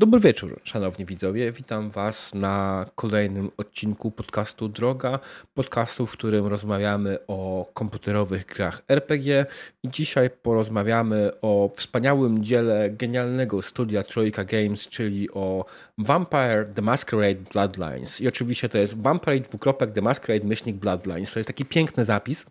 Dobry 0.00 0.20
wieczór, 0.20 0.60
szanowni 0.64 1.04
widzowie. 1.04 1.52
Witam 1.52 1.90
Was 1.90 2.34
na 2.34 2.86
kolejnym 2.94 3.50
odcinku 3.56 4.10
podcastu 4.10 4.68
Droga. 4.68 5.18
Podcastu, 5.54 6.06
w 6.06 6.12
którym 6.12 6.46
rozmawiamy 6.46 7.18
o 7.26 7.70
komputerowych 7.74 8.46
grach 8.46 8.82
RPG. 8.88 9.46
I 9.82 9.88
dzisiaj 9.88 10.30
porozmawiamy 10.30 11.30
o 11.42 11.70
wspaniałym 11.76 12.44
dziele 12.44 12.90
genialnego 12.90 13.62
studia 13.62 14.02
Troika 14.02 14.44
Games, 14.44 14.88
czyli 14.88 15.30
o 15.30 15.64
Vampire 15.98 16.66
The 16.74 16.82
Masquerade 16.82 17.40
Bloodlines. 17.52 18.20
I 18.20 18.28
oczywiście 18.28 18.68
to 18.68 18.78
jest 18.78 19.02
Vampire 19.02 19.40
dwukropek 19.40 19.92
The 19.92 20.02
Masquerade 20.02 20.46
myślnik 20.46 20.76
Bloodlines. 20.76 21.32
To 21.32 21.38
jest 21.38 21.46
taki 21.46 21.64
piękny 21.64 22.04
zapis, 22.04 22.46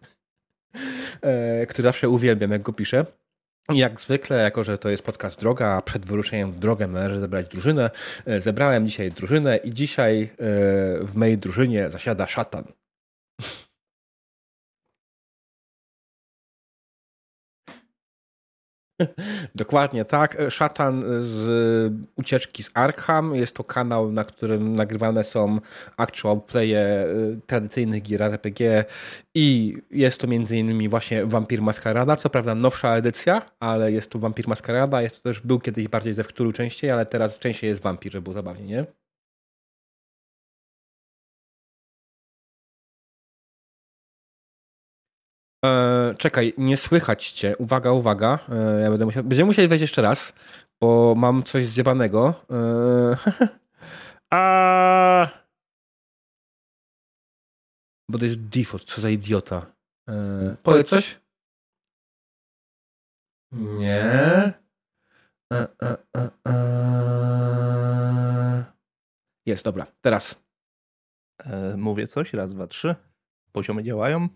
e, 1.22 1.66
który 1.66 1.84
zawsze 1.84 2.09
uwielbiam, 2.09 2.52
jak 2.52 2.61
go 2.61 2.73
piszę. 2.73 3.05
Jak 3.73 4.00
zwykle, 4.00 4.38
jako 4.38 4.64
że 4.64 4.78
to 4.78 4.90
jest 4.90 5.04
podcast 5.04 5.40
Droga, 5.40 5.82
przed 5.82 6.05
wyruszeniem 6.05 6.52
w 6.52 6.59
drogę 6.59 6.88
należy 6.88 7.20
zebrać 7.20 7.48
drużynę, 7.48 7.90
e, 8.26 8.42
zebrałem 8.42 8.88
dzisiaj 8.88 9.12
drużynę 9.12 9.58
i 9.58 9.73
dzisiaj 9.73 10.23
e, 10.23 10.28
w 11.05 11.12
mojej 11.16 11.38
drużynie 11.38 11.90
zasiada 11.90 12.28
szatan. 12.28 12.64
Dokładnie 19.55 20.05
tak. 20.05 20.38
Szatan 20.49 21.03
z 21.21 21.94
ucieczki 22.16 22.63
z 22.63 22.71
Arkham. 22.73 23.35
Jest 23.35 23.55
to 23.55 23.63
kanał, 23.63 24.12
na 24.12 24.23
którym 24.23 24.75
nagrywane 24.75 25.23
są 25.23 25.59
actual 25.98 26.42
playe 26.42 27.05
tradycyjnych 27.47 28.03
gier 28.03 28.22
RPG 28.22 28.86
i 29.36 29.77
jest 29.92 30.17
to 30.17 30.27
innymi 30.27 30.89
właśnie 30.89 31.25
Vampir 31.25 31.61
Maskarada. 31.61 32.16
Co 32.16 32.30
prawda 32.30 32.55
nowsza 32.55 32.95
edycja, 32.95 33.42
ale 33.59 33.92
jest 33.92 34.11
to 34.11 34.20
Vampir 34.20 34.47
Maskarada. 34.47 35.02
Jest 35.02 35.23
to 35.23 35.30
też, 35.30 35.39
był 35.39 35.59
kiedyś 35.59 35.88
bardziej 35.88 36.14
ze 36.14 36.23
wtóru 36.23 36.53
częściej, 36.53 36.92
ale 36.92 37.05
teraz 37.05 37.39
częściej 37.39 37.67
jest 37.67 37.81
Vampir, 37.81 38.11
żeby 38.11 38.23
było 38.23 38.33
zabawnie, 38.33 38.66
nie? 38.66 38.86
E, 45.65 46.15
czekaj, 46.17 46.53
nie 46.57 46.77
słychać 46.77 47.31
cię. 47.31 47.57
Uwaga, 47.57 47.91
uwaga. 47.91 48.39
E, 48.49 48.81
ja 48.81 48.89
będę 48.89 49.05
musiał, 49.05 49.23
będziemy 49.23 49.47
musieli 49.47 49.67
wejść 49.67 49.81
jeszcze 49.81 50.02
raz, 50.02 50.33
bo 50.81 51.15
mam 51.17 51.43
coś 51.43 51.67
zjebanego. 51.67 52.45
E, 52.52 53.47
a... 54.33 55.39
Bo 58.09 58.19
to 58.19 58.25
jest 58.25 58.41
default, 58.41 58.83
co 58.83 59.02
za 59.02 59.09
idiota. 59.09 59.65
E, 60.09 60.55
powiedz 60.63 60.89
coś? 60.89 61.19
Nie. 63.52 64.03
E, 65.53 65.67
e. 65.81 65.97
Jest, 69.45 69.65
dobra. 69.65 69.87
Teraz. 70.02 70.43
Mówię 71.77 72.07
coś, 72.07 72.33
raz, 72.33 72.53
dwa, 72.53 72.67
trzy. 72.67 72.95
Poziomy 73.52 73.83
działają. 73.83 74.30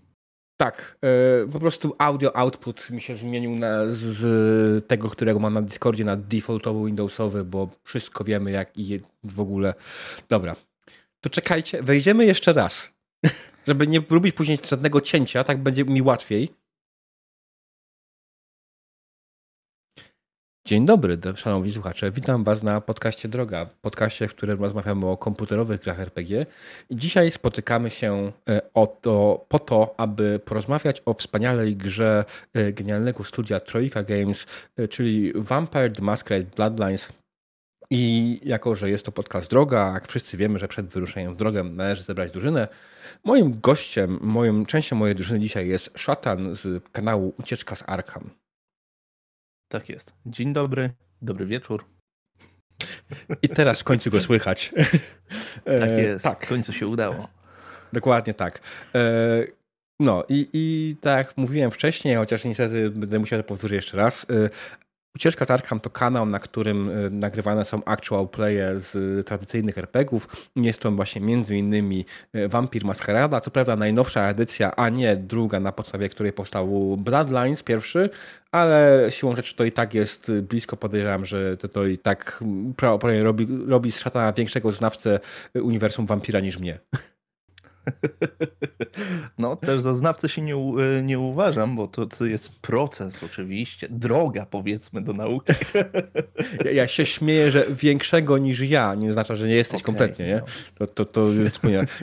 Tak, 0.64 0.98
e, 1.02 1.48
po 1.48 1.60
prostu 1.60 1.96
audio 1.98 2.38
output 2.38 2.90
mi 2.90 3.02
się 3.02 3.16
zmienił 3.16 3.56
na, 3.56 3.88
z, 3.88 3.98
z, 3.98 4.88
tego, 4.88 5.10
którego 5.10 5.40
mam 5.40 5.54
na 5.54 5.62
Discordzie 5.62 6.06
na 6.06 6.16
defaultowy 6.16 6.86
Windowsowy, 6.86 7.44
bo 7.44 7.70
wszystko 7.84 8.24
wiemy 8.24 8.52
jak 8.52 8.78
i 8.78 9.00
w 9.24 9.40
ogóle. 9.40 9.74
Dobra, 10.30 10.56
to 11.22 11.30
czekajcie, 11.30 11.84
wejdziemy 11.84 12.26
jeszcze 12.26 12.54
raz, 12.54 12.92
żeby 13.68 13.88
nie 13.88 14.02
robić 14.10 14.36
później 14.36 14.60
żadnego 14.70 15.02
cięcia, 15.02 15.44
tak 15.44 15.64
będzie 15.64 15.86
mi 15.86 16.02
łatwiej. 16.02 16.54
Dzień 20.68 20.86
dobry, 20.86 21.18
szanowni 21.36 21.72
słuchacze. 21.72 22.12
Witam 22.12 22.44
Was 22.44 22.64
na 22.64 22.82
podcaście 22.82 23.30
Droga, 23.30 23.66
podcaście, 23.82 24.28
w 24.28 24.36
którym 24.36 24.62
rozmawiamy 24.62 25.06
o 25.06 25.18
komputerowych 25.18 25.82
grach 25.82 26.00
RPG. 26.00 26.46
I 26.90 26.96
dzisiaj 26.96 27.32
spotykamy 27.32 27.90
się 27.90 28.32
e, 28.50 28.62
o 28.74 28.88
to, 28.88 29.46
po 29.50 29.60
to, 29.60 29.96
aby 29.98 30.40
porozmawiać 30.46 31.02
o 31.06 31.14
wspaniałej 31.14 31.76
grze 31.76 32.26
e, 32.54 32.74
genialnego 32.74 33.24
studia 33.24 33.60
Troika 33.60 34.04
Games, 34.04 34.46
e, 34.78 34.88
czyli 34.88 35.34
Vampire 35.36 35.92
the 35.92 36.02
Masquerade 36.02 36.56
Bloodlines. 36.56 37.10
I 37.90 38.40
jako, 38.44 38.76
że 38.76 38.90
jest 38.90 39.06
to 39.06 39.12
podcast 39.12 39.50
Droga, 39.50 39.92
jak 39.94 40.08
wszyscy 40.08 40.38
wiemy, 40.38 40.60
że 40.60 40.68
przed 40.68 40.86
wyruszeniem 40.86 41.34
w 41.34 41.38
drogę 41.38 41.64
należy 41.64 42.04
zebrać 42.04 42.32
drużynę, 42.32 42.68
moim 43.24 43.60
gościem, 43.62 44.20
moją 44.22 44.66
częścią 44.66 44.96
mojej 44.96 45.16
drużyny 45.16 45.40
dzisiaj 45.40 45.68
jest 45.68 45.92
Szatan 45.96 46.56
z 46.56 46.84
kanału 46.92 47.34
Ucieczka 47.40 47.76
z 47.76 47.84
Arkham. 47.88 48.43
Tak 49.74 49.90
jest. 49.90 50.14
Dzień 50.26 50.54
dobry, 50.54 50.90
dobry 51.22 51.46
wieczór. 51.46 51.86
I 53.42 53.50
teraz 53.50 53.82
w 53.82 53.84
końcu 53.84 54.12
go 54.12 54.20
słychać. 54.20 54.72
Tak 55.66 55.92
e, 55.92 56.02
jest, 56.02 56.24
tak. 56.24 56.46
w 56.46 56.50
końcu 56.50 56.74
się 56.74 56.88
udało. 56.88 57.28
Dokładnie 57.94 58.34
tak. 58.34 58.60
E, 58.96 59.00
no 60.00 60.24
i, 60.30 60.50
i 60.54 60.96
tak 61.02 61.28
jak 61.28 61.38
mówiłem 61.38 61.72
wcześniej, 61.72 62.16
chociaż 62.16 62.46
niestety 62.46 62.90
będę 62.90 63.20
musiał 63.20 63.40
to 63.40 63.44
powtórzyć 63.44 63.76
jeszcze 63.76 63.98
raz, 63.98 64.26
Ucieczka 65.16 65.46
Tarkham 65.46 65.80
to 65.80 65.90
kanał, 65.90 66.26
na 66.26 66.40
którym 66.40 66.90
e, 66.90 67.10
nagrywane 67.10 67.66
są 67.66 67.84
actual 67.86 68.28
playe 68.28 68.80
z 68.80 69.26
tradycyjnych 69.26 69.78
RPGów. 69.78 70.50
Jest 70.56 70.82
to 70.82 70.92
właśnie 70.92 71.22
innymi 71.50 72.06
e, 72.34 72.48
Vampir 72.48 72.86
Masquerada, 72.86 73.42
co 73.42 73.52
prawda 73.52 73.76
najnowsza 73.76 74.30
edycja, 74.30 74.76
a 74.76 74.90
nie 74.90 75.16
druga, 75.16 75.60
na 75.60 75.72
podstawie 75.72 76.10
której 76.10 76.34
powstał 76.34 76.98
Bloodlines 76.98 77.64
pierwszy, 77.64 78.10
ale 78.52 79.08
siłą 79.10 79.36
rzeczy 79.36 79.56
to 79.56 79.64
i 79.64 79.72
tak 79.72 79.94
jest 79.94 80.32
blisko, 80.32 80.78
podejrzewam, 80.78 81.26
że 81.26 81.58
to, 81.58 81.68
to 81.68 81.86
i 81.86 81.98
tak 81.98 82.44
robi, 83.24 83.48
robi 83.68 83.92
z 83.92 84.00
szatana 84.00 84.34
większego 84.34 84.72
znawcę 84.72 85.20
uniwersum 85.56 86.06
Vampira 86.06 86.40
niż 86.40 86.60
mnie. 86.60 86.80
No, 89.38 89.56
też 89.56 89.82
za 89.82 89.94
znawcę 89.94 90.30
się 90.30 90.42
nie, 90.42 90.56
nie 91.04 91.20
uważam, 91.20 91.76
bo 91.76 91.88
to, 91.88 92.06
to 92.06 92.26
jest 92.26 92.60
proces 92.60 93.24
oczywiście, 93.24 93.88
droga 93.90 94.46
powiedzmy 94.46 95.02
do 95.02 95.14
nauki. 95.14 95.54
Ja, 96.66 96.72
ja, 96.72 96.88
się 96.88 97.06
śmieję, 97.06 97.52
że 97.52 97.66
większego 97.70 98.38
niż 98.38 98.60
ja, 98.60 98.96
nie 98.96 99.10
oznacza, 99.10 99.36
że 99.36 99.48
nie 99.48 99.56
jesteś 99.56 99.82
okay, 99.82 99.86
kompletnie, 99.86 100.28
nie? 100.28 100.36
No. 100.80 100.88
To, 100.88 100.88
to, 100.88 101.06
to 101.06 101.34
jest 101.34 101.60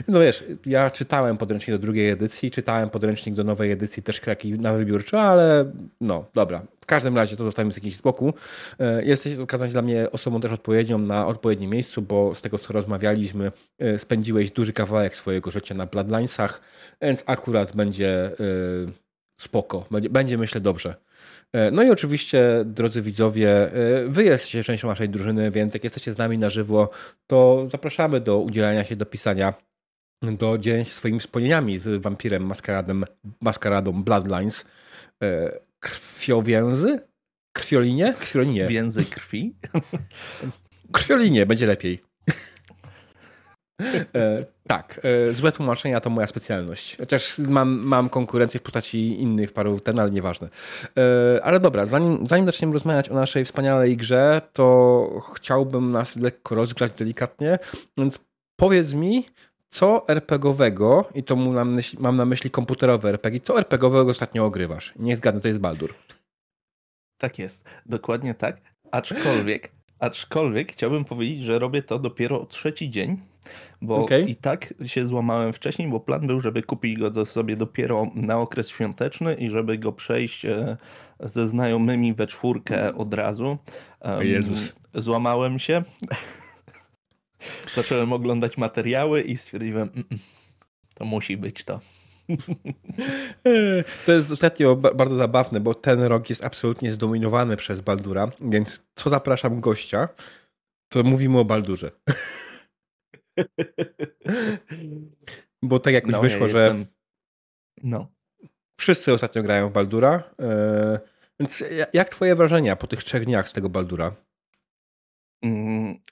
No 0.07 0.19
wiesz, 0.19 0.43
ja 0.65 0.89
czytałem 0.89 1.37
podręcznik 1.37 1.75
do 1.75 1.79
drugiej 1.79 2.09
edycji, 2.09 2.51
czytałem 2.51 2.89
podręcznik 2.89 3.35
do 3.35 3.43
nowej 3.43 3.71
edycji 3.71 4.03
też 4.03 4.19
taki 4.19 4.51
na 4.51 4.73
wybiórczo, 4.73 5.21
ale 5.21 5.71
no, 6.01 6.25
dobra, 6.33 6.61
w 6.81 6.85
każdym 6.85 7.15
razie 7.15 7.35
to 7.35 7.43
zostawimy 7.43 7.73
z 7.73 7.75
jakiegoś 7.75 7.97
z 7.97 8.01
boku. 8.01 8.33
E, 8.79 9.05
jesteś 9.05 9.35
się 9.35 9.67
dla 9.69 9.81
mnie 9.81 10.11
osobą 10.11 10.41
też 10.41 10.51
odpowiednią 10.51 10.97
na 10.97 11.27
odpowiednim 11.27 11.71
miejscu, 11.71 12.01
bo 12.01 12.35
z 12.35 12.41
tego 12.41 12.59
co 12.59 12.73
rozmawialiśmy, 12.73 13.51
e, 13.79 13.99
spędziłeś 13.99 14.51
duży 14.51 14.73
kawałek 14.73 15.15
swojego 15.15 15.51
życia 15.51 15.75
na 15.75 15.85
Bloodlinesach, 15.85 16.61
więc 17.01 17.23
akurat 17.25 17.75
będzie 17.75 18.25
e, 18.25 18.31
spoko. 19.41 19.85
Będzie, 19.91 20.09
będzie 20.09 20.37
myślę 20.37 20.61
dobrze. 20.61 20.95
No 21.71 21.83
i 21.83 21.89
oczywiście, 21.89 22.63
drodzy 22.65 23.01
widzowie, 23.01 23.71
wy 24.07 24.23
jesteście 24.23 24.63
częścią 24.63 24.87
naszej 24.87 25.09
drużyny, 25.09 25.51
więc 25.51 25.73
jak 25.73 25.83
jesteście 25.83 26.13
z 26.13 26.17
nami 26.17 26.37
na 26.37 26.49
żywo, 26.49 26.89
to 27.27 27.67
zapraszamy 27.71 28.21
do 28.21 28.39
udzielania 28.39 28.83
się, 28.83 28.95
do 28.95 29.05
pisania, 29.05 29.53
do 30.21 30.57
dzielenia 30.57 30.85
się 30.85 30.91
swoimi 30.91 31.19
wspomnieniami 31.19 31.77
z 31.77 32.01
wampirem 32.01 32.45
maskaradem, 32.45 33.05
maskaradą 33.41 34.03
Bloodlines 34.03 34.65
krwiowięzy? 35.81 36.99
Krwiolinie? 37.53 38.13
Krwiolinie. 38.19 38.67
Więzy 38.67 39.05
krwi? 39.05 39.55
Krwiolinie, 40.93 41.45
będzie 41.45 41.67
lepiej. 41.67 42.01
E, 44.15 44.45
tak, 44.67 45.01
e, 45.29 45.33
złe 45.33 45.51
tłumaczenia 45.51 45.99
to 45.99 46.09
moja 46.09 46.27
specjalność. 46.27 46.97
Chociaż 46.97 47.39
mam, 47.39 47.69
mam 47.69 48.09
konkurencję 48.09 48.59
w 48.59 48.63
postaci 48.63 49.21
innych 49.21 49.53
paru 49.53 49.79
ten, 49.79 49.99
ale 49.99 50.11
nieważne. 50.11 50.49
E, 50.97 51.43
ale 51.43 51.59
dobra, 51.59 51.85
zanim, 51.85 52.27
zanim 52.29 52.45
zaczniemy 52.45 52.73
rozmawiać 52.73 53.09
o 53.09 53.13
naszej 53.13 53.45
wspaniałej 53.45 53.97
grze, 53.97 54.41
to 54.53 55.07
chciałbym 55.35 55.91
nas 55.91 56.15
lekko 56.15 56.55
rozgrzać 56.55 56.91
delikatnie, 56.91 57.59
więc 57.97 58.19
powiedz 58.55 58.93
mi, 58.93 59.25
co 59.71 60.07
RPGowego, 60.07 61.09
i 61.15 61.23
to 61.23 61.35
mam 61.35 61.53
na 61.53 61.65
myśli, 61.65 61.99
mam 62.01 62.17
na 62.17 62.25
myśli 62.25 62.51
komputerowe 62.51 63.09
RPG, 63.09 63.39
co 63.39 63.57
RPGowego 63.57 64.11
ostatnio 64.11 64.45
ogrywasz? 64.45 64.93
Nie 64.95 65.15
zgadnę, 65.15 65.41
to 65.41 65.47
jest 65.47 65.59
Baldur. 65.59 65.93
Tak 67.17 67.39
jest, 67.39 67.63
dokładnie 67.85 68.33
tak. 68.35 68.57
Aczkolwiek, 68.91 69.71
aczkolwiek 69.99 70.71
chciałbym 70.71 71.05
powiedzieć, 71.05 71.43
że 71.43 71.59
robię 71.59 71.83
to 71.83 71.99
dopiero 71.99 72.45
trzeci 72.45 72.89
dzień, 72.89 73.17
bo 73.81 73.95
okay. 73.95 74.21
i 74.21 74.35
tak 74.35 74.73
się 74.85 75.07
złamałem 75.07 75.53
wcześniej, 75.53 75.87
bo 75.87 75.99
plan 75.99 76.27
był, 76.27 76.41
żeby 76.41 76.63
kupić 76.63 76.99
go 76.99 77.25
sobie 77.25 77.55
dopiero 77.55 78.07
na 78.15 78.39
okres 78.39 78.69
świąteczny 78.69 79.33
i 79.33 79.49
żeby 79.49 79.77
go 79.77 79.91
przejść 79.91 80.45
e, 80.45 80.77
ze 81.19 81.47
znajomymi 81.47 82.13
we 82.13 82.27
czwórkę 82.27 82.95
od 82.95 83.13
razu. 83.13 83.57
Jezus. 84.19 84.75
Złamałem 84.93 85.59
się. 85.59 85.83
Zacząłem 87.75 88.13
oglądać 88.13 88.57
materiały 88.57 89.21
i 89.21 89.37
stwierdziłem, 89.37 89.89
mm, 89.93 90.05
mm, 90.11 90.23
to 90.95 91.05
musi 91.05 91.37
być 91.37 91.63
to. 91.63 91.79
To 94.05 94.11
jest 94.11 94.31
ostatnio 94.31 94.75
bardzo 94.75 95.15
zabawne, 95.15 95.59
bo 95.59 95.73
ten 95.73 96.01
rok 96.01 96.29
jest 96.29 96.45
absolutnie 96.45 96.93
zdominowany 96.93 97.57
przez 97.57 97.81
Baldura, 97.81 98.31
więc 98.41 98.81
co 98.95 99.09
zapraszam 99.09 99.59
gościa, 99.59 100.09
To 100.89 101.03
mówimy 101.03 101.39
o 101.39 101.45
Baldurze. 101.45 101.91
Bo 105.63 105.79
tak 105.79 105.93
jakoś 105.93 106.11
no, 106.11 106.21
wyszło, 106.21 106.47
ja 106.47 106.53
że 106.53 106.75
no. 107.83 108.07
wszyscy 108.79 109.13
ostatnio 109.13 109.43
grają 109.43 109.69
w 109.69 109.73
Baldura. 109.73 110.23
E, 110.39 110.99
więc 111.39 111.63
jak 111.93 112.09
twoje 112.09 112.35
wrażenia 112.35 112.75
po 112.75 112.87
tych 112.87 113.03
trzech 113.03 113.25
dniach 113.25 113.49
z 113.49 113.53
tego 113.53 113.69
Baldura? 113.69 114.15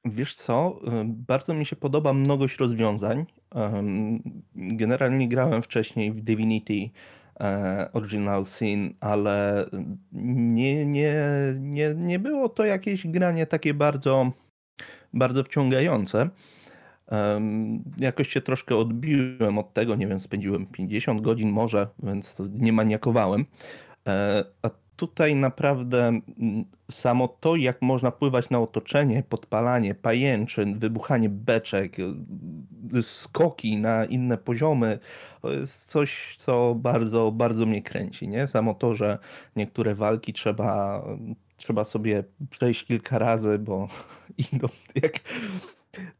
Wiesz 0.06 0.36
co, 0.36 0.80
bardzo 1.06 1.54
mi 1.54 1.66
się 1.66 1.76
podoba 1.76 2.14
mnogość 2.14 2.58
rozwiązań. 2.58 3.26
Generalnie 4.56 5.30
grałem 5.30 5.62
wcześniej 5.62 6.12
w 6.12 6.22
Divinity 6.22 6.90
e, 7.40 7.90
Original 7.94 8.46
Sin, 8.46 8.94
ale 9.00 9.66
nie, 10.12 10.86
nie, 10.86 11.16
nie, 11.60 11.94
nie 11.96 12.20
było 12.20 12.50
to 12.50 12.66
jakieś 12.66 13.08
granie 13.08 13.46
takie 13.46 13.74
bardzo, 13.74 14.32
bardzo 15.14 15.44
wciągające. 15.44 16.30
Jakoś 17.98 18.30
się 18.30 18.42
troszkę 18.42 18.76
odbiłem 18.76 19.58
od 19.58 19.74
tego, 19.74 19.96
nie 19.96 20.08
wiem, 20.08 20.20
spędziłem 20.20 20.66
50 20.66 21.22
godzin 21.22 21.50
może, 21.50 21.88
więc 22.04 22.36
nie 22.50 22.74
maniakowałem. 22.74 23.46
E, 24.08 24.46
a 24.62 24.70
tutaj 25.00 25.36
naprawdę 25.36 26.08
mm, 26.08 26.66
samo 26.92 27.28
to, 27.28 27.56
jak 27.56 27.82
można 27.82 28.12
pływać 28.12 28.50
na 28.50 28.60
otoczenie, 28.60 29.24
podpalanie 29.30 29.96
pajęczyn, 29.96 30.80
wybuchanie 30.80 31.30
beczek, 31.30 32.00
y, 32.00 33.04
skoki 33.04 33.78
na 33.78 34.06
inne 34.06 34.38
poziomy, 34.38 35.00
to 35.42 35.52
jest 35.52 35.90
coś, 35.90 36.36
co 36.38 36.76
bardzo, 36.76 37.32
bardzo 37.32 37.66
mnie 37.66 37.82
kręci. 37.82 38.28
Nie? 38.28 38.48
Samo 38.48 38.74
to, 38.74 38.96
że 38.96 39.18
niektóre 39.56 39.96
walki 39.96 40.34
trzeba, 40.34 41.04
trzeba 41.58 41.84
sobie 41.84 42.24
przejść 42.50 42.86
kilka 42.86 43.20
razy, 43.20 43.60
bo 43.60 43.88
idą 44.54 44.68
jak, 44.96 45.14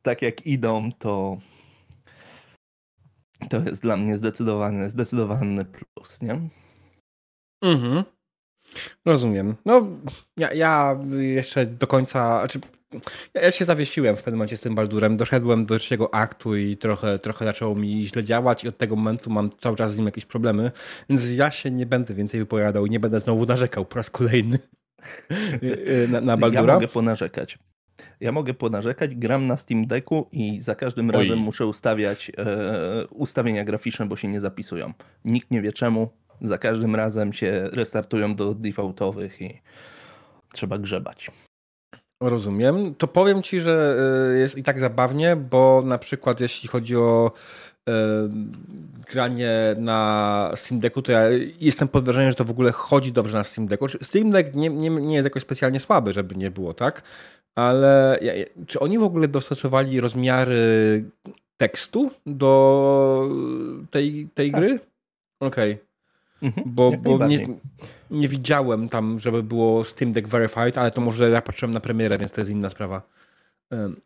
tak 0.02 0.22
jak 0.22 0.48
idą, 0.48 0.92
to 1.00 1.38
to 3.50 3.60
jest 3.60 3.82
dla 3.82 3.98
mnie 3.98 4.18
zdecydowany, 4.18 4.90
zdecydowany 4.90 5.66
plus, 5.66 6.22
nie? 6.22 6.40
Mhm. 7.62 8.04
Rozumiem. 9.06 9.56
No, 9.66 9.88
ja, 10.38 10.54
ja 10.54 11.00
jeszcze 11.18 11.66
do 11.66 11.88
końca. 11.88 12.40
Znaczy, 12.40 12.60
ja 13.34 13.52
się 13.52 13.66
zawiesiłem 13.66 14.16
w 14.16 14.24
pewnym 14.24 14.38
momencie 14.38 14.58
z 14.58 14.62
tym 14.62 14.76
Baldurem. 14.76 15.18
Doszedłem 15.18 15.66
do 15.66 15.80
trzeciego 15.80 16.14
aktu 16.14 16.56
i 16.56 16.78
trochę, 16.78 17.20
trochę 17.20 17.46
zaczęło 17.46 17.76
mi 17.76 18.08
źle 18.08 18.24
działać, 18.24 18.64
i 18.64 18.68
od 18.68 18.78
tego 18.78 18.96
momentu 18.96 19.30
mam 19.30 19.50
cały 19.62 19.76
czas 19.76 19.94
z 19.94 19.98
nim 19.98 20.06
jakieś 20.06 20.26
problemy. 20.26 20.72
Więc 21.10 21.32
ja 21.32 21.52
się 21.52 21.72
nie 21.72 21.86
będę 21.86 22.14
więcej 22.14 22.40
wypowiadał 22.40 22.86
i 22.86 22.90
nie 22.90 23.00
będę 23.00 23.20
znowu 23.20 23.46
narzekał 23.46 23.86
po 23.86 23.96
raz 23.96 24.10
kolejny 24.10 24.60
na, 26.12 26.22
na 26.22 26.38
Baldura. 26.38 26.74
Ja 26.74 26.74
mogę 26.74 26.88
ponarzekać. 26.88 27.60
Ja 28.20 28.32
mogę 28.32 28.54
ponarzekać, 28.54 29.16
gram 29.16 29.48
na 29.48 29.58
Steam 29.58 29.88
Decku 29.88 30.28
i 30.32 30.62
za 30.62 30.76
każdym 30.76 31.12
razem 31.12 31.32
Oj. 31.32 31.46
muszę 31.46 31.66
ustawiać 31.66 32.32
e, 32.38 33.08
ustawienia 33.08 33.66
graficzne, 33.66 34.06
bo 34.06 34.16
się 34.16 34.28
nie 34.28 34.42
zapisują. 34.42 34.94
Nikt 35.26 35.52
nie 35.52 35.62
wie 35.62 35.74
czemu, 35.74 36.10
za 36.42 36.58
każdym 36.58 36.96
razem 36.96 37.34
się 37.34 37.70
restartują 37.72 38.36
do 38.36 38.54
defaultowych 38.54 39.42
i 39.42 39.62
trzeba 40.54 40.78
grzebać. 40.78 41.32
Rozumiem. 42.24 42.96
To 42.96 43.08
powiem 43.08 43.44
ci, 43.44 43.62
że 43.62 43.98
e, 44.34 44.40
jest 44.40 44.58
i 44.58 44.64
tak 44.64 44.80
zabawnie, 44.80 45.36
bo 45.36 45.82
na 45.86 45.98
przykład 45.98 46.40
jeśli 46.40 46.70
chodzi 46.70 46.96
o 46.96 47.32
e, 47.90 47.94
granie 49.12 49.76
na 49.78 50.52
Steam 50.56 50.80
Decku, 50.80 51.02
to 51.02 51.12
ja 51.12 51.22
jestem 51.60 51.88
pod 51.88 52.06
wrażeniem, 52.06 52.32
że 52.32 52.36
to 52.36 52.46
w 52.46 52.52
ogóle 52.52 52.72
chodzi 52.72 53.12
dobrze 53.12 53.38
na 53.38 53.44
Steam 53.44 53.68
Decku. 53.68 53.88
Steam 54.02 54.32
Deck 54.32 54.56
nie, 54.56 54.70
nie, 54.70 54.90
nie 54.90 55.16
jest 55.16 55.26
jakoś 55.26 55.42
specjalnie 55.42 55.80
słaby, 55.80 56.14
żeby 56.14 56.36
nie 56.36 56.52
było, 56.52 56.74
tak? 56.74 57.02
Ale 57.58 58.20
ja, 58.22 58.34
czy 58.68 58.80
oni 58.80 59.00
w 59.00 59.04
ogóle 59.04 59.28
dostosowali 59.28 60.02
rozmiary 60.02 61.04
tekstu 61.58 62.12
do 62.26 63.30
tej, 63.92 64.28
tej 64.34 64.52
tak. 64.52 64.62
gry? 64.62 64.80
Okej. 65.42 65.74
Okay. 65.74 65.89
Mhm, 66.42 66.64
bo, 66.66 66.92
bo 66.92 67.28
nie, 67.28 67.48
nie, 68.12 68.28
widziałem 68.28 68.90
tam, 68.90 69.20
żeby 69.20 69.44
było 69.44 69.84
Steam 69.84 70.12
Deck 70.12 70.28
Verified, 70.28 70.78
ale 70.78 70.92
to 70.92 71.02
może 71.02 71.30
ja 71.30 71.42
patrzyłem 71.42 71.74
na 71.74 71.80
premierę, 71.80 72.18
więc 72.18 72.32
to 72.32 72.42
jest 72.42 72.52
inna 72.52 72.70
sprawa. 72.70 73.02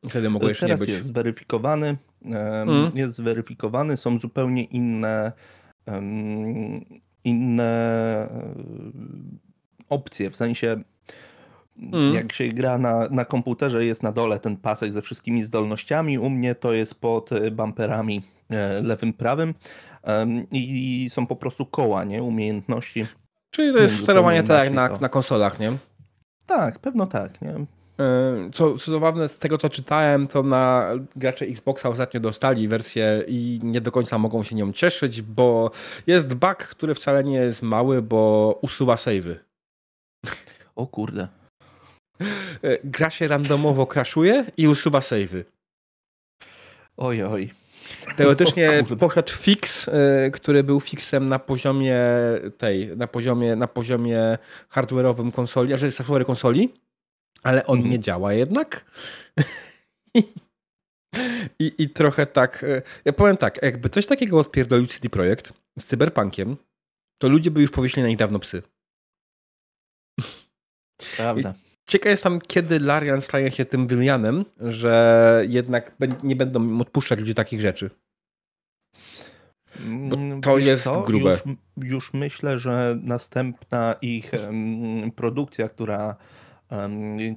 Wtedy 0.09 0.29
mogło 0.29 0.49
jeszcze 0.49 0.65
Teraz 0.65 0.79
nie 0.79 0.85
być. 0.85 0.95
jest 0.95 1.07
zweryfikowany, 1.07 1.97
mm. 2.25 2.91
jest 2.95 3.15
zweryfikowany, 3.15 3.97
są 3.97 4.19
zupełnie 4.19 4.63
inne 4.63 5.31
inne 7.23 7.63
e, 7.63 8.55
opcje, 9.89 10.29
w 10.29 10.35
sensie 10.35 10.83
Mm. 11.77 12.13
Jak 12.13 12.33
się 12.33 12.47
gra 12.47 12.77
na, 12.77 13.07
na 13.09 13.25
komputerze, 13.25 13.85
jest 13.85 14.03
na 14.03 14.11
dole 14.11 14.39
ten 14.39 14.57
pasek 14.57 14.93
ze 14.93 15.01
wszystkimi 15.01 15.43
zdolnościami. 15.43 16.19
U 16.19 16.29
mnie 16.29 16.55
to 16.55 16.73
jest 16.73 16.95
pod 16.95 17.31
e, 17.31 17.51
bumperami 17.51 18.21
e, 18.49 18.81
lewym, 18.81 19.13
prawym 19.13 19.53
i 20.51 21.09
są 21.13 21.27
po 21.27 21.35
prostu 21.35 21.65
koła, 21.65 22.03
nie? 22.03 22.23
Umiejętności. 22.23 23.05
Czyli 23.51 23.73
to 23.73 23.79
jest 23.79 24.03
sterowanie 24.03 24.43
tak 24.43 24.65
jak 24.65 24.73
na, 24.73 24.89
na 25.01 25.09
konsolach, 25.09 25.59
nie? 25.59 25.77
Tak, 26.45 26.79
pewno 26.79 27.07
tak, 27.07 27.41
nie? 27.41 27.65
Co, 28.53 28.77
co 28.77 28.91
zabawne, 28.91 29.29
z 29.29 29.39
tego 29.39 29.57
co 29.57 29.69
czytałem, 29.69 30.27
to 30.27 30.43
na 30.43 30.89
gracze 31.15 31.45
Xboxa 31.45 31.89
ostatnio 31.89 32.19
dostali 32.19 32.67
wersję 32.67 33.23
i 33.27 33.59
nie 33.63 33.81
do 33.81 33.91
końca 33.91 34.17
mogą 34.17 34.43
się 34.43 34.55
nią 34.55 34.71
cieszyć, 34.71 35.21
bo 35.21 35.71
jest 36.07 36.33
bug, 36.33 36.57
który 36.57 36.95
wcale 36.95 37.23
nie 37.23 37.35
jest 37.35 37.61
mały, 37.61 38.01
bo 38.01 38.59
usuwa 38.61 38.97
savey. 38.97 39.39
O 40.75 40.87
kurde. 40.87 41.27
E, 42.63 42.77
gra 42.83 43.09
się 43.09 43.27
randomowo 43.27 43.87
crashuje 43.87 44.45
i 44.57 44.67
usuwa 44.67 45.01
savey. 45.01 45.45
Oj, 46.97 47.23
oj. 47.23 47.62
Teoretycznie 48.17 48.83
poszedł 48.99 49.31
fix, 49.31 49.87
e, 49.87 50.31
który 50.31 50.63
był 50.63 50.79
fixem 50.79 51.29
na 51.29 51.39
poziomie 51.39 51.99
tej, 52.57 52.97
na 52.97 53.07
poziomie, 53.07 53.55
na 53.55 53.67
poziomie 53.67 54.37
hardware'owym 54.75 55.31
konsoli, 55.31 55.73
a 55.73 55.77
że 55.77 55.91
software 55.91 56.25
konsoli, 56.25 56.73
ale 57.43 57.65
on 57.65 57.79
mm. 57.79 57.91
nie 57.91 57.99
działa 57.99 58.33
jednak. 58.33 58.85
I, 61.59 61.73
I 61.77 61.89
trochę 61.89 62.25
tak, 62.25 62.63
e, 62.63 62.81
ja 63.05 63.13
powiem 63.13 63.37
tak, 63.37 63.61
jakby 63.61 63.89
coś 63.89 64.05
takiego 64.05 64.39
odpierdolił 64.39 64.87
CD 64.87 65.09
Projekt 65.09 65.53
z 65.79 65.85
Cyberpunkiem, 65.85 66.57
to 67.17 67.29
ludzie 67.29 67.51
by 67.51 67.61
już 67.61 67.71
powieśli 67.71 68.01
na 68.01 68.07
nich 68.07 68.17
dawno 68.17 68.39
psy. 68.39 68.61
Prawda. 71.17 71.53
Ciekaw 71.85 72.09
jestem, 72.09 72.41
kiedy 72.41 72.79
Larian 72.79 73.21
stanie 73.21 73.51
się 73.51 73.65
tym 73.65 73.87
Willianem, 73.87 74.45
że 74.59 75.43
jednak 75.49 75.95
nie 76.23 76.35
będą 76.35 76.81
odpuszczać 76.81 77.19
ludzi 77.19 77.35
takich 77.35 77.61
rzeczy. 77.61 77.89
Bo 79.79 80.15
mm, 80.15 80.41
to 80.41 80.55
Wiesz 80.55 80.65
jest 80.65 80.83
co? 80.83 81.01
grube. 81.01 81.41
Już, 81.45 81.57
już, 81.89 82.13
myślę, 82.13 82.59
że 82.59 82.99
następna 83.03 83.95
ich 84.01 84.31
produkcja, 85.15 85.69
która, 85.69 86.15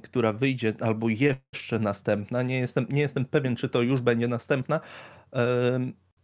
która 0.03 0.33
wyjdzie, 0.33 0.73
albo 0.79 1.09
jeszcze 1.09 1.79
następna, 1.79 2.43
nie 2.43 2.59
jestem, 2.59 2.85
nie 2.89 3.01
jestem 3.01 3.25
pewien, 3.25 3.55
czy 3.55 3.69
to 3.69 3.81
już 3.81 4.01
będzie 4.01 4.27
następna, 4.27 4.79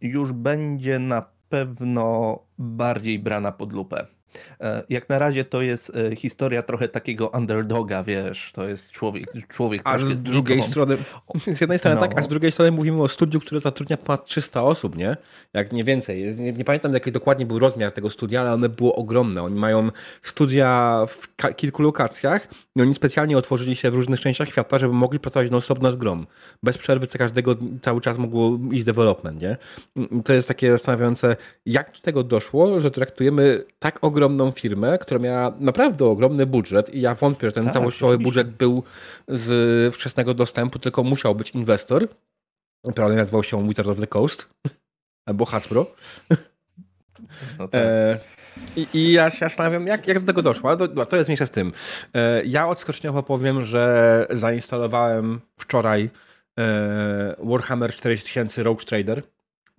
już 0.00 0.32
będzie 0.32 0.98
na 0.98 1.22
pewno 1.48 2.38
bardziej 2.58 3.18
brana 3.18 3.52
pod 3.52 3.72
lupę. 3.72 4.06
E, 4.60 4.82
jak 4.88 5.08
na 5.08 5.18
razie 5.18 5.44
to 5.44 5.62
jest 5.62 5.92
e, 6.12 6.16
historia 6.16 6.62
trochę 6.62 6.88
takiego 6.88 7.28
underdoga, 7.28 8.02
wiesz, 8.02 8.52
to 8.54 8.68
jest 8.68 8.90
człowiek, 8.90 9.32
człowiek 9.48 9.82
A 9.84 9.98
z 9.98 10.22
drugiej 10.22 10.62
strony, 10.62 10.96
z 11.52 11.60
jednej 11.60 11.78
strony 11.78 11.96
no. 11.96 12.02
tak, 12.02 12.18
a 12.18 12.22
z 12.22 12.28
drugiej 12.28 12.52
strony 12.52 12.70
mówimy 12.70 13.02
o 13.02 13.08
studiu, 13.08 13.40
które 13.40 13.60
zatrudnia 13.60 13.96
ponad 13.96 14.26
300 14.26 14.62
osób, 14.62 14.96
nie? 14.96 15.16
Jak 15.52 15.72
nie 15.72 15.84
więcej. 15.84 16.34
Nie, 16.34 16.52
nie 16.52 16.64
pamiętam 16.64 16.94
jaki 16.94 17.12
dokładnie 17.12 17.46
był 17.46 17.58
rozmiar 17.58 17.92
tego 17.92 18.10
studia, 18.10 18.40
ale 18.40 18.52
one 18.52 18.68
było 18.68 18.94
ogromne. 18.94 19.42
Oni 19.42 19.56
mają 19.56 19.90
studia 20.22 21.00
w 21.08 21.28
kilku 21.56 21.82
lokacjach 21.82 22.48
i 22.76 22.82
oni 22.82 22.94
specjalnie 22.94 23.38
otworzyli 23.38 23.76
się 23.76 23.90
w 23.90 23.94
różnych 23.94 24.20
częściach 24.20 24.48
świata, 24.48 24.78
żeby 24.78 24.94
mogli 24.94 25.20
pracować 25.20 25.50
non-stop 25.50 25.82
nad 25.82 25.96
grom. 25.96 26.26
Bez 26.62 26.78
przerwy 26.78 27.06
co 27.06 27.18
każdego 27.18 27.56
cały 27.82 28.00
czas 28.00 28.18
mogło 28.18 28.58
iść 28.72 28.84
development, 28.84 29.42
nie? 29.42 29.56
To 30.24 30.32
jest 30.32 30.48
takie 30.48 30.72
zastanawiające, 30.72 31.36
jak 31.66 31.92
do 31.92 32.00
tego 32.00 32.22
doszło, 32.22 32.80
że 32.80 32.90
traktujemy 32.90 33.64
tak 33.78 33.98
ogromne 34.04 34.23
ogromną 34.24 34.50
firmę, 34.50 34.98
która 34.98 35.20
miała 35.20 35.52
naprawdę 35.60 36.04
ogromny 36.04 36.46
budżet 36.46 36.94
i 36.94 37.00
ja 37.00 37.14
wątpię, 37.14 37.46
że 37.46 37.52
ten 37.52 37.64
tak, 37.64 37.72
całościowy 37.72 38.18
budżet 38.18 38.50
był 38.50 38.82
z 39.28 39.94
wczesnego 39.94 40.34
dostępu, 40.34 40.78
tylko 40.78 41.02
musiał 41.02 41.34
być 41.34 41.50
inwestor. 41.50 42.08
Prawda 42.94 43.16
nazywał 43.16 43.42
się 43.42 43.68
Wizard 43.68 43.88
of 43.88 44.00
the 44.00 44.06
Coast 44.06 44.48
albo 45.28 45.44
Hasbro. 45.44 45.86
No 47.58 47.68
tak. 47.68 47.80
e, 47.84 48.18
i, 48.76 48.86
I, 48.94 49.12
ja 49.12 49.30
się 49.30 49.38
zastanawiam, 49.38 49.86
jak, 49.86 50.08
jak 50.08 50.20
do 50.20 50.26
tego 50.26 50.42
doszło, 50.42 50.76
to, 50.76 51.06
to 51.06 51.16
jest 51.16 51.28
mniejsze 51.28 51.46
z 51.46 51.50
tym. 51.50 51.72
E, 52.14 52.44
ja 52.44 52.68
odskoczniowo 52.68 53.22
powiem, 53.22 53.64
że 53.64 54.26
zainstalowałem 54.30 55.40
wczoraj 55.58 56.10
e, 56.58 57.34
Warhammer 57.38 57.94
4000 57.94 58.62
Rogue 58.62 58.80
Trader 58.80 59.22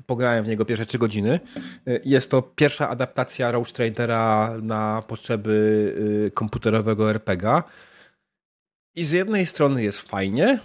pograłem 0.05 0.43
w 0.43 0.47
niego 0.47 0.65
pierwsze 0.65 0.85
3 0.85 0.97
godziny. 0.97 1.39
Y, 1.87 2.01
jest 2.05 2.31
to 2.31 2.41
pierwsza 2.41 2.89
adaptacja 2.89 3.51
Roach 3.51 3.71
Tradera 3.71 4.57
na 4.61 5.03
potrzeby 5.07 5.95
y, 6.27 6.31
komputerowego 6.31 7.09
RPGa. 7.09 7.63
I 8.95 9.05
z 9.05 9.11
jednej 9.11 9.45
strony 9.45 9.83
jest 9.83 10.01
fajnie, 10.01 10.59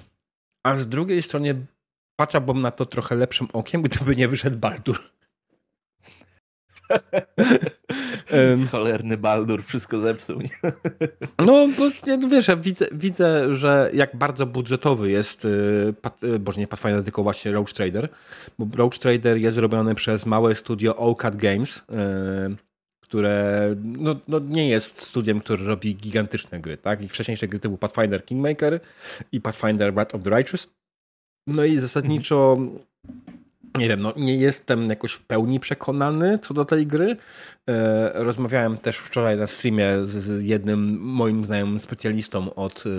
a 0.66 0.76
z 0.76 0.88
drugiej 0.88 1.22
strony 1.22 1.66
patrzałbym 2.16 2.60
na 2.60 2.70
to 2.70 2.86
trochę 2.86 3.14
lepszym 3.14 3.48
okiem, 3.52 3.82
gdyby 3.82 4.16
nie 4.16 4.28
wyszedł 4.28 4.58
Baldur. 4.58 4.98
Cholerny 8.70 9.16
Baldur 9.16 9.64
wszystko 9.64 10.00
zepsuł. 10.00 10.40
no, 11.46 11.68
bo 11.78 11.90
no 12.18 12.28
wiesz, 12.28 12.48
ja 12.48 12.56
widzę, 12.56 12.86
widzę, 12.92 13.54
że 13.54 13.90
jak 13.94 14.16
bardzo 14.16 14.46
budżetowy 14.46 15.10
jest, 15.10 15.44
y, 15.44 15.94
y, 16.24 16.38
boże 16.38 16.60
nie 16.60 16.66
Pathfinder, 16.66 17.04
tylko 17.04 17.22
właśnie 17.22 17.52
Roach 17.52 17.72
Trader, 17.72 18.08
bo 18.58 18.66
Roach 18.76 18.98
Trader 18.98 19.36
jest 19.36 19.58
robiony 19.58 19.94
przez 19.94 20.26
małe 20.26 20.54
studio 20.54 20.96
OCAD 20.96 21.36
Games, 21.36 21.76
y, 21.78 21.82
które 23.00 23.66
no, 23.82 24.16
no, 24.28 24.38
nie 24.38 24.68
jest 24.68 25.02
studiem, 25.02 25.40
które 25.40 25.64
robi 25.64 25.96
gigantyczne 25.96 26.60
gry, 26.60 26.76
tak? 26.76 27.02
I 27.02 27.08
wcześniejsze 27.08 27.48
gry 27.48 27.60
typu 27.60 27.76
Pathfinder 27.76 28.24
Kingmaker 28.24 28.80
i 29.32 29.40
Pathfinder 29.40 29.94
Wrath 29.94 30.14
of 30.14 30.22
the 30.22 30.30
Righteous. 30.30 30.66
No 31.46 31.64
i 31.64 31.78
zasadniczo 31.78 32.58
nie 33.78 33.88
wiem, 33.88 34.00
no 34.00 34.12
nie 34.16 34.36
jestem 34.36 34.88
jakoś 34.88 35.12
w 35.12 35.22
pełni 35.22 35.60
przekonany 35.60 36.38
co 36.38 36.54
do 36.54 36.64
tej 36.64 36.86
gry. 36.86 37.16
E, 37.68 38.12
rozmawiałem 38.14 38.78
też 38.78 38.96
wczoraj 38.96 39.36
na 39.36 39.46
streamie 39.46 39.86
z 40.04 40.44
jednym 40.44 41.00
moim 41.00 41.44
znajomym 41.44 41.78
specjalistą 41.80 42.54
od 42.54 42.84
e, 42.86 42.90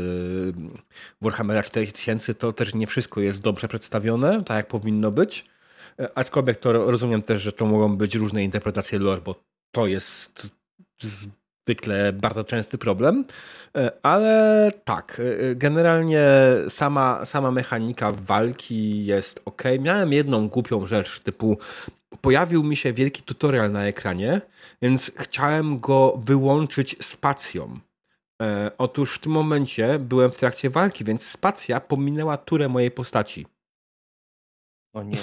Warhammera 1.21 1.63
4000. 1.63 2.33
To 2.33 2.53
też 2.53 2.73
nie 2.73 2.87
wszystko 2.87 3.21
jest 3.21 3.41
dobrze 3.41 3.67
przedstawione, 3.67 4.43
tak 4.43 4.57
jak 4.57 4.67
powinno 4.67 5.11
być. 5.11 5.45
E, 5.99 6.17
aczkolwiek 6.17 6.57
to 6.57 6.73
rozumiem 6.73 7.21
też, 7.21 7.41
że 7.41 7.53
to 7.53 7.65
mogą 7.65 7.97
być 7.97 8.15
różne 8.15 8.43
interpretacje 8.43 8.99
lore, 8.99 9.21
bo 9.21 9.35
to 9.71 9.87
jest 9.87 10.49
zwykle 11.65 12.13
bardzo 12.13 12.43
częsty 12.43 12.77
problem, 12.77 13.25
e, 13.77 13.91
ale 14.03 14.71
tak, 14.83 15.21
e, 15.51 15.55
generalnie 15.55 16.27
sama, 16.69 17.25
sama 17.25 17.51
mechanika 17.51 18.11
walki 18.11 19.05
jest 19.05 19.41
ok. 19.45 19.63
Miałem 19.79 20.13
jedną 20.13 20.47
głupią 20.47 20.85
rzecz, 20.85 21.19
typu 21.19 21.57
pojawił 22.21 22.63
mi 22.63 22.75
się 22.75 22.93
wielki 22.93 23.23
tutorial 23.23 23.71
na 23.71 23.85
ekranie, 23.85 24.41
więc 24.81 25.11
chciałem 25.17 25.79
go 25.79 26.19
wyłączyć 26.25 27.05
spacją. 27.05 27.79
E, 28.41 28.71
otóż 28.77 29.15
w 29.15 29.19
tym 29.19 29.31
momencie 29.31 29.99
byłem 29.99 30.31
w 30.31 30.37
trakcie 30.37 30.69
walki, 30.69 31.03
więc 31.03 31.23
spacja 31.23 31.79
pominęła 31.79 32.37
turę 32.37 32.69
mojej 32.69 32.91
postaci. 32.91 33.45
O 34.93 35.03
nie. 35.03 35.17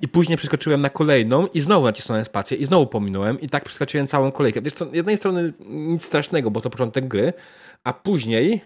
I 0.00 0.08
później 0.08 0.38
przeskoczyłem 0.38 0.80
na 0.80 0.90
kolejną 0.90 1.46
i 1.46 1.60
znowu 1.60 1.86
nacisnąłem 1.86 2.24
spację 2.24 2.56
i 2.56 2.64
znowu 2.64 2.86
pominąłem 2.86 3.40
i 3.40 3.48
tak 3.48 3.64
przeskoczyłem 3.64 4.06
całą 4.06 4.32
kolejkę. 4.32 4.62
Wiesz, 4.62 4.74
z 4.74 4.94
jednej 4.94 5.16
strony 5.16 5.52
nic 5.68 6.04
strasznego, 6.04 6.50
bo 6.50 6.60
to 6.60 6.70
początek 6.70 7.08
gry, 7.08 7.32
a 7.84 7.92
później 7.92 8.60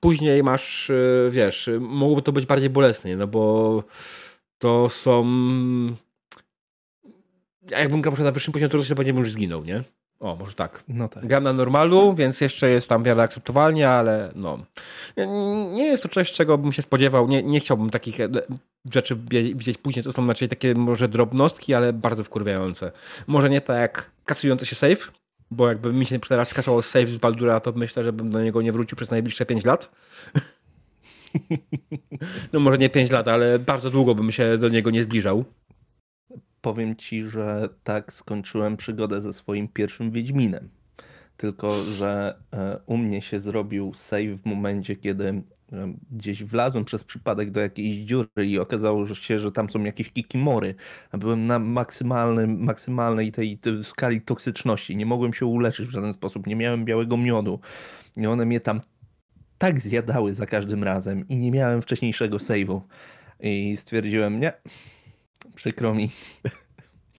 później 0.00 0.42
masz, 0.42 0.88
yy, 0.88 1.30
wiesz, 1.30 1.70
mogłoby 1.80 2.22
to 2.22 2.32
być 2.32 2.46
bardziej 2.46 2.70
bolesne, 2.70 3.16
no 3.16 3.26
bo 3.26 3.84
to 4.58 4.88
są 4.88 5.24
jakbym 7.70 8.02
grał 8.02 8.16
na 8.18 8.32
wyższym 8.32 8.52
poziomie, 8.52 8.70
to 8.70 8.84
się 8.84 8.94
pewnie 8.94 9.12
już 9.12 9.32
zginął, 9.32 9.64
nie? 9.64 9.82
O, 10.20 10.36
może 10.36 10.54
tak. 10.54 10.84
No 10.88 11.08
tak. 11.08 11.26
Gram 11.26 11.44
na 11.44 11.52
normalu, 11.52 12.14
więc 12.14 12.40
jeszcze 12.40 12.70
jest 12.70 12.88
tam 12.88 13.02
wiele 13.02 13.22
akceptowalnie, 13.22 13.88
ale 13.88 14.32
no. 14.34 14.58
Nie 15.72 15.84
jest 15.84 16.02
to 16.02 16.08
coś, 16.08 16.32
czego 16.32 16.58
bym 16.58 16.72
się 16.72 16.82
spodziewał. 16.82 17.28
Nie, 17.28 17.42
nie 17.42 17.60
chciałbym 17.60 17.90
takich 17.90 18.20
e, 18.20 18.28
rzeczy 18.92 19.16
widzieć 19.54 19.78
później. 19.78 20.04
To 20.04 20.12
są 20.12 20.26
raczej 20.26 20.48
takie 20.48 20.74
może 20.74 21.08
drobnostki, 21.08 21.74
ale 21.74 21.92
bardzo 21.92 22.24
wkurwiające. 22.24 22.92
Może 23.26 23.50
nie 23.50 23.60
tak 23.60 23.76
jak 23.76 24.10
kasujący 24.24 24.66
się 24.66 24.76
save, 24.76 25.12
bo 25.50 25.68
jakby 25.68 25.92
mi 25.92 26.06
się 26.06 26.20
teraz 26.20 26.48
skasował 26.48 26.82
save 26.82 27.08
z 27.08 27.16
Baldura, 27.16 27.60
to 27.60 27.72
myślę, 27.72 28.04
że 28.04 28.12
bym 28.12 28.30
do 28.30 28.42
niego 28.42 28.62
nie 28.62 28.72
wrócił 28.72 28.96
przez 28.96 29.10
najbliższe 29.10 29.46
5 29.46 29.64
lat. 29.64 29.90
no 32.52 32.60
może 32.60 32.78
nie 32.78 32.90
5 32.90 33.10
lat, 33.10 33.28
ale 33.28 33.58
bardzo 33.58 33.90
długo 33.90 34.14
bym 34.14 34.32
się 34.32 34.58
do 34.58 34.68
niego 34.68 34.90
nie 34.90 35.02
zbliżał 35.02 35.44
powiem 36.60 36.96
ci, 36.96 37.22
że 37.22 37.68
tak 37.84 38.12
skończyłem 38.12 38.76
przygodę 38.76 39.20
ze 39.20 39.32
swoim 39.32 39.68
pierwszym 39.68 40.10
Wiedźminem. 40.10 40.68
Tylko, 41.36 41.82
że 41.82 42.38
e, 42.52 42.78
u 42.86 42.96
mnie 42.96 43.22
się 43.22 43.40
zrobił 43.40 43.94
save 43.94 44.36
w 44.42 44.46
momencie, 44.46 44.96
kiedy 44.96 45.28
e, 45.28 45.42
gdzieś 46.10 46.44
wlazłem 46.44 46.84
przez 46.84 47.04
przypadek 47.04 47.50
do 47.50 47.60
jakiejś 47.60 47.96
dziury 47.96 48.46
i 48.46 48.58
okazało 48.58 49.14
się, 49.14 49.38
że 49.38 49.52
tam 49.52 49.70
są 49.70 49.84
jakieś 49.84 50.10
kikimory. 50.12 50.74
Byłem 51.12 51.46
na 51.46 51.58
maksymalnym, 51.58 52.64
maksymalnej 52.64 53.32
tej, 53.32 53.58
tej 53.58 53.84
skali 53.84 54.20
toksyczności. 54.20 54.96
Nie 54.96 55.06
mogłem 55.06 55.34
się 55.34 55.46
uleczyć 55.46 55.86
w 55.86 55.90
żaden 55.90 56.12
sposób. 56.12 56.46
Nie 56.46 56.56
miałem 56.56 56.84
białego 56.84 57.16
miodu. 57.16 57.60
I 58.16 58.26
one 58.26 58.44
mnie 58.44 58.60
tam 58.60 58.80
tak 59.58 59.80
zjadały 59.80 60.34
za 60.34 60.46
każdym 60.46 60.84
razem 60.84 61.28
i 61.28 61.36
nie 61.36 61.50
miałem 61.50 61.82
wcześniejszego 61.82 62.36
save'u. 62.36 62.80
I 63.40 63.76
stwierdziłem, 63.76 64.40
nie, 64.40 64.52
Przykro 65.58 65.94
mi. 65.94 66.10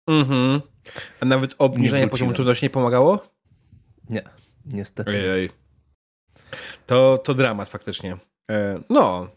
Mhm. 0.07 0.61
A 1.19 1.25
nawet 1.25 1.55
obniżenie 1.57 2.07
poziomu 2.07 2.33
trudności 2.33 2.65
nie 2.65 2.69
pomagało? 2.69 3.21
Nie, 4.09 4.23
niestety. 4.65 5.09
Ojej. 5.09 5.49
To, 6.85 7.17
to 7.17 7.33
dramat 7.33 7.69
faktycznie. 7.69 8.17
E, 8.51 8.79
no, 8.89 9.27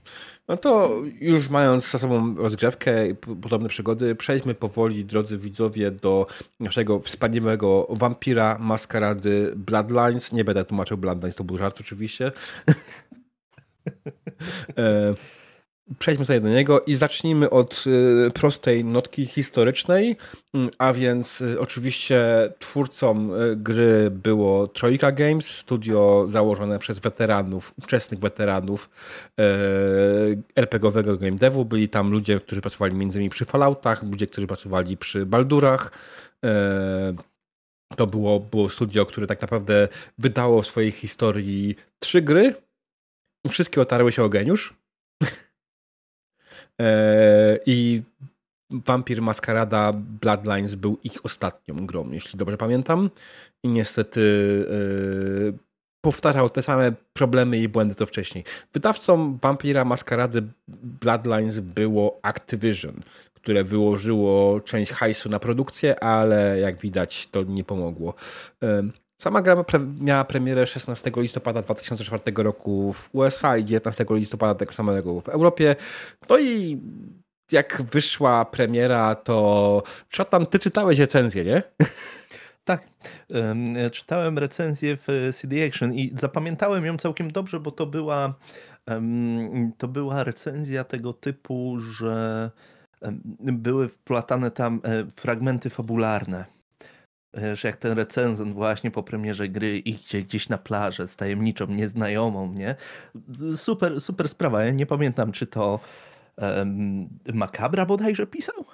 no 0.48 0.56
to 0.56 1.00
już 1.20 1.48
mając 1.48 1.90
za 1.90 1.98
sobą 1.98 2.36
rozgrzewkę 2.36 3.08
i 3.08 3.14
podobne 3.14 3.68
przygody, 3.68 4.14
przejdźmy 4.14 4.54
powoli, 4.54 5.04
drodzy 5.04 5.38
widzowie, 5.38 5.90
do 5.90 6.26
naszego 6.60 7.00
wspaniałego 7.00 7.86
wampira 7.90 8.58
maskarady 8.60 9.52
Bloodlines. 9.56 10.32
Nie 10.32 10.44
będę 10.44 10.64
tłumaczył 10.64 10.96
Bloodlines, 10.96 11.36
to 11.36 11.44
był 11.44 11.58
żart 11.58 11.80
oczywiście. 11.80 12.32
Przejdźmy 15.98 16.24
sobie 16.24 16.40
do 16.40 16.48
niego 16.48 16.80
i 16.80 16.94
zacznijmy 16.94 17.50
od 17.50 17.84
y, 18.26 18.30
prostej 18.30 18.84
notki 18.84 19.26
historycznej, 19.26 20.16
mm, 20.54 20.70
a 20.78 20.92
więc 20.92 21.40
y, 21.40 21.60
oczywiście 21.60 22.24
twórcą 22.58 23.34
y, 23.34 23.56
gry 23.56 24.10
było 24.10 24.68
Troika 24.68 25.12
Games, 25.12 25.46
studio 25.46 26.26
założone 26.28 26.78
przez 26.78 26.98
weteranów, 26.98 27.74
wczesnych 27.82 28.20
weteranów 28.20 28.90
RPGowego 30.56 31.16
game 31.16 31.36
devu. 31.36 31.64
Byli 31.64 31.88
tam 31.88 32.10
ludzie, 32.10 32.40
którzy 32.40 32.60
pracowali 32.60 32.94
między 32.94 33.18
innymi 33.18 33.30
przy 33.30 33.44
Falloutach, 33.44 34.02
ludzie, 34.02 34.26
którzy 34.26 34.46
pracowali 34.46 34.96
przy 34.96 35.26
Baldurach. 35.26 35.92
To 37.96 38.06
było, 38.06 38.40
było 38.40 38.68
studio, 38.68 39.06
które 39.06 39.26
tak 39.26 39.42
naprawdę 39.42 39.88
wydało 40.18 40.62
w 40.62 40.66
swojej 40.66 40.90
historii 40.90 41.76
trzy 41.98 42.22
gry 42.22 42.54
wszystkie 43.48 43.80
otarły 43.80 44.12
się 44.12 44.24
o 44.24 44.28
geniusz. 44.28 44.81
E, 46.80 47.58
I 47.66 48.02
Vampir 48.72 49.22
Maskarada 49.22 49.92
Bloodlines 49.92 50.74
był 50.74 50.98
ich 51.04 51.24
ostatnią 51.24 51.86
grą, 51.86 52.10
jeśli 52.10 52.38
dobrze 52.38 52.56
pamiętam. 52.56 53.10
I 53.62 53.68
niestety 53.68 54.20
yy, 55.50 55.58
powtarzał 56.04 56.50
te 56.50 56.62
same 56.62 56.92
problemy 57.12 57.58
i 57.58 57.68
błędy 57.68 57.94
co 57.94 58.06
wcześniej. 58.06 58.44
Wydawcą 58.72 59.38
Vampira 59.42 59.84
Maskarady 59.84 60.42
Bloodlines 60.68 61.60
było 61.60 62.20
Activision, 62.22 63.00
które 63.34 63.64
wyłożyło 63.64 64.60
część 64.60 64.92
hajsu 64.92 65.28
na 65.28 65.38
produkcję, 65.38 66.04
ale 66.04 66.60
jak 66.60 66.80
widać 66.80 67.26
to 67.26 67.42
nie 67.42 67.64
pomogło. 67.64 68.14
Yy, 68.62 68.90
Sama 69.22 69.42
gra 69.42 69.64
miała 70.00 70.24
premierę 70.24 70.66
16 70.66 71.10
listopada 71.16 71.62
2004 71.62 72.22
roku 72.36 72.92
w 72.92 73.10
USA 73.12 73.56
i 73.56 73.64
19 73.64 74.06
listopada 74.10 74.54
tego 74.54 74.72
samego 74.72 75.20
w 75.20 75.28
Europie. 75.28 75.76
No 76.30 76.38
i 76.38 76.80
jak 77.52 77.82
wyszła 77.82 78.44
premiera, 78.44 79.14
to 79.14 79.82
Czatan, 80.08 80.46
ty 80.46 80.58
czytałeś 80.58 80.98
recenzję, 80.98 81.44
nie? 81.44 81.62
Tak, 82.64 82.88
czytałem 83.92 84.38
recenzję 84.38 84.96
w 84.96 85.30
CD 85.40 85.66
Action 85.66 85.94
i 85.94 86.12
zapamiętałem 86.20 86.86
ją 86.86 86.98
całkiem 86.98 87.30
dobrze, 87.30 87.60
bo 87.60 87.70
to 87.70 87.86
była, 87.86 88.34
to 89.78 89.88
była 89.88 90.24
recenzja 90.24 90.84
tego 90.84 91.12
typu, 91.12 91.80
że 91.80 92.50
były 93.40 93.88
wplatane 93.88 94.50
tam 94.50 94.80
e, 94.84 95.06
fragmenty 95.16 95.70
fabularne 95.70 96.44
że 97.34 97.68
jak 97.68 97.76
ten 97.76 97.92
recenzent 97.92 98.54
właśnie 98.54 98.90
po 98.90 99.02
premierze 99.02 99.48
gry 99.48 99.78
idzie 99.78 100.22
gdzieś 100.22 100.48
na 100.48 100.58
plażę 100.58 101.08
z 101.08 101.16
tajemniczą 101.16 101.66
nieznajomą, 101.66 102.52
nie? 102.52 102.74
Super, 103.56 104.00
super 104.00 104.28
sprawa. 104.28 104.64
Ja 104.64 104.70
nie 104.70 104.86
pamiętam, 104.86 105.32
czy 105.32 105.46
to 105.46 105.80
um, 106.36 107.08
Makabra 107.34 107.86
bodajże 107.86 108.26
pisał? 108.26 108.64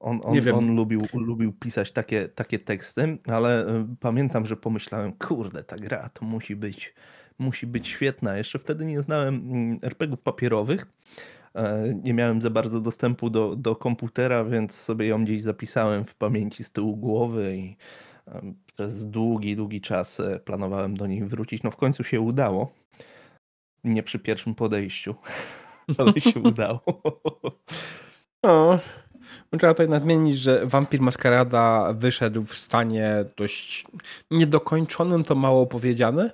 On, 0.00 0.20
on, 0.24 0.54
on 0.54 0.76
lubił, 0.76 1.00
lubił 1.14 1.52
pisać 1.52 1.92
takie, 1.92 2.28
takie 2.28 2.58
teksty, 2.58 3.18
ale 3.26 3.66
um, 3.66 3.96
pamiętam, 4.00 4.46
że 4.46 4.56
pomyślałem, 4.56 5.12
kurde, 5.12 5.64
ta 5.64 5.76
gra 5.76 6.08
to 6.08 6.24
musi 6.24 6.56
być, 6.56 6.94
musi 7.38 7.66
być 7.66 7.88
świetna. 7.88 8.36
Jeszcze 8.36 8.58
wtedy 8.58 8.84
nie 8.84 9.02
znałem 9.02 9.34
mm, 9.34 9.78
RPGów 9.82 10.22
papierowych, 10.22 10.86
E, 10.86 11.37
nie 12.04 12.14
miałem 12.14 12.42
za 12.42 12.50
bardzo 12.50 12.80
dostępu 12.80 13.30
do, 13.30 13.56
do 13.56 13.76
komputera, 13.76 14.44
więc 14.44 14.74
sobie 14.74 15.06
ją 15.06 15.24
gdzieś 15.24 15.42
zapisałem 15.42 16.04
w 16.04 16.14
pamięci 16.14 16.64
z 16.64 16.70
tyłu 16.70 16.96
głowy 16.96 17.56
i 17.56 17.76
przez 18.78 19.10
długi, 19.10 19.56
długi 19.56 19.80
czas 19.80 20.20
e, 20.20 20.40
planowałem 20.40 20.96
do 20.96 21.06
niej 21.06 21.24
wrócić. 21.24 21.62
No 21.62 21.70
w 21.70 21.76
końcu 21.76 22.04
się 22.04 22.20
udało. 22.20 22.72
nie 23.84 24.02
przy 24.02 24.18
pierwszym 24.18 24.54
podejściu, 24.54 25.14
ale 25.98 26.20
się 26.20 26.40
udało. 26.50 26.82
No, 28.42 28.78
trzeba 29.58 29.74
tutaj 29.74 29.88
nadmienić, 29.88 30.38
że 30.38 30.66
Vampir 30.66 31.00
Maskarada 31.00 31.92
wyszedł 31.92 32.44
w 32.44 32.54
stanie 32.54 33.24
dość 33.36 33.86
niedokończonym, 34.30 35.24
to 35.24 35.34
mało 35.34 35.66
powiedziane. 35.66 36.30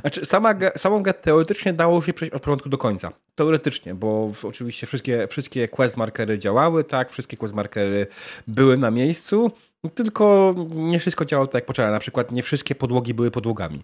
Znaczy, 0.00 0.24
sama, 0.24 0.54
samą 0.76 1.02
grę 1.02 1.14
teoretycznie 1.14 1.72
dało 1.72 2.02
się 2.02 2.12
przejść 2.12 2.34
od 2.34 2.42
początku 2.42 2.68
do 2.68 2.78
końca. 2.78 3.12
Teoretycznie, 3.34 3.94
bo 3.94 4.32
oczywiście 4.42 4.86
wszystkie, 4.86 5.28
wszystkie 5.28 5.68
quest 5.68 5.96
markery 5.96 6.38
działały, 6.38 6.84
tak, 6.84 7.10
wszystkie 7.10 7.36
quest 7.36 7.54
markery 7.54 8.06
były 8.46 8.76
na 8.76 8.90
miejscu, 8.90 9.50
tylko 9.94 10.54
nie 10.74 11.00
wszystko 11.00 11.24
działało 11.24 11.46
tak 11.46 11.54
jak 11.54 11.66
potrzeba. 11.66 11.90
Na 11.90 11.98
przykład 11.98 12.32
nie 12.32 12.42
wszystkie 12.42 12.74
podłogi 12.74 13.14
były 13.14 13.30
podłogami. 13.30 13.82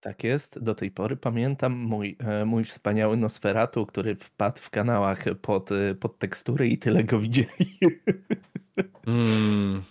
Tak 0.00 0.24
jest, 0.24 0.58
do 0.58 0.74
tej 0.74 0.90
pory 0.90 1.16
pamiętam 1.16 1.72
mój, 1.72 2.16
e, 2.18 2.44
mój 2.44 2.64
wspaniały 2.64 3.16
Nosferatu, 3.16 3.86
który 3.86 4.14
wpadł 4.14 4.58
w 4.58 4.70
kanałach 4.70 5.24
pod, 5.42 5.72
e, 5.72 5.94
pod 5.94 6.18
tekstury 6.18 6.68
i 6.68 6.78
tyle 6.78 7.04
go 7.04 7.18
widzieli. 7.18 7.78
Mm. 9.06 9.82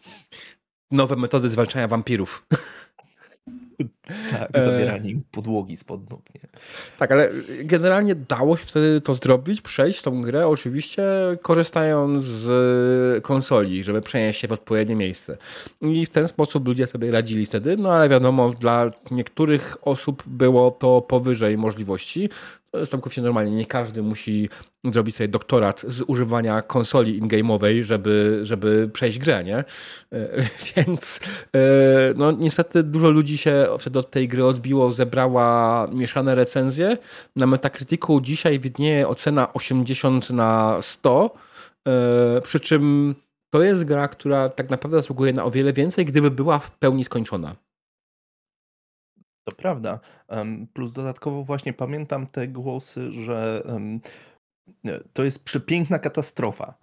Nowe 0.91 1.15
metody 1.15 1.49
zwalczania 1.49 1.87
wampirów. 1.87 2.45
Tak, 4.31 4.49
e, 4.53 4.65
zabieranie 4.65 5.11
im 5.11 5.23
podłogi 5.31 5.77
spod 5.77 6.09
nóg. 6.09 6.21
Nie? 6.35 6.41
Tak, 6.97 7.11
ale 7.11 7.29
generalnie 7.63 8.15
dało 8.15 8.57
się 8.57 8.65
wtedy 8.65 9.01
to 9.01 9.13
zrobić, 9.13 9.61
przejść 9.61 10.01
tą 10.01 10.21
grę, 10.21 10.47
oczywiście 10.47 11.03
korzystając 11.41 12.23
z 12.23 13.23
konsoli, 13.23 13.83
żeby 13.83 14.01
przenieść 14.01 14.39
się 14.39 14.47
w 14.47 14.51
odpowiednie 14.51 14.95
miejsce. 14.95 15.37
I 15.81 16.05
w 16.05 16.09
ten 16.09 16.27
sposób 16.27 16.67
ludzie 16.67 16.87
sobie 16.87 17.11
radzili 17.11 17.45
wtedy, 17.45 17.77
no 17.77 17.93
ale 17.93 18.09
wiadomo, 18.09 18.49
dla 18.49 18.91
niektórych 19.11 19.77
osób 19.81 20.23
było 20.25 20.71
to 20.71 21.01
powyżej 21.01 21.57
możliwości, 21.57 22.29
to 22.73 22.79
jest 22.79 22.91
całkowicie 22.91 23.21
normalnie. 23.21 23.51
Nie 23.51 23.65
każdy 23.65 24.01
musi 24.01 24.49
zrobić 24.83 25.15
sobie 25.15 25.27
doktorat 25.27 25.85
z 25.87 26.01
używania 26.07 26.61
konsoli 26.61 27.17
in-game'owej, 27.17 27.83
żeby, 27.83 28.39
żeby 28.43 28.89
przejść 28.93 29.19
grę, 29.19 29.43
nie? 29.43 29.57
E, 29.57 29.65
więc 30.75 31.19
e, 31.55 31.59
no 32.15 32.31
niestety 32.31 32.83
dużo 32.83 33.09
ludzi 33.09 33.37
się 33.37 33.67
wtedy 33.79 33.92
od 33.97 34.11
tej 34.11 34.27
gry 34.27 34.45
odbiło, 34.45 34.91
zebrała 34.91 35.87
mieszane 35.91 36.35
recenzje. 36.35 36.97
Na 37.35 37.47
Metacriticu 37.47 38.21
dzisiaj 38.21 38.59
widnieje 38.59 39.07
ocena 39.07 39.53
80 39.53 40.29
na 40.29 40.81
100, 40.81 41.35
e, 41.87 42.41
przy 42.41 42.59
czym 42.59 43.15
to 43.53 43.61
jest 43.63 43.83
gra, 43.83 44.07
która 44.07 44.49
tak 44.49 44.69
naprawdę 44.69 44.97
zasługuje 44.97 45.33
na 45.33 45.43
o 45.43 45.51
wiele 45.51 45.73
więcej, 45.73 46.05
gdyby 46.05 46.31
była 46.31 46.59
w 46.59 46.71
pełni 46.71 47.03
skończona. 47.03 47.55
To 49.49 49.55
prawda. 49.55 49.99
Plus 50.73 50.91
dodatkowo 50.91 51.43
właśnie 51.43 51.73
pamiętam 51.73 52.27
te 52.27 52.47
głosy, 52.47 53.11
że 53.11 53.63
to 55.13 55.23
jest 55.23 55.43
przepiękna 55.43 55.99
katastrofa. 55.99 56.82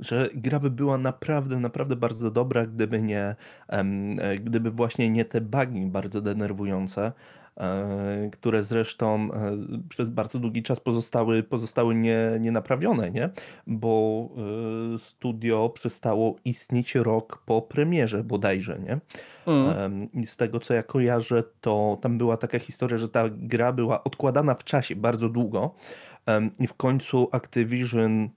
Że 0.00 0.28
gra 0.34 0.60
by 0.60 0.70
była 0.70 0.98
naprawdę, 0.98 1.60
naprawdę 1.60 1.96
bardzo 1.96 2.30
dobra, 2.30 2.66
gdyby 2.66 3.02
nie, 3.02 3.36
e, 3.68 3.84
gdyby 4.38 4.70
właśnie 4.70 5.10
nie 5.10 5.24
te 5.24 5.40
bugi 5.40 5.86
bardzo 5.86 6.20
denerwujące, 6.20 7.12
E, 7.58 8.30
które 8.32 8.62
zresztą 8.62 9.32
e, 9.32 9.56
przez 9.88 10.08
bardzo 10.08 10.38
długi 10.38 10.62
czas 10.62 10.80
pozostały, 10.80 11.42
pozostały 11.42 11.94
nie, 11.94 12.18
nienaprawione, 12.40 13.10
nie? 13.10 13.30
bo 13.66 14.28
studio 14.98 15.68
przestało 15.68 16.36
istnieć 16.44 16.94
rok 16.94 17.42
po 17.46 17.62
premierze 17.62 18.24
bodajże. 18.24 18.78
Nie? 18.78 18.98
Mm. 19.46 20.12
I 20.12 20.26
z 20.26 20.36
tego 20.36 20.60
co 20.60 20.74
ja 20.74 20.82
kojarzę, 20.82 21.44
to 21.60 21.98
tam 22.00 22.18
była 22.18 22.36
taka 22.36 22.58
historia, 22.58 22.98
że 22.98 23.08
ta 23.08 23.24
gra 23.28 23.72
była 23.72 24.04
odkładana 24.04 24.54
w 24.54 24.64
czasie 24.64 24.96
bardzo 24.96 25.28
długo 25.28 25.74
i 26.58 26.66
w 26.66 26.74
końcu 26.74 27.28
Activision 27.32 28.28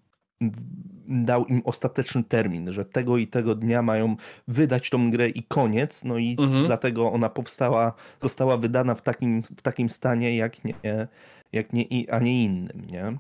dał 1.08 1.45
im 1.45 1.62
ostateczny 1.65 2.23
termin, 2.23 2.71
że 2.71 2.86
tego 2.86 3.17
i 3.17 3.27
tego 3.27 3.56
dnia 3.56 3.82
mają 3.82 4.15
wydać 4.47 4.89
tą 4.89 5.12
grę 5.12 5.30
i 5.30 5.43
koniec, 5.43 6.04
no 6.04 6.17
i 6.17 6.36
mhm. 6.39 6.65
dlatego 6.65 7.12
ona 7.12 7.30
powstała, 7.30 7.93
została 8.21 8.58
wydana 8.58 8.95
w 8.95 9.01
takim, 9.01 9.43
w 9.58 9.62
takim 9.62 9.89
stanie, 9.89 10.38
jak 10.38 10.63
nie, 10.63 10.73
jak 11.51 11.73
nie, 11.73 11.86
a 12.12 12.19
nie 12.19 12.43
innym, 12.43 12.88
nie? 12.91 13.17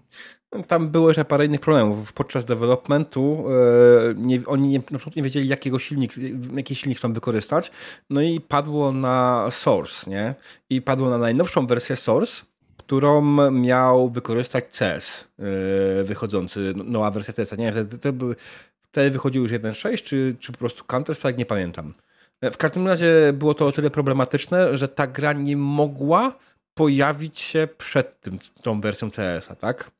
Tam 0.67 0.89
było 0.89 1.07
jeszcze 1.07 1.25
parę 1.25 1.45
innych 1.45 1.59
problemów. 1.59 2.13
Podczas 2.13 2.45
developmentu 2.45 3.45
e, 3.49 4.13
nie, 4.15 4.45
oni 4.45 4.67
nie, 4.67 4.77
na 4.77 4.97
przykład 4.97 5.15
nie 5.15 5.23
wiedzieli, 5.23 5.47
jakiego 5.47 5.79
silnik, 5.79 6.13
jaki 6.55 6.75
silnik 6.75 6.97
chcą 6.97 7.13
wykorzystać. 7.13 7.71
No 8.09 8.21
i 8.21 8.39
padło 8.39 8.91
na 8.91 9.47
Source, 9.51 10.09
nie? 10.09 10.35
I 10.69 10.81
padło 10.81 11.09
na 11.09 11.17
najnowszą 11.17 11.67
wersję 11.67 11.95
Source, 11.95 12.43
którą 12.91 13.51
miał 13.51 14.09
wykorzystać 14.09 14.65
CS 14.79 15.27
yy, 15.39 16.03
wychodzący, 16.03 16.73
no, 16.75 16.83
nowa 16.83 17.11
wersja 17.11 17.33
CS. 17.33 17.57
Nie 17.57 17.71
wiem, 17.71 17.87
wtedy, 17.87 18.13
były, 18.13 18.35
wtedy 18.81 19.11
wychodził 19.11 19.41
już 19.43 19.51
1.6, 19.51 20.03
czy, 20.03 20.35
czy 20.39 20.51
po 20.51 20.57
prostu 20.57 20.83
Counter-Strike, 20.83 21.37
nie 21.37 21.45
pamiętam. 21.45 21.93
W 22.41 22.57
każdym 22.57 22.87
razie 22.87 23.33
było 23.33 23.53
to 23.53 23.67
o 23.67 23.71
tyle 23.71 23.89
problematyczne, 23.89 24.77
że 24.77 24.87
ta 24.87 25.07
gra 25.07 25.33
nie 25.33 25.57
mogła 25.57 26.35
pojawić 26.73 27.39
się 27.39 27.67
przed 27.77 28.21
tym, 28.21 28.39
tą 28.61 28.81
wersją 28.81 29.11
CS-a, 29.11 29.55
tak? 29.55 29.91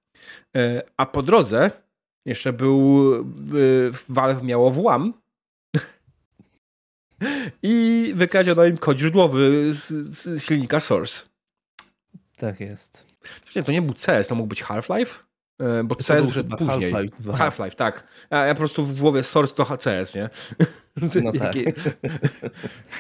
Yy, 0.54 0.82
a 0.98 1.06
po 1.06 1.24
drodze 1.24 1.72
jeszcze 2.26 2.54
był 2.54 3.12
yy, 3.54 3.92
Valve 4.10 4.44
miało 4.44 4.72
włam 4.72 5.14
i 7.64 8.14
wykradziono 8.16 8.66
im 8.66 8.78
kod 8.78 8.98
źródłowy 8.98 9.74
z, 9.74 9.88
z 10.18 10.44
silnika 10.44 10.80
Source. 10.80 11.31
Tak 12.42 12.60
jest. 12.60 13.06
Nie, 13.56 13.64
to 13.64 13.72
nie 13.72 13.82
był 13.82 13.94
CS, 13.94 14.28
to 14.28 14.36
mógł 14.36 14.48
być 14.48 14.64
Half-Life? 14.64 15.20
E, 15.60 15.84
bo 15.84 15.96
to 15.96 16.04
CS 16.04 16.26
wyszedł 16.26 16.58
później. 16.58 16.94
Half-Life, 16.94 17.32
Half-Life, 17.34 17.76
tak. 17.76 18.08
Ja, 18.32 18.46
ja, 18.46 18.54
po 18.54 18.58
prostu 18.58 18.86
w 18.86 19.00
głowie 19.00 19.24
Source 19.24 19.56
to 19.56 19.78
CS, 19.78 20.16
nie? 20.16 20.30
No 21.24 21.32
tak. 21.40 21.54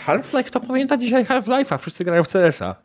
Half-Life 0.05 0.49
to 0.49 0.59
pamięta 0.59 0.97
dzisiaj 0.97 1.25
Half-Life'a. 1.25 1.77
Wszyscy 1.77 2.03
grają 2.03 2.23
w 2.23 2.27
CS-a. 2.27 2.75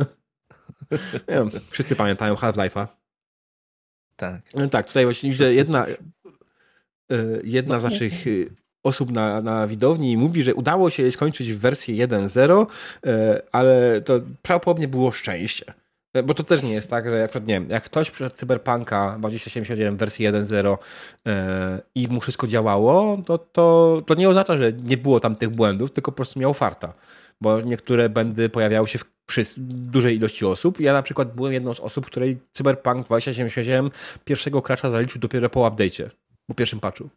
Nie 1.29 1.35
wiem, 1.35 1.51
wszyscy 1.71 1.97
pamiętają 1.97 2.35
Half-Life'a. 2.35 2.87
Tak. 4.17 4.41
No 4.55 4.69
tak, 4.69 4.87
tutaj 4.87 5.05
właśnie 5.05 5.31
widzę 5.31 5.55
jedna, 5.55 5.87
e, 5.87 5.97
jedna 7.45 7.81
z 7.81 7.83
naszych 7.83 8.27
e, 8.27 8.31
osób 8.83 9.13
na, 9.13 9.43
na 9.43 9.67
widowni 9.67 10.17
mówi, 10.17 10.43
że 10.43 10.55
udało 10.55 10.91
się 10.91 11.03
jej 11.03 11.13
skończyć 11.13 11.53
w 11.53 11.59
wersji 11.59 11.97
1.0, 11.97 12.67
ale 13.53 14.01
to 14.01 14.21
prawdopodobnie 14.43 14.89
było 14.89 15.11
szczęście. 15.11 15.75
E, 16.17 16.23
bo 16.23 16.35
to 16.35 16.45
też 16.45 16.63
nie 16.63 16.73
jest 16.73 16.91
tak, 16.91 17.05
że 17.05 17.19
jak, 17.19 17.35
nie 17.35 17.41
wiem, 17.41 17.69
jak 17.71 17.85
ktoś 17.85 18.11
przyszedł 18.11 18.37
Cyberpunka 18.37 19.17
2077 19.19 19.97
w 19.97 19.99
wersji 19.99 20.29
1.0 20.29 20.79
yy, 21.25 21.33
i 21.95 22.09
mu 22.09 22.21
wszystko 22.21 22.47
działało, 22.47 23.23
to, 23.27 23.39
to, 23.39 24.03
to 24.07 24.15
nie 24.15 24.29
oznacza, 24.29 24.57
że 24.57 24.73
nie 24.73 24.97
było 24.97 25.21
tam 25.21 25.37
tych 25.37 25.51
błędów, 25.51 25.93
tylko 25.93 26.13
po 26.13 26.17
prostu 26.17 26.41
miał 26.41 26.55
farta. 26.55 26.93
Bo 27.41 27.61
niektóre 27.61 28.09
błędy 28.09 28.49
pojawiały 28.49 28.89
się 28.89 28.99
w, 28.99 29.05
przy 29.27 29.43
dużej 29.59 30.17
ilości 30.17 30.45
osób. 30.45 30.81
Ja 30.81 30.93
na 30.93 31.03
przykład 31.03 31.35
byłem 31.35 31.53
jedną 31.53 31.75
z 31.75 31.81
osób, 31.81 32.07
której 32.07 32.39
Cyberpunk 32.53 33.07
2077 33.07 33.91
pierwszego 34.25 34.63
crasha 34.63 34.91
zaliczył 34.91 35.21
dopiero 35.21 35.51
po 35.51 35.61
update'cie, 35.61 36.11
po 36.47 36.55
pierwszym 36.55 36.81
patchu. 36.81 37.09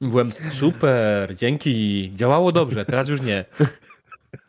Byłem 0.00 0.32
super, 0.52 1.36
dzięki, 1.36 2.10
działało 2.14 2.52
dobrze, 2.52 2.84
teraz 2.84 3.08
już 3.08 3.20
nie. 3.20 3.44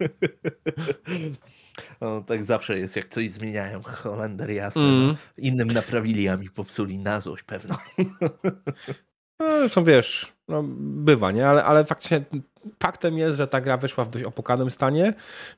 No, 2.01 2.21
tak 2.21 2.43
zawsze 2.43 2.79
jest, 2.79 2.95
jak 2.95 3.09
coś 3.09 3.31
zmieniają. 3.31 3.81
Holender 4.03 4.51
jasne. 4.51 4.81
Mm. 4.81 5.07
No. 5.07 5.15
Innym 5.37 5.67
naprawili, 5.67 6.29
a 6.29 6.37
mi 6.37 6.49
popsuli 6.49 6.97
na 6.97 7.21
złość 7.21 7.43
pewno. 7.43 7.77
No, 9.61 9.69
są 9.69 9.83
wiesz, 9.83 10.33
no, 10.47 10.63
bywa, 10.77 11.31
nie? 11.31 11.47
Ale, 11.47 11.63
ale 11.63 11.85
faktycznie 11.85 12.21
faktem 12.83 13.17
jest, 13.17 13.37
że 13.37 13.47
ta 13.47 13.61
gra 13.61 13.77
wyszła 13.77 14.03
w 14.03 14.09
dość 14.09 14.25
opłakanym 14.25 14.71
stanie. 14.71 15.13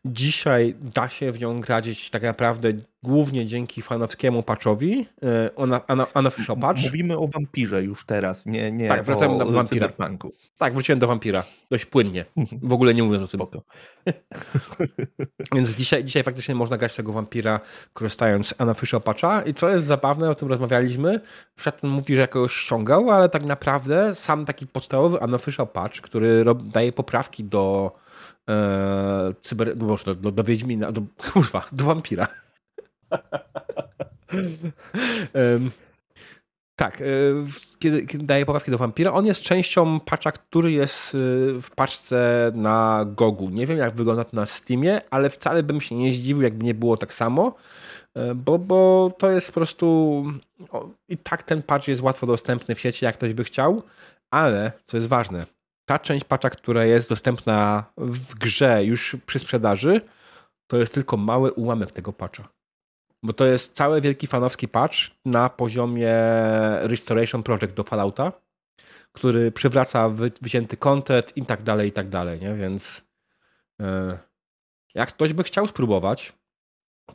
Dzisiaj 0.06 0.76
da 0.96 1.10
się 1.10 1.32
w 1.32 1.40
nią 1.40 1.62
grać 1.62 2.10
tak 2.10 2.24
naprawdę 2.24 2.74
głównie 3.04 3.46
dzięki 3.46 3.82
fanowskiemu 3.82 4.44
patchowi. 4.44 5.08
E, 5.24 5.50
unofficial 6.16 6.58
patch. 6.58 6.84
Mówimy 6.84 7.18
o 7.18 7.28
wampirze 7.28 7.84
już 7.84 8.06
teraz, 8.06 8.46
nie, 8.46 8.72
nie 8.72 8.88
tak, 8.88 9.04
wracamy 9.04 9.38
do 9.38 9.46
wampira. 9.46 9.90
Tak, 10.58 10.74
wróciłem 10.74 11.00
do 11.00 11.08
wampira. 11.08 11.44
Dość 11.72 11.86
płynnie. 11.86 12.26
W 12.62 12.74
ogóle 12.74 12.94
nie 12.94 13.04
mówiąc 13.04 13.36
o 13.36 13.48
tym. 13.48 13.62
Więc 15.56 15.70
dzisiaj, 15.70 16.04
dzisiaj 16.04 16.24
faktycznie 16.24 16.56
można 16.56 16.78
grać 16.78 16.96
tego 16.96 17.14
wampira 17.14 17.60
korzystając 17.94 18.48
z 18.48 18.62
unofficial 18.62 19.02
patcha 19.02 19.42
i 19.42 19.54
co 19.54 19.70
jest 19.70 19.88
zabawne, 19.88 20.30
o 20.30 20.36
tym 20.36 20.48
rozmawialiśmy, 20.48 21.20
Szatan 21.58 21.90
mówi, 21.90 22.16
że 22.16 22.22
jakoś 22.22 22.54
ściągał, 22.54 23.12
ale 23.12 23.30
tak 23.30 23.46
naprawdę 23.46 23.87
sam 24.14 24.46
taki 24.46 24.68
podstawowy 24.68 25.18
unofficial 25.18 25.68
patch, 25.68 26.02
który 26.02 26.46
daje 26.56 26.92
poprawki 26.92 27.44
do 27.44 27.92
e, 28.50 29.34
cyber... 29.42 29.78
do, 29.78 29.98
do, 30.16 30.32
do 30.32 30.44
Wiedźmina, 30.44 30.92
do, 30.92 31.02
kurwa, 31.32 31.66
do 31.72 31.84
wampira. 31.84 32.28
um, 35.34 35.72
Tak, 36.80 37.04
kiedy, 37.80 38.06
kiedy 38.06 38.24
daję 38.26 38.46
poprawki 38.46 38.72
do 38.72 38.78
Vampira, 38.78 39.14
on 39.14 39.26
jest 39.26 39.42
częścią 39.42 40.00
patcha, 40.00 40.32
który 40.32 40.72
jest 40.72 41.18
w 41.62 41.68
paczce 41.76 42.52
na 42.56 43.06
Gogu. 43.16 43.50
Nie 43.50 43.68
wiem, 43.68 43.78
jak 43.78 43.96
wygląda 43.96 44.24
to 44.24 44.36
na 44.36 44.46
Steamie, 44.46 45.02
ale 45.10 45.30
wcale 45.30 45.64
bym 45.64 45.82
się 45.82 45.96
nie 45.96 46.14
zdziwił, 46.14 46.42
jakby 46.42 46.66
nie 46.66 46.74
było 46.74 46.98
tak 46.98 47.14
samo, 47.14 47.56
bo, 48.36 48.60
bo 48.60 49.12
to 49.18 49.32
jest 49.32 49.48
po 49.48 49.54
prostu 49.54 50.26
i 51.10 51.18
tak 51.18 51.44
ten 51.44 51.64
patch 51.64 51.88
jest 51.88 52.02
łatwo 52.02 52.28
dostępny 52.28 52.76
w 52.76 52.80
sieci, 52.80 53.06
jak 53.06 53.18
ktoś 53.18 53.34
by 53.34 53.44
chciał, 53.44 53.84
ale, 54.32 54.72
co 54.86 54.98
jest 54.98 55.10
ważne, 55.10 55.46
ta 55.86 56.00
część 56.00 56.24
patcha, 56.24 56.50
która 56.50 56.86
jest 56.86 57.10
dostępna 57.10 57.84
w 57.98 58.36
grze 58.36 58.86
już 58.86 59.16
przy 59.26 59.40
sprzedaży, 59.40 60.02
to 60.68 60.78
jest 60.78 60.94
tylko 60.94 61.18
mały 61.18 61.52
ułamek 61.52 61.92
tego 61.92 62.14
patcha. 62.14 62.48
Bo 63.24 63.34
to 63.34 63.46
jest 63.46 63.76
cały 63.76 64.02
wielki 64.02 64.28
fanowski 64.28 64.68
patch 64.68 64.98
na 65.26 65.50
poziomie 65.50 66.14
Restoration 66.82 67.44
Project 67.44 67.74
do 67.74 67.84
Fallouta, 67.84 68.32
który 69.12 69.52
przywraca 69.52 70.10
wycięty 70.42 70.78
content 70.78 71.38
i 71.38 71.46
tak 71.46 71.64
dalej, 71.64 71.90
i 71.90 71.92
tak 71.92 72.10
dalej, 72.10 72.40
nie? 72.40 72.54
Więc 72.54 73.02
e, 73.82 74.18
jak 74.96 75.10
ktoś 75.10 75.34
by 75.34 75.44
chciał 75.44 75.68
spróbować, 75.68 76.34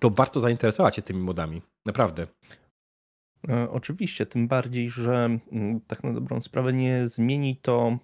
to 0.00 0.10
warto 0.10 0.40
zainteresować 0.40 0.96
się 0.96 1.02
tymi 1.02 1.20
modami. 1.20 1.62
Naprawdę. 1.86 2.26
E, 3.48 3.70
oczywiście, 3.70 4.26
tym 4.26 4.48
bardziej, 4.48 4.90
że 4.90 5.38
mm, 5.52 5.80
tak 5.86 6.04
na 6.04 6.12
dobrą 6.12 6.40
sprawę 6.40 6.72
nie 6.72 7.08
zmieni 7.08 7.56
to 7.56 7.98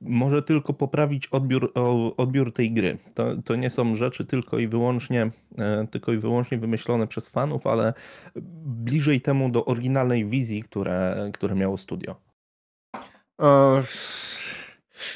może 0.00 0.42
tylko 0.42 0.72
poprawić 0.72 1.26
odbiór, 1.26 1.72
odbiór 2.16 2.52
tej 2.52 2.72
gry. 2.72 2.98
To, 3.14 3.42
to 3.44 3.56
nie 3.56 3.70
są 3.70 3.94
rzeczy 3.94 4.24
tylko 4.24 4.58
i 4.58 4.68
wyłącznie 4.68 5.30
e, 5.58 5.86
tylko 5.90 6.12
i 6.12 6.18
wyłącznie 6.18 6.58
wymyślone 6.58 7.06
przez 7.06 7.28
fanów, 7.28 7.66
ale 7.66 7.94
bliżej 8.66 9.20
temu 9.20 9.50
do 9.50 9.64
oryginalnej 9.64 10.26
wizji, 10.26 10.62
które, 10.62 11.30
które 11.34 11.54
miało 11.54 11.78
studio. 11.78 12.16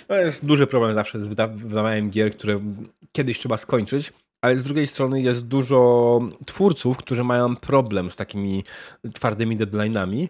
To 0.08 0.16
jest 0.16 0.46
duży 0.46 0.66
problem 0.66 0.94
zawsze 0.94 1.18
z 1.18 1.26
wydawaniem 1.56 2.10
gier, 2.10 2.32
które 2.32 2.58
kiedyś 3.12 3.38
trzeba 3.38 3.56
skończyć, 3.56 4.12
ale 4.42 4.58
z 4.58 4.64
drugiej 4.64 4.86
strony 4.86 5.22
jest 5.22 5.46
dużo 5.46 6.20
twórców, 6.46 6.96
którzy 6.96 7.24
mają 7.24 7.56
problem 7.56 8.10
z 8.10 8.16
takimi 8.16 8.64
twardymi 9.14 9.58
deadline'ami, 9.58 10.28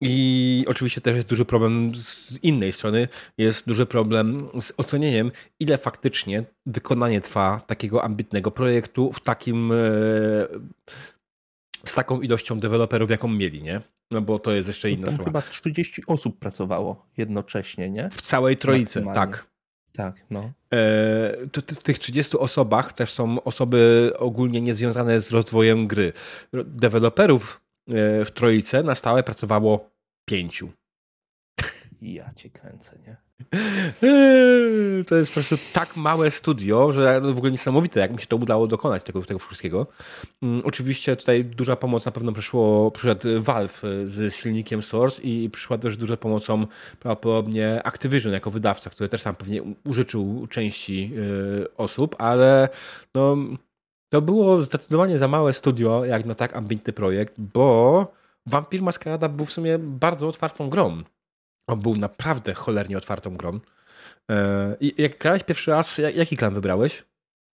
i 0.00 0.64
oczywiście 0.68 1.00
też 1.00 1.16
jest 1.16 1.28
duży 1.28 1.44
problem 1.44 1.96
z 1.96 2.38
innej 2.42 2.72
strony, 2.72 3.08
jest 3.38 3.66
duży 3.66 3.86
problem 3.86 4.48
z 4.60 4.72
ocenieniem, 4.76 5.30
ile 5.60 5.78
faktycznie 5.78 6.44
wykonanie 6.66 7.20
trwa 7.20 7.60
takiego 7.66 8.04
ambitnego 8.04 8.50
projektu 8.50 9.12
w 9.12 9.20
takim 9.20 9.72
e, 9.72 9.74
z 11.84 11.94
taką 11.94 12.20
ilością 12.20 12.60
deweloperów, 12.60 13.10
jaką 13.10 13.28
mieli, 13.28 13.62
nie? 13.62 13.80
No 14.10 14.20
bo 14.20 14.38
to 14.38 14.52
jest 14.52 14.68
jeszcze 14.68 14.90
inna 14.90 15.06
sprawa. 15.06 15.24
Chyba 15.24 15.40
30 15.40 16.02
osób 16.06 16.38
pracowało 16.38 17.06
jednocześnie, 17.16 17.90
nie? 17.90 18.10
W 18.10 18.22
całej 18.22 18.56
trojicy, 18.56 19.04
tak. 19.14 19.46
Tak, 19.96 20.24
no. 20.30 20.52
E, 20.72 21.46
to, 21.52 21.60
w 21.60 21.82
tych 21.82 21.98
30 21.98 22.38
osobach 22.38 22.92
też 22.92 23.12
są 23.12 23.42
osoby 23.42 24.12
ogólnie 24.18 24.60
niezwiązane 24.60 25.20
z 25.20 25.32
rozwojem 25.32 25.86
gry. 25.86 26.12
Deweloperów 26.64 27.60
e, 27.88 28.24
w 28.24 28.30
Trojice 28.30 28.82
na 28.82 28.94
stałe 28.94 29.22
pracowało 29.22 29.90
pięciu. 30.24 30.72
Ja 32.02 32.32
cię 32.32 32.50
kręcę, 32.50 32.98
nie? 33.06 33.16
Eee, 34.02 35.04
to 35.04 35.16
jest 35.16 35.30
po 35.30 35.34
prostu 35.34 35.58
tak 35.72 35.96
małe 35.96 36.30
studio, 36.30 36.92
że 36.92 37.20
w 37.20 37.38
ogóle 37.38 37.52
niesamowite, 37.52 38.00
jak 38.00 38.12
mi 38.12 38.20
się 38.20 38.26
to 38.26 38.36
udało 38.36 38.66
dokonać 38.66 39.04
tego, 39.04 39.22
tego 39.22 39.38
wszystkiego. 39.38 39.86
Mm, 40.42 40.62
oczywiście 40.64 41.16
tutaj 41.16 41.44
duża 41.44 41.76
pomoc 41.76 42.06
na 42.06 42.12
pewno 42.12 42.32
przyszło, 42.32 42.90
przyszedł 42.90 43.28
Valve 43.42 43.82
z 44.04 44.34
silnikiem 44.34 44.82
Source 44.82 45.22
i 45.22 45.50
przyszła 45.50 45.78
też 45.78 45.96
duża 45.96 46.16
pomocą 46.16 46.66
prawdopodobnie 47.00 47.80
Activision 47.84 48.32
jako 48.32 48.50
wydawca, 48.50 48.90
który 48.90 49.08
też 49.08 49.22
tam 49.22 49.34
pewnie 49.34 49.62
użyczył 49.84 50.46
części 50.50 51.12
e, 51.64 51.76
osób, 51.76 52.16
ale 52.18 52.68
no, 53.14 53.36
to 54.08 54.22
było 54.22 54.62
zdecydowanie 54.62 55.18
za 55.18 55.28
małe 55.28 55.52
studio 55.52 56.04
jak 56.04 56.24
na 56.24 56.34
tak 56.34 56.56
ambitny 56.56 56.92
projekt, 56.92 57.34
bo 57.38 58.06
Vampir 58.46 58.82
Maskarada 58.82 59.28
był 59.28 59.46
w 59.46 59.52
sumie 59.52 59.78
bardzo 59.78 60.28
otwartą 60.28 60.70
grą. 60.70 61.02
On 61.66 61.80
był 61.80 61.96
naprawdę 61.96 62.54
cholernie 62.54 62.98
otwartą 62.98 63.36
grą. 63.36 63.60
E, 64.30 64.76
I 64.80 65.02
jak 65.02 65.18
grałeś 65.18 65.42
pierwszy 65.42 65.70
raz, 65.70 66.00
jaki 66.14 66.36
klan 66.36 66.54
wybrałeś? 66.54 67.04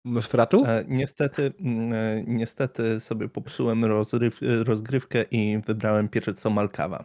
Nosferatu? 0.04 0.64
E, 0.64 0.84
niestety, 0.88 1.52
mm, 1.60 1.92
e, 1.92 2.24
niestety 2.26 3.00
sobie 3.00 3.28
popsułem 3.28 3.84
rozryw, 3.84 4.38
rozgrywkę 4.64 5.22
i 5.22 5.58
wybrałem 5.66 6.08
pierwsze 6.08 6.34
co 6.34 6.50
Malkawa. 6.50 7.04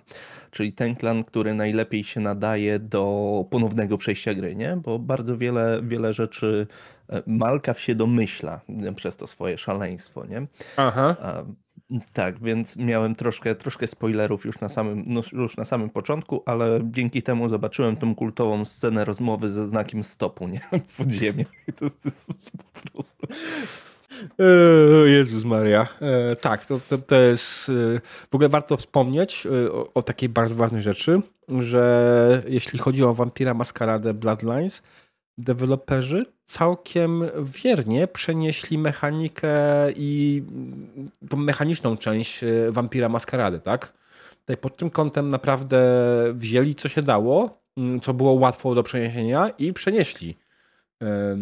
Czyli 0.51 0.73
ten 0.73 0.95
klan, 0.95 1.23
który 1.23 1.53
najlepiej 1.53 2.03
się 2.03 2.19
nadaje 2.19 2.79
do 2.79 3.45
ponownego 3.49 3.97
przejścia 3.97 4.33
gry, 4.33 4.55
nie? 4.55 4.77
Bo 4.77 4.99
bardzo 4.99 5.37
wiele, 5.37 5.81
wiele 5.83 6.13
rzeczy 6.13 6.67
Malkaw 7.27 7.79
się 7.79 7.95
domyśla 7.95 8.61
przez 8.95 9.17
to 9.17 9.27
swoje 9.27 9.57
szaleństwo, 9.57 10.25
nie? 10.25 10.47
Aha. 10.77 11.15
Tak, 12.13 12.39
więc 12.39 12.75
miałem 12.75 13.15
troszkę, 13.15 13.55
troszkę 13.55 13.87
spoilerów 13.87 14.45
już 14.45 14.59
na, 14.59 14.69
samym, 14.69 15.03
no, 15.07 15.21
już 15.31 15.57
na 15.57 15.65
samym 15.65 15.89
początku, 15.89 16.43
ale 16.45 16.79
dzięki 16.83 17.23
temu 17.23 17.49
zobaczyłem 17.49 17.97
tą 17.97 18.15
kultową 18.15 18.65
scenę 18.65 19.05
rozmowy 19.05 19.53
ze 19.53 19.67
znakiem 19.67 20.03
stopu, 20.03 20.47
nie? 20.47 20.61
W 20.87 20.97
podziemiach. 20.97 21.47
To, 21.75 21.89
to 21.89 21.95
jest 22.05 22.51
po 22.73 22.89
prostu... 22.91 23.27
E, 24.39 25.09
Jezus 25.09 25.43
Maria. 25.43 25.87
E, 26.01 26.35
tak, 26.35 26.65
to, 26.65 26.79
to, 26.89 26.97
to, 26.97 27.15
jest. 27.15 27.69
E, 27.69 27.71
w 28.31 28.35
ogóle 28.35 28.49
warto 28.49 28.77
wspomnieć 28.77 29.47
o, 29.71 29.93
o, 29.93 30.01
takiej 30.01 30.29
bardzo 30.29 30.55
ważnej 30.55 30.81
rzeczy, 30.81 31.21
że 31.59 32.43
jeśli 32.47 32.79
chodzi 32.79 33.03
o 33.03 33.13
Vampira 33.13 33.53
Maskaradę 33.53 34.13
Bloodlines, 34.13 34.81
deweloperzy 35.37 36.25
całkiem 36.45 37.23
wiernie 37.43 38.07
przenieśli 38.07 38.77
mechanikę 38.77 39.51
i 39.95 40.43
tą 41.29 41.37
mechaniczną 41.37 41.97
część 41.97 42.43
e, 42.43 42.71
Vampira 42.71 43.09
Maskarady, 43.09 43.59
tak? 43.59 43.93
Tutaj 44.39 44.57
pod 44.57 44.77
tym 44.77 44.89
kątem 44.89 45.29
naprawdę 45.29 45.79
wzięli 46.33 46.75
co 46.75 46.89
się 46.89 47.01
dało, 47.01 47.61
mm, 47.77 47.99
co 47.99 48.13
było 48.13 48.33
łatwo 48.33 48.75
do 48.75 48.83
przeniesienia 48.83 49.49
i 49.49 49.73
przenieśli. 49.73 50.37
E, 51.01 51.37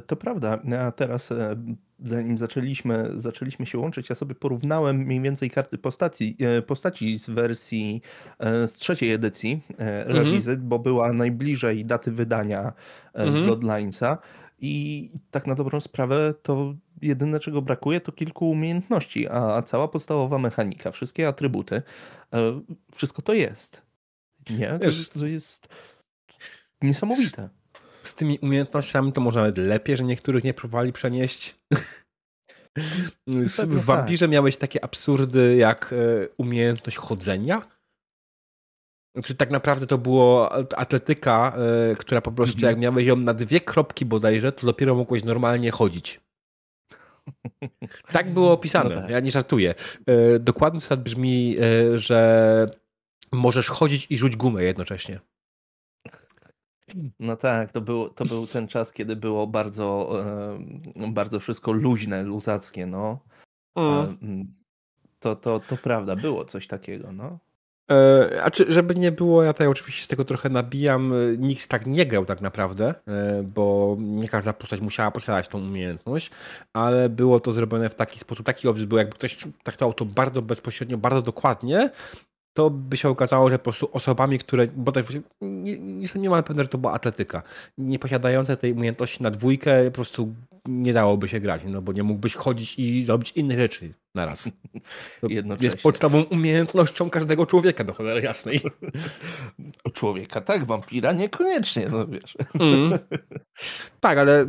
to 0.00 0.16
prawda, 0.16 0.58
a 0.80 0.92
teraz 0.92 1.32
e, 1.32 1.56
zanim 2.04 2.38
zaczęliśmy, 2.38 3.10
zaczęliśmy 3.16 3.66
się 3.66 3.78
łączyć, 3.78 4.08
ja 4.08 4.14
sobie 4.14 4.34
porównałem 4.34 4.96
mniej 4.96 5.20
więcej 5.20 5.50
karty 5.50 5.78
postaci, 5.78 6.36
e, 6.40 6.62
postaci 6.62 7.18
z 7.18 7.30
wersji 7.30 8.02
z 8.40 8.72
trzeciej 8.72 9.12
edycji 9.12 9.62
Revisit, 10.06 10.48
mhm. 10.48 10.68
bo 10.68 10.78
była 10.78 11.12
najbliżej 11.12 11.84
daty 11.84 12.12
wydania 12.12 12.72
mhm. 13.14 13.44
Bloodlinesa 13.44 14.18
i 14.60 15.10
tak 15.30 15.46
na 15.46 15.54
dobrą 15.54 15.80
sprawę 15.80 16.34
to 16.42 16.74
jedyne 17.02 17.40
czego 17.40 17.62
brakuje 17.62 18.00
to 18.00 18.12
kilku 18.12 18.50
umiejętności, 18.50 19.28
a 19.28 19.62
cała 19.62 19.88
podstawowa 19.88 20.38
mechanika, 20.38 20.90
wszystkie 20.90 21.28
atrybuty, 21.28 21.82
wszystko 22.94 23.22
to 23.22 23.34
jest. 23.34 23.82
Nie? 24.50 24.78
To, 24.78 25.20
to 25.20 25.26
jest 25.26 25.68
niesamowite 26.82 27.48
z 28.08 28.14
tymi 28.14 28.38
umiejętnościami 28.38 29.12
to 29.12 29.20
może 29.20 29.40
nawet 29.40 29.58
lepiej, 29.58 29.96
że 29.96 30.04
niektórych 30.04 30.44
nie 30.44 30.54
próbowali 30.54 30.92
przenieść. 30.92 31.56
w 33.66 33.84
Wampirze 33.84 34.26
tak. 34.26 34.32
miałeś 34.32 34.56
takie 34.56 34.84
absurdy 34.84 35.56
jak 35.56 35.92
e, 35.92 36.28
umiejętność 36.36 36.96
chodzenia. 36.96 37.62
Czy 39.24 39.34
tak 39.34 39.50
naprawdę 39.50 39.86
to 39.86 39.98
było 39.98 40.52
atletyka, 40.78 41.56
e, 41.90 41.94
która 41.94 42.20
po 42.20 42.32
prostu 42.32 42.60
jak 42.60 42.74
mhm. 42.74 42.80
miałeś 42.80 43.06
ją 43.06 43.16
na 43.16 43.34
dwie 43.34 43.60
kropki 43.60 44.04
bodajże, 44.04 44.52
to 44.52 44.66
dopiero 44.66 44.94
mogłeś 44.94 45.24
normalnie 45.24 45.70
chodzić. 45.70 46.20
Tak 48.12 48.32
było 48.32 48.52
opisane, 48.58 48.94
no 48.94 49.00
tak. 49.00 49.10
ja 49.10 49.20
nie 49.20 49.30
żartuję. 49.30 49.74
E, 50.06 50.38
dokładny 50.38 50.80
stat 50.80 51.02
brzmi, 51.02 51.56
że 51.94 52.70
możesz 53.32 53.68
chodzić 53.68 54.06
i 54.10 54.16
rzuć 54.16 54.36
gumę 54.36 54.64
jednocześnie. 54.64 55.20
No 57.20 57.36
tak, 57.36 57.72
to 57.72 57.80
był, 57.80 58.08
to 58.08 58.24
był 58.24 58.46
ten 58.46 58.68
czas, 58.68 58.92
kiedy 58.92 59.16
było 59.16 59.46
bardzo, 59.46 60.12
e, 60.96 61.12
bardzo 61.12 61.40
wszystko 61.40 61.72
luźne, 61.72 62.22
luzackie, 62.22 62.86
no. 62.86 63.18
Mm. 63.76 64.54
To, 65.18 65.36
to, 65.36 65.60
to 65.60 65.76
prawda, 65.76 66.16
było 66.16 66.44
coś 66.44 66.66
takiego, 66.66 67.12
no. 67.12 67.38
E, 67.90 68.42
a 68.42 68.50
czy, 68.50 68.72
żeby 68.72 68.94
nie 68.94 69.12
było, 69.12 69.42
ja 69.42 69.52
tutaj 69.52 69.66
oczywiście 69.66 70.04
z 70.04 70.08
tego 70.08 70.24
trochę 70.24 70.48
nabijam, 70.48 71.12
nikt 71.38 71.68
tak 71.68 71.86
nie 71.86 72.06
grał 72.06 72.24
tak 72.24 72.40
naprawdę, 72.40 72.94
e, 73.08 73.42
bo 73.42 73.96
nie 73.98 74.28
każda 74.28 74.52
postać 74.52 74.80
musiała 74.80 75.10
posiadać 75.10 75.48
tą 75.48 75.58
umiejętność, 75.58 76.30
ale 76.72 77.08
było 77.08 77.40
to 77.40 77.52
zrobione 77.52 77.90
w 77.90 77.94
taki 77.94 78.18
sposób, 78.18 78.46
taki 78.46 78.68
obraz 78.68 78.84
był, 78.84 78.98
jakby 78.98 79.14
ktoś 79.14 79.38
traktował 79.62 79.94
to 79.94 80.04
bardzo 80.04 80.42
bezpośrednio, 80.42 80.98
bardzo 80.98 81.22
dokładnie, 81.22 81.90
to 82.58 82.70
by 82.70 82.96
się 82.96 83.08
okazało, 83.08 83.50
że 83.50 83.58
po 83.58 83.64
prostu 83.64 83.88
osobami, 83.92 84.38
które, 84.38 84.66
bo 84.66 84.92
tak, 84.92 85.06
nie, 85.40 85.72
jestem 86.00 86.22
niemal 86.22 86.44
pewny, 86.44 86.62
że 86.62 86.68
to 86.68 86.78
była 86.78 86.92
atletyka, 86.92 87.42
nie 87.78 87.98
posiadające 87.98 88.56
tej 88.56 88.72
umiejętności 88.72 89.22
na 89.22 89.30
dwójkę, 89.30 89.84
po 89.84 89.90
prostu 89.90 90.34
nie 90.66 90.92
dałoby 90.92 91.28
się 91.28 91.40
grać, 91.40 91.62
no 91.66 91.82
bo 91.82 91.92
nie 91.92 92.02
mógłbyś 92.02 92.34
chodzić 92.34 92.78
i 92.78 93.06
robić 93.06 93.32
inne 93.36 93.56
rzeczy 93.56 93.94
na 94.14 94.26
raz. 94.26 94.50
jest 95.60 95.82
podstawową 95.82 96.24
umiejętnością 96.24 97.10
każdego 97.10 97.46
człowieka, 97.46 97.84
do 97.84 97.94
cholery 97.94 98.22
jasnej. 98.22 98.60
Człowieka, 99.94 100.40
tak, 100.40 100.66
wampira 100.66 101.12
niekoniecznie, 101.12 101.88
no 101.88 102.06
wiesz. 102.06 102.36
Mm. 102.60 102.98
Tak, 104.00 104.18
ale 104.18 104.46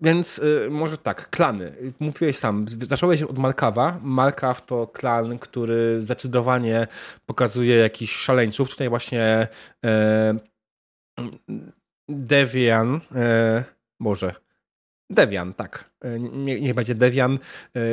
więc 0.00 0.38
y, 0.38 0.68
może 0.70 0.98
tak, 0.98 1.30
klany. 1.30 1.72
Mówiłeś 2.00 2.36
sam, 2.36 2.64
zacząłeś 2.68 3.22
od 3.22 3.38
Malkawa. 3.38 3.98
Malkaw 4.02 4.66
to 4.66 4.86
klan, 4.86 5.38
który 5.38 6.00
zdecydowanie 6.00 6.86
pokazuje 7.26 7.76
jakichś 7.76 8.16
szaleńców. 8.16 8.70
Tutaj 8.70 8.88
właśnie 8.88 9.48
e, 9.84 10.34
Devian, 12.08 13.00
e, 13.14 13.64
może 14.00 14.34
Devian, 15.10 15.54
tak. 15.54 15.90
Nie, 16.18 16.60
niech 16.60 16.74
będzie 16.74 16.94
Devian. 16.94 17.38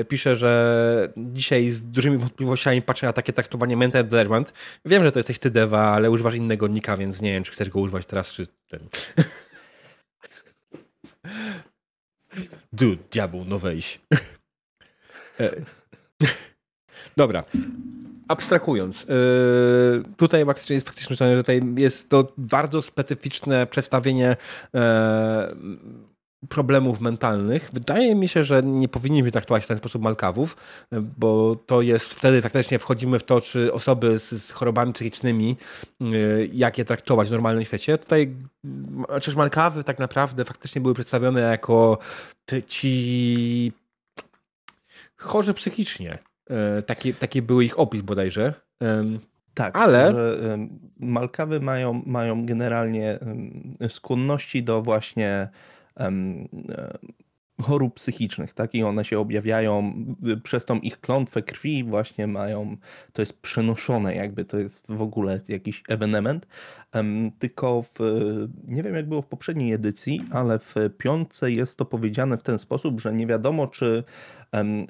Pisze, 0.10 0.36
że 0.36 1.14
dzisiaj 1.18 1.70
z 1.70 1.84
dużymi 1.84 2.18
wątpliwościami 2.18 2.82
patrzę 2.82 3.06
na 3.06 3.14
takie 3.14 3.34
traktowanie 3.34 3.78
Mental 3.78 4.08
Derwent. 4.08 4.54
Wiem, 4.86 5.04
że 5.04 5.12
to 5.12 5.20
jesteś 5.20 5.40
ty, 5.40 5.50
Deva, 5.50 5.82
ale 5.82 6.12
używasz 6.12 6.36
innego 6.36 6.68
nika, 6.68 6.98
więc 6.98 7.22
nie 7.22 7.34
wiem, 7.34 7.44
czy 7.44 7.52
chcesz 7.52 7.70
go 7.70 7.80
używać 7.80 8.06
teraz, 8.06 8.32
czy 8.32 8.48
ten. 8.70 8.80
Dude, 12.74 13.04
diabeł, 13.12 13.46
no 13.46 13.60
weź. 13.60 14.00
E, 15.40 15.52
dobra. 17.18 17.44
Abstrahując, 18.28 19.04
yy, 19.04 20.04
tutaj 20.18 20.46
faktycznie 20.46 20.74
jest 20.74 20.88
faktycznie, 20.88 21.18
tutaj 21.38 21.62
jest 21.78 22.10
to 22.10 22.34
bardzo 22.38 22.82
specyficzne 22.82 23.68
przedstawienie 23.68 24.38
yy, 24.74 24.82
problemów 26.50 27.02
mentalnych. 27.02 27.70
Wydaje 27.74 28.16
mi 28.16 28.28
się, 28.28 28.44
że 28.44 28.64
nie 28.64 28.88
powinniśmy 28.88 29.32
traktować 29.32 29.64
w 29.64 29.68
ten 29.68 29.78
sposób 29.78 30.02
malkawów, 30.02 30.58
bo 30.92 31.56
to 31.56 31.82
jest 31.82 32.14
wtedy 32.14 32.42
faktycznie 32.42 32.80
wchodzimy 32.80 33.20
w 33.20 33.24
to, 33.24 33.42
czy 33.42 33.74
osoby 33.74 34.20
z, 34.20 34.30
z 34.30 34.52
chorobami 34.52 34.94
psychicznymi, 34.94 35.56
yy, 36.00 36.50
jak 36.54 36.78
je 36.78 36.86
traktować 36.86 37.28
w 37.28 37.32
normalnym 37.32 37.66
świecie. 37.66 37.98
Tutaj 37.98 38.36
przecież 39.10 39.36
malkawy 39.36 39.84
tak 39.84 40.00
naprawdę 40.00 40.46
faktycznie 40.46 40.82
były 40.82 40.94
przedstawione 40.94 41.42
jako 41.42 41.98
ci 42.68 43.72
chorzy 45.18 45.54
psychicznie. 45.54 46.18
E, 46.50 46.82
taki, 46.82 47.14
taki 47.14 47.42
był 47.42 47.62
ich 47.62 47.80
opis 47.80 48.02
bodajże. 48.02 48.54
Tak, 49.54 49.78
ale 49.78 50.12
że 50.12 50.38
malkawy 51.00 51.60
mają, 51.60 52.04
mają 52.06 52.46
generalnie 52.46 53.20
skłonności 53.90 54.64
do 54.64 54.82
właśnie 54.82 55.50
chorób 57.62 57.94
psychicznych, 57.94 58.54
tak? 58.54 58.76
I 58.76 58.84
one 58.84 59.06
się 59.06 59.20
objawiają 59.20 59.94
y, 60.28 60.38
przez 60.38 60.66
tą 60.66 60.80
ich 60.80 61.00
klątwę 61.00 61.42
krwi, 61.42 61.84
właśnie 61.84 62.28
mają, 62.28 62.78
to 63.14 63.22
jest 63.22 63.42
przenoszone, 63.42 64.16
jakby 64.16 64.46
to 64.46 64.60
jest 64.60 64.88
w 64.90 65.02
ogóle 65.02 65.40
jakiś 65.48 65.84
ewenement. 65.88 66.48
Tylko 67.40 67.82
w, 67.82 68.00
nie 68.68 68.84
wiem 68.84 68.96
jak 68.96 69.08
było 69.10 69.22
w 69.22 69.28
poprzedniej 69.28 69.74
edycji, 69.74 70.22
ale 70.32 70.60
w 70.60 70.76
piątce 70.98 71.52
jest 71.52 71.78
to 71.78 71.86
powiedziane 71.86 72.38
w 72.38 72.44
ten 72.44 72.60
sposób, 72.60 73.02
że 73.02 73.14
nie 73.14 73.28
wiadomo, 73.28 73.68
czy 73.68 74.04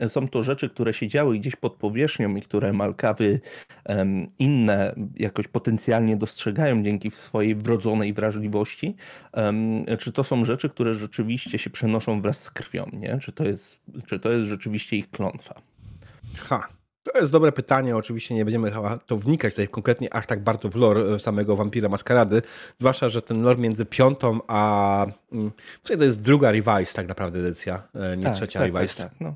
są 0.07 0.27
to 0.27 0.43
rzeczy, 0.43 0.69
które 0.69 0.93
się 0.93 1.07
działy 1.07 1.39
gdzieś 1.39 1.55
pod 1.55 1.73
powierzchnią 1.73 2.35
i 2.35 2.41
które 2.41 2.73
Malkawy 2.73 3.39
inne 4.39 4.95
jakoś 5.15 5.47
potencjalnie 5.47 6.17
dostrzegają 6.17 6.83
dzięki 6.83 7.11
swojej 7.11 7.55
wrodzonej 7.55 8.13
wrażliwości. 8.13 8.95
Czy 9.99 10.11
to 10.11 10.23
są 10.23 10.45
rzeczy, 10.45 10.69
które 10.69 10.93
rzeczywiście 10.93 11.59
się 11.59 11.69
przenoszą 11.69 12.21
wraz 12.21 12.43
z 12.43 12.51
krwią, 12.51 12.89
nie? 12.93 13.19
Czy 13.21 13.31
to 13.31 13.43
jest, 13.43 13.79
czy 14.05 14.19
to 14.19 14.31
jest 14.31 14.45
rzeczywiście 14.45 14.97
ich 14.97 15.11
klątwa? 15.11 15.61
Ha, 16.37 16.67
to 17.13 17.19
jest 17.19 17.31
dobre 17.31 17.51
pytanie. 17.51 17.97
Oczywiście 17.97 18.35
nie 18.35 18.45
będziemy 18.45 18.71
to 19.05 19.17
wnikać 19.17 19.53
tutaj 19.53 19.67
konkretnie 19.67 20.13
aż 20.13 20.27
tak 20.27 20.43
bardzo 20.43 20.69
w 20.69 20.75
lore 20.75 21.01
e, 21.01 21.19
samego 21.19 21.55
Wampira 21.55 21.89
Maskarady. 21.89 22.41
Zwłaszcza, 22.79 23.09
że 23.09 23.21
ten 23.21 23.41
lore 23.41 23.59
między 23.59 23.85
piątą 23.85 24.39
a. 24.47 25.05
Mm, 25.31 25.51
w 25.83 25.87
to 25.97 26.03
jest 26.03 26.21
druga 26.21 26.51
revise, 26.51 26.93
tak 26.93 27.07
naprawdę 27.07 27.39
edycja, 27.39 27.83
e, 27.95 28.17
nie 28.17 28.23
tak, 28.23 28.35
trzecia 28.35 28.59
tak, 28.59 28.73
revise. 28.73 29.03
Tak, 29.03 29.11
tak, 29.11 29.21
no. 29.21 29.35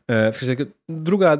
E, 0.11 0.31
druga 0.89 1.37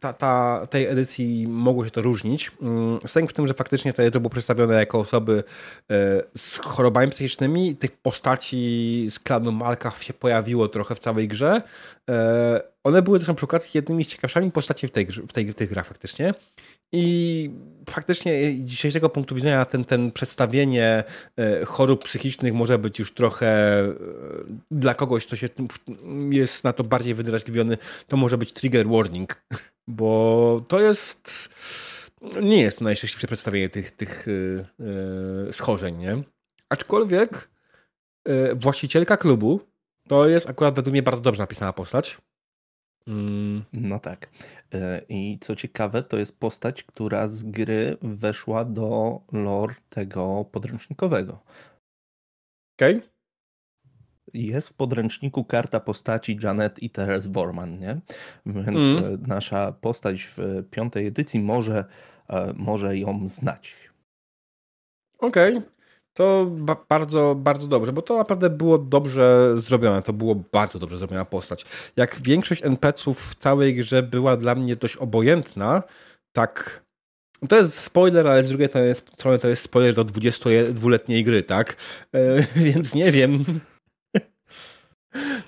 ta, 0.00 0.12
ta, 0.12 0.66
tej 0.70 0.86
edycji 0.86 1.48
mogło 1.48 1.84
się 1.84 1.90
to 1.90 2.02
różnić. 2.02 2.50
Mm, 2.62 2.98
sęk 3.06 3.30
w 3.30 3.32
tym, 3.32 3.46
że 3.46 3.54
faktycznie 3.54 3.92
to 3.92 4.20
było 4.20 4.30
przedstawione 4.30 4.74
jako 4.74 4.98
osoby 4.98 5.44
e, 5.90 6.22
z 6.36 6.58
chorobami 6.58 7.10
psychicznymi. 7.10 7.76
Tych 7.76 7.92
postaci 7.92 9.06
z 9.10 9.18
klanu 9.18 9.52
Malkaw 9.52 10.04
się 10.04 10.12
pojawiło 10.12 10.68
trochę 10.68 10.94
w 10.94 10.98
całej 10.98 11.28
grze. 11.28 11.62
E, 12.10 12.60
one 12.84 13.02
były 13.02 13.18
zresztą 13.18 13.34
przy 13.34 13.44
okazji 13.44 13.70
jednymi 13.74 14.04
z 14.04 14.08
ciekawszymi 14.08 14.50
postaci 14.50 14.88
w, 14.88 14.90
tej, 14.90 15.06
w, 15.06 15.32
tej, 15.32 15.52
w 15.52 15.54
tych 15.54 15.70
grach 15.70 15.86
faktycznie. 15.86 16.34
I 16.92 17.50
faktycznie 17.90 18.50
z 18.50 18.54
dzisiejszego 18.54 19.08
punktu 19.08 19.34
widzenia 19.34 19.64
ten, 19.64 19.84
ten 19.84 20.10
przedstawienie 20.10 21.04
chorób 21.66 22.04
psychicznych 22.04 22.54
może 22.54 22.78
być 22.78 22.98
już 22.98 23.14
trochę 23.14 23.82
dla 24.70 24.94
kogoś, 24.94 25.26
kto 25.26 25.36
się 25.36 25.48
jest 26.30 26.64
na 26.64 26.72
to 26.72 26.84
bardziej 26.84 27.14
wydrażliwiony, 27.14 27.67
to 28.06 28.16
może 28.16 28.38
być 28.38 28.52
trigger 28.52 28.88
warning, 28.88 29.42
bo 29.86 30.64
to 30.68 30.80
jest 30.80 31.48
nie 32.42 32.62
jest 32.62 32.80
najszczęśliwsze 32.80 33.26
przedstawienie 33.26 33.68
tych, 33.68 33.90
tych 33.90 34.26
yy, 35.46 35.52
schorzeń, 35.52 35.96
nie? 35.96 36.22
Aczkolwiek 36.68 37.50
yy, 38.26 38.54
właścicielka 38.54 39.16
klubu 39.16 39.60
to 40.08 40.28
jest 40.28 40.48
akurat 40.48 40.74
według 40.74 40.92
mnie 40.92 41.02
bardzo 41.02 41.22
dobrze 41.22 41.42
napisana 41.42 41.72
postać. 41.72 42.18
Mm. 43.06 43.64
No 43.72 43.98
tak. 43.98 44.28
E, 44.74 45.02
I 45.08 45.38
co 45.40 45.56
ciekawe, 45.56 46.02
to 46.02 46.18
jest 46.18 46.38
postać, 46.38 46.82
która 46.82 47.28
z 47.28 47.42
gry 47.42 47.96
weszła 48.02 48.64
do 48.64 49.20
lore 49.32 49.74
tego 49.88 50.44
podręcznikowego. 50.52 51.38
Okej. 52.76 52.96
Okay. 52.96 53.17
Jest 54.34 54.68
w 54.68 54.74
podręczniku 54.74 55.44
karta 55.44 55.80
postaci 55.80 56.38
Janet 56.42 56.82
i 56.82 56.90
Teres 56.90 57.26
Borman, 57.26 57.78
nie? 57.78 58.00
Więc 58.46 58.78
mm. 58.78 59.22
nasza 59.26 59.72
postać 59.72 60.28
w 60.36 60.64
piątej 60.70 61.06
edycji 61.06 61.40
może, 61.40 61.84
e, 62.28 62.52
może 62.56 62.98
ją 62.98 63.28
znać. 63.28 63.74
Okej. 65.18 65.56
Okay. 65.56 65.78
To 66.14 66.46
ba 66.50 66.76
bardzo, 66.88 67.34
bardzo 67.34 67.66
dobrze, 67.66 67.92
bo 67.92 68.02
to 68.02 68.18
naprawdę 68.18 68.50
było 68.50 68.78
dobrze 68.78 69.54
zrobione. 69.56 70.02
To 70.02 70.12
było 70.12 70.34
bardzo 70.34 70.78
dobrze 70.78 70.98
zrobiona 70.98 71.24
postać. 71.24 71.64
Jak 71.96 72.20
większość 72.22 72.62
NPC-ów 72.64 73.30
w 73.30 73.34
całej 73.34 73.74
grze 73.74 74.02
była 74.02 74.36
dla 74.36 74.54
mnie 74.54 74.76
dość 74.76 74.96
obojętna, 74.96 75.82
tak 76.32 76.84
to 77.48 77.56
jest 77.56 77.78
spoiler, 77.80 78.26
ale 78.26 78.42
z 78.42 78.48
drugiej 78.48 78.68
strony 78.94 79.38
to 79.38 79.48
jest 79.48 79.62
spoiler 79.62 79.94
do 79.94 80.04
22-letniej 80.04 81.24
gry, 81.24 81.42
tak? 81.42 81.76
E, 82.12 82.42
więc 82.72 82.94
nie 82.94 83.12
wiem. 83.12 83.60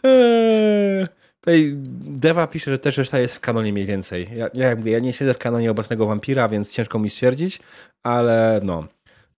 E, 0.05 1.09
tutaj 1.41 1.73
Deva 2.01 2.47
pisze, 2.47 2.71
że 2.71 2.79
też 2.79 2.99
reszta 2.99 3.19
jest 3.19 3.37
w 3.37 3.41
kanonie 3.41 3.73
mniej 3.73 3.87
więcej. 3.87 4.29
Ja, 4.37 4.49
ja, 4.55 4.77
ja 4.85 4.99
nie 4.99 5.13
siedzę 5.13 5.35
w 5.35 5.39
kanonie 5.39 5.71
obecnego 5.71 6.07
wampira, 6.07 6.49
więc 6.49 6.73
ciężko 6.73 6.99
mi 6.99 7.11
stwierdzić, 7.11 7.61
ale 8.03 8.61
no. 8.65 8.87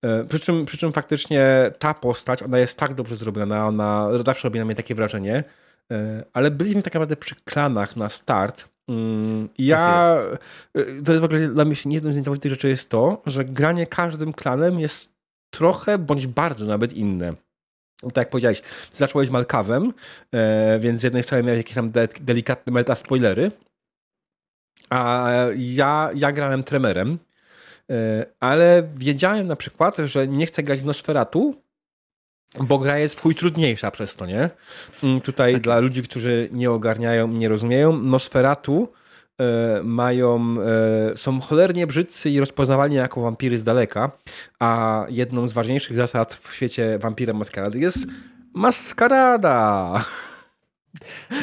E, 0.03 0.25
przy 0.25 0.41
czym, 0.41 0.67
przy 0.67 0.79
czym 0.79 0.93
faktycznie 0.93 1.71
ta 1.79 1.95
postać, 1.95 2.43
ona 2.43 2.59
jest 2.59 2.79
tak 2.79 2.95
dobrze 2.95 3.17
zrobiona, 3.17 3.67
ona 3.67 4.09
zawsze 4.27 4.49
robi 4.49 4.59
na 4.59 4.65
mnie 4.65 4.75
takie 4.75 4.95
wrażenie, 4.95 5.45
e, 5.93 6.25
ale 6.33 6.51
byliśmy 6.51 6.83
tak 6.83 6.95
naprawdę 6.95 7.17
przy 7.17 7.35
klanach 7.35 7.97
na 7.97 8.09
start. 8.09 8.69
Mm, 8.89 9.49
ja, 9.59 10.17
tak 10.75 10.85
to 11.05 11.13
jest 11.13 11.21
w 11.21 11.25
ogóle 11.25 11.49
dla 11.49 11.65
mnie 11.65 11.75
jedną 11.85 12.13
z 12.13 12.17
niesamowitych 12.17 12.53
rzeczy 12.53 12.69
jest 12.69 12.89
to, 12.89 13.23
że 13.27 13.45
granie 13.45 13.87
każdym 13.87 14.33
klanem 14.33 14.81
jest 14.81 15.13
trochę 15.51 15.99
bądź 15.99 16.27
bardzo 16.27 16.67
nawet 16.67 16.93
inne. 16.93 17.35
Tak 18.03 18.17
jak 18.17 18.31
powiedziałeś, 18.31 18.63
zacząłeś 18.97 19.31
Malkawem, 19.31 19.93
więc 20.81 21.01
z 21.01 21.05
jednej 21.05 21.23
strony 21.23 21.43
miałeś 21.43 21.59
jakieś 21.59 21.75
tam 21.75 21.93
delikatne 22.21 22.73
meta 22.73 22.95
spoilery, 22.95 23.51
a 24.91 25.31
ja, 25.57 26.11
ja 26.15 26.33
grałem 26.33 26.65
Tremerem, 26.65 27.19
E, 27.93 28.27
ale 28.41 28.89
wiedziałem 28.97 29.47
na 29.47 29.57
przykład, 29.57 29.97
że 29.97 30.29
nie 30.29 30.47
chcę 30.47 30.63
grać 30.63 30.81
w 30.81 30.85
Nosferatu, 30.85 31.55
bo 32.61 32.79
gra 32.79 32.99
jest 32.99 33.19
w 33.19 33.23
chuj 33.23 33.35
trudniejsza 33.35 33.91
przez 33.91 34.17
to, 34.17 34.27
nie? 34.27 34.51
Mm, 35.03 35.21
tutaj 35.21 35.53
tak 35.53 35.63
dla 35.63 35.79
ludzi, 35.79 36.03
którzy 36.03 36.49
nie 36.53 36.71
ogarniają, 36.71 37.29
nie 37.29 37.49
rozumieją, 37.49 37.97
Nosferatu 37.97 38.89
e, 38.89 39.02
mają, 39.85 40.57
e, 40.61 41.17
są 41.17 41.41
cholernie 41.41 41.87
brzydcy 41.87 42.31
i 42.31 42.41
rozpoznawalni 42.41 42.97
jako 42.97 43.21
wampiry 43.21 43.59
z 43.59 43.65
daleka, 43.65 44.11
a 44.61 45.05
jedną 45.09 45.49
z 45.49 45.53
ważniejszych 45.53 45.97
zasad 45.97 46.35
w 46.35 46.55
świecie 46.55 46.99
wampira 46.99 47.33
maskarady 47.33 47.79
jest 47.79 48.07
maskarada. 48.55 50.05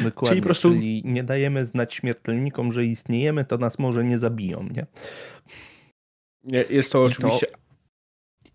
Dokładnie, 0.04 0.30
czyli, 0.30 0.42
po 0.42 0.46
prostu... 0.46 0.70
czyli 0.70 1.02
nie 1.06 1.24
dajemy 1.24 1.66
znać 1.66 1.94
śmiertelnikom, 1.94 2.74
że 2.74 2.86
istniejemy, 2.86 3.46
to 3.46 3.58
nas 3.58 3.80
może 3.80 4.04
nie 4.04 4.20
zabiją, 4.20 4.68
nie? 4.72 4.86
Jest 6.70 6.92
to 6.92 7.04
oczywiście. 7.04 7.48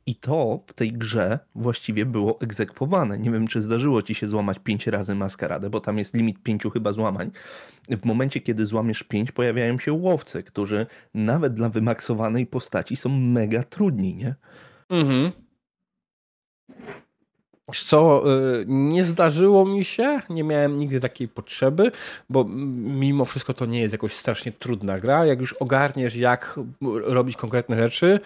I 0.06 0.16
to 0.16 0.60
w 0.66 0.72
tej 0.72 0.92
grze 0.92 1.38
właściwie 1.54 2.06
było 2.06 2.40
egzekwowane. 2.40 3.18
Nie 3.18 3.30
wiem, 3.30 3.48
czy 3.48 3.62
zdarzyło 3.62 4.02
ci 4.02 4.14
się 4.14 4.28
złamać 4.28 4.58
pięć 4.58 4.86
razy 4.86 5.14
maskaradę, 5.14 5.70
bo 5.70 5.80
tam 5.80 5.98
jest 5.98 6.14
limit 6.14 6.42
pięciu 6.42 6.70
chyba 6.70 6.92
złamań. 6.92 7.30
W 7.88 8.04
momencie, 8.04 8.40
kiedy 8.40 8.66
złamiesz 8.66 9.02
pięć, 9.02 9.32
pojawiają 9.32 9.78
się 9.78 9.92
łowcy, 9.92 10.42
którzy 10.42 10.86
nawet 11.14 11.54
dla 11.54 11.68
wymaksowanej 11.68 12.46
postaci 12.46 12.96
są 12.96 13.08
mega 13.08 13.62
trudni, 13.62 14.16
nie? 14.16 14.34
Mhm. 14.90 15.32
Co, 17.74 18.24
y, 18.60 18.64
nie 18.68 19.04
zdarzyło 19.04 19.66
mi 19.66 19.84
się, 19.84 20.20
nie 20.30 20.44
miałem 20.44 20.78
nigdy 20.78 21.00
takiej 21.00 21.28
potrzeby, 21.28 21.90
bo 22.30 22.44
mimo 22.74 23.24
wszystko 23.24 23.54
to 23.54 23.66
nie 23.66 23.80
jest 23.80 23.92
jakoś 23.92 24.12
strasznie 24.12 24.52
trudna 24.52 25.00
gra. 25.00 25.26
Jak 25.26 25.40
już 25.40 25.52
ogarniesz, 25.52 26.16
jak 26.16 26.60
robić 27.04 27.36
konkretne 27.36 27.76
rzeczy, 27.76 28.20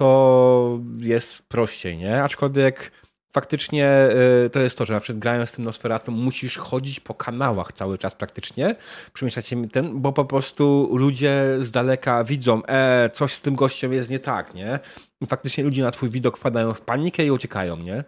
to 0.00 0.78
jest 0.98 1.42
prościej, 1.42 1.96
nie? 1.96 2.22
Aczkolwiek 2.22 2.92
faktycznie 3.32 4.08
y, 4.46 4.50
to 4.50 4.60
jest 4.60 4.78
to, 4.78 4.84
że 4.84 4.94
na 4.94 5.00
przykład 5.00 5.18
grając 5.18 5.50
z 5.50 5.52
tym 5.52 5.64
Nosferatu 5.64 6.12
musisz 6.12 6.56
chodzić 6.56 7.00
po 7.00 7.14
kanałach 7.14 7.72
cały 7.72 7.98
czas 7.98 8.14
praktycznie, 8.14 8.76
przemieszczać 9.12 9.54
ten, 9.72 10.00
bo 10.00 10.12
po 10.12 10.24
prostu 10.24 10.90
ludzie 10.92 11.56
z 11.60 11.70
daleka 11.70 12.24
widzą, 12.24 12.62
e, 12.64 13.10
coś 13.10 13.32
z 13.32 13.42
tym 13.42 13.54
gościem 13.54 13.92
jest 13.92 14.10
nie 14.10 14.18
tak, 14.18 14.54
nie? 14.54 14.78
I 15.20 15.26
faktycznie 15.26 15.64
ludzie 15.64 15.82
na 15.82 15.90
twój 15.90 16.10
widok 16.10 16.38
wpadają 16.38 16.74
w 16.74 16.80
panikę 16.80 17.24
i 17.24 17.30
uciekają, 17.30 17.76
nie? 17.76 18.04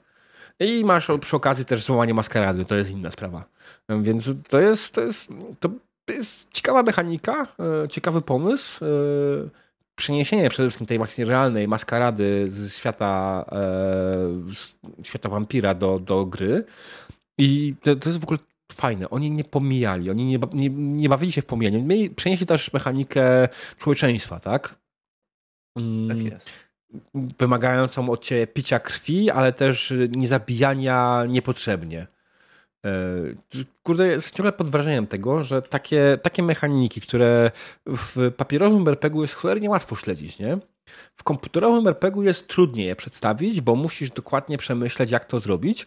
I 0.60 0.84
masz 0.84 1.08
przy 1.20 1.36
okazji 1.36 1.64
też 1.64 1.82
złamanie 1.82 2.14
maskarady, 2.14 2.64
to 2.64 2.74
jest 2.74 2.90
inna 2.90 3.10
sprawa. 3.10 3.44
Więc 3.88 4.30
to 4.48 4.60
jest, 4.60 4.94
to 4.94 5.00
jest, 5.00 5.32
to 5.60 5.70
jest 6.08 6.52
ciekawa 6.52 6.82
mechanika, 6.82 7.46
e, 7.84 7.88
ciekawy 7.88 8.22
pomysł. 8.22 8.84
Przeniesienie 9.94 10.50
przede 10.50 10.68
wszystkim 10.68 10.86
tej 10.86 10.98
właśnie 10.98 11.24
realnej 11.24 11.68
maskarady 11.68 12.50
z 12.50 12.74
świata, 12.74 13.44
e, 13.52 15.04
świata 15.04 15.28
wampira 15.28 15.74
do, 15.74 15.98
do 15.98 16.26
gry. 16.26 16.64
I 17.38 17.74
to, 17.82 17.96
to 17.96 18.08
jest 18.08 18.20
w 18.20 18.24
ogóle 18.24 18.38
fajne. 18.72 19.10
Oni 19.10 19.30
nie 19.30 19.44
pomijali, 19.44 20.10
oni 20.10 20.24
nie, 20.24 20.38
nie, 20.52 20.70
nie 20.70 21.08
bawili 21.08 21.32
się 21.32 21.42
w 21.42 21.46
pomijanie. 21.46 21.82
Mieli, 21.82 22.10
przenieśli 22.10 22.46
też 22.46 22.72
mechanikę 22.72 23.48
człowieczeństwa, 23.78 24.40
tak? 24.40 24.78
Mm. 25.76 26.08
Tak 26.08 26.32
jest 26.32 26.72
wymagającą 27.14 28.10
od 28.10 28.24
ciebie 28.24 28.46
picia 28.46 28.78
krwi, 28.78 29.30
ale 29.30 29.52
też 29.52 29.94
niezabijania 30.16 31.24
niepotrzebnie. 31.28 32.06
E, 32.86 32.90
kurde, 33.82 34.06
jest 34.06 34.34
ciągle 34.34 34.52
pod 34.52 34.70
wrażeniem 34.70 35.06
tego, 35.06 35.42
że 35.42 35.62
takie, 35.62 36.18
takie 36.22 36.42
mechaniki, 36.42 37.00
które 37.00 37.50
w 37.86 38.32
papierowym 38.36 38.88
RPG 38.88 39.20
jest 39.20 39.34
cholernie 39.34 39.70
łatwo 39.70 39.96
śledzić, 39.96 40.38
nie? 40.38 40.58
W 41.16 41.22
komputerowym 41.22 41.88
RPG 41.88 42.24
jest 42.24 42.48
trudniej 42.48 42.86
je 42.86 42.96
przedstawić, 42.96 43.60
bo 43.60 43.76
musisz 43.76 44.10
dokładnie 44.10 44.58
przemyśleć, 44.58 45.10
jak 45.10 45.24
to 45.24 45.40
zrobić. 45.40 45.86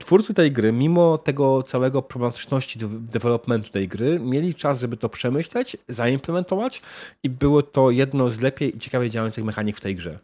Twórcy 0.00 0.34
tej 0.34 0.52
gry, 0.52 0.72
mimo 0.72 1.18
tego 1.18 1.62
całego 1.62 2.02
problematyczności 2.02 2.78
developmentu 3.00 3.70
tej 3.70 3.88
gry, 3.88 4.20
mieli 4.20 4.54
czas, 4.54 4.80
żeby 4.80 4.96
to 4.96 5.08
przemyśleć, 5.08 5.76
zaimplementować 5.88 6.82
i 7.22 7.30
było 7.30 7.62
to 7.62 7.90
jedno 7.90 8.30
z 8.30 8.40
lepiej 8.40 8.76
i 8.76 8.78
ciekawie 8.78 9.10
działających 9.10 9.44
mechanik 9.44 9.76
w 9.76 9.80
tej 9.80 9.96
grze. 9.96 10.18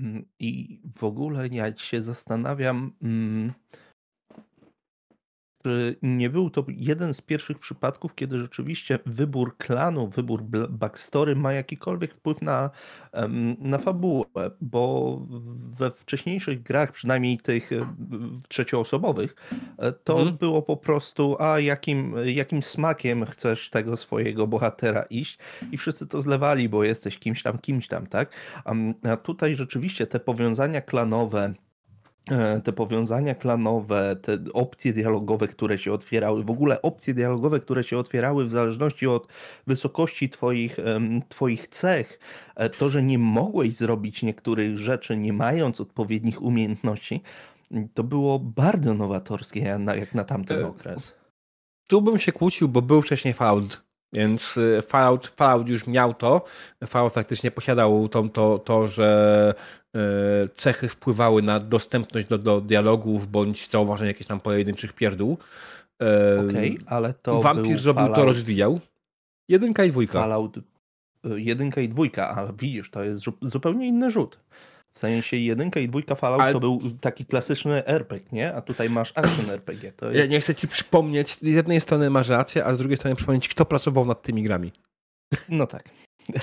Mm, 0.00 0.24
I 0.38 0.80
w 0.98 1.04
ogóle 1.04 1.48
ja 1.48 1.76
się 1.76 2.02
zastanawiam, 2.02 2.92
mm, 3.02 3.52
czy 5.62 5.96
nie 6.02 6.30
był 6.30 6.50
to 6.50 6.64
jeden 6.68 7.14
z 7.14 7.20
pierwszych 7.20 7.58
przypadków, 7.58 8.14
kiedy 8.14 8.38
rzeczywiście 8.38 8.98
wybór 9.06 9.56
klanu, 9.56 10.08
wybór 10.08 10.42
backstory 10.68 11.36
ma 11.36 11.52
jakikolwiek 11.52 12.14
wpływ 12.14 12.42
na, 12.42 12.70
na 13.58 13.78
fabułę, 13.78 14.24
bo 14.60 15.18
we 15.78 15.90
wcześniejszych 15.90 16.62
grach, 16.62 16.92
przynajmniej 16.92 17.38
tych 17.38 17.70
trzecioosobowych, 18.48 19.34
e, 19.78 19.92
to 19.92 20.18
mhm. 20.18 20.36
było 20.36 20.62
po 20.62 20.76
prostu, 20.76 21.36
a 21.42 21.60
jakim, 21.60 22.14
jakim 22.24 22.62
smakiem 22.62 23.26
chcesz 23.26 23.70
tego 23.70 23.96
swojego 23.96 24.46
bohatera 24.46 25.02
iść 25.02 25.38
i 25.72 25.78
wszyscy 25.78 26.06
to 26.06 26.22
zlewali, 26.22 26.68
bo 26.68 26.84
jesteś 26.84 27.18
kimś 27.18 27.42
tam, 27.42 27.58
kimś 27.58 27.88
tam, 27.88 28.06
tak? 28.06 28.30
A 29.02 29.16
tutaj 29.16 29.56
rzeczywiście 29.56 30.06
te 30.06 30.20
powiązania 30.20 30.80
klanowe, 30.80 31.40
E, 31.40 31.69
te 32.64 32.72
powiązania 32.72 33.34
klanowe, 33.34 34.16
te 34.22 34.38
opcje 34.52 34.92
dialogowe, 34.92 35.48
które 35.48 35.78
się 35.78 35.92
otwierały, 35.92 36.44
w 36.44 36.50
ogóle 36.50 36.82
opcje 36.82 37.14
dialogowe, 37.14 37.60
które 37.60 37.84
się 37.84 37.98
otwierały 37.98 38.44
w 38.44 38.50
zależności 38.50 39.06
od 39.06 39.28
wysokości 39.66 40.30
twoich, 40.30 40.76
twoich 41.28 41.68
cech, 41.68 42.20
e, 42.56 42.70
to, 42.70 42.90
że 42.90 43.02
nie 43.02 43.18
mogłeś 43.18 43.76
zrobić 43.76 44.22
niektórych 44.22 44.78
rzeczy, 44.78 45.16
nie 45.16 45.32
mając 45.32 45.80
odpowiednich 45.80 46.42
umiejętności, 46.42 47.22
to 47.94 48.04
było 48.04 48.38
bardzo 48.38 48.94
nowatorskie 48.94 49.60
jak 49.96 50.14
na 50.14 50.24
tamten 50.24 50.60
e, 50.60 50.66
okres. 50.66 51.14
Tu 51.88 52.02
bym 52.02 52.18
się 52.18 52.32
kłócił, 52.32 52.68
bo 52.68 52.82
był 52.82 53.02
wcześniej 53.02 53.34
Fallout 53.34 53.89
więc 54.12 54.58
Fallout, 54.86 55.26
Fallout 55.26 55.68
już 55.68 55.86
miał 55.86 56.14
to. 56.14 56.44
Fallout 56.86 57.12
faktycznie 57.12 57.50
posiadał 57.50 58.08
to, 58.08 58.28
to, 58.28 58.58
to 58.58 58.88
że 58.88 59.54
E, 59.96 60.48
cechy 60.54 60.88
wpływały 60.88 61.42
na 61.42 61.60
dostępność 61.60 62.26
do, 62.26 62.38
do 62.38 62.60
dialogów 62.60 63.28
bądź 63.28 63.70
zauważenie 63.70 64.10
jakichś 64.10 64.28
tam 64.28 64.40
pojedynczych 64.40 64.92
pierdół. 64.92 65.38
Okej, 66.48 66.76
okay, 66.76 66.86
ale 66.86 67.14
to 67.14 67.40
Vampir 67.40 67.78
zrobił 67.78 68.00
Fallout... 68.00 68.16
to, 68.16 68.24
rozwijał. 68.24 68.80
Jedynka 69.48 69.84
i 69.84 69.90
dwójka. 69.90 70.20
Fallout 70.20 70.56
e, 70.58 70.60
jedynka 71.40 71.80
i 71.80 71.88
dwójka, 71.88 72.28
ale 72.28 72.52
widzisz, 72.52 72.90
to 72.90 73.04
jest 73.04 73.24
zupełnie 73.42 73.88
inny 73.88 74.10
rzut. 74.10 74.38
W 74.92 74.98
sensie 74.98 75.36
jedynka 75.36 75.80
i 75.80 75.88
dwójka 75.88 76.14
Fallout 76.14 76.42
ale... 76.42 76.52
to 76.52 76.60
był 76.60 76.80
taki 77.00 77.26
klasyczny 77.26 77.86
RPG, 77.86 78.26
nie? 78.32 78.54
A 78.54 78.60
tutaj 78.60 78.90
masz 78.90 79.12
action 79.14 79.50
RPG. 79.50 79.92
Jest... 80.02 80.16
Ja 80.18 80.26
nie 80.26 80.40
chcę 80.40 80.54
ci 80.54 80.68
przypomnieć, 80.68 81.34
z 81.34 81.42
jednej 81.42 81.80
strony 81.80 82.10
masz 82.10 82.28
rację, 82.28 82.64
a 82.64 82.74
z 82.74 82.78
drugiej 82.78 82.96
strony 82.96 83.16
przypomnieć, 83.16 83.48
kto 83.48 83.64
pracował 83.64 84.04
nad 84.04 84.22
tymi 84.22 84.42
grami. 84.42 84.72
No 85.48 85.66
tak. 85.66 85.84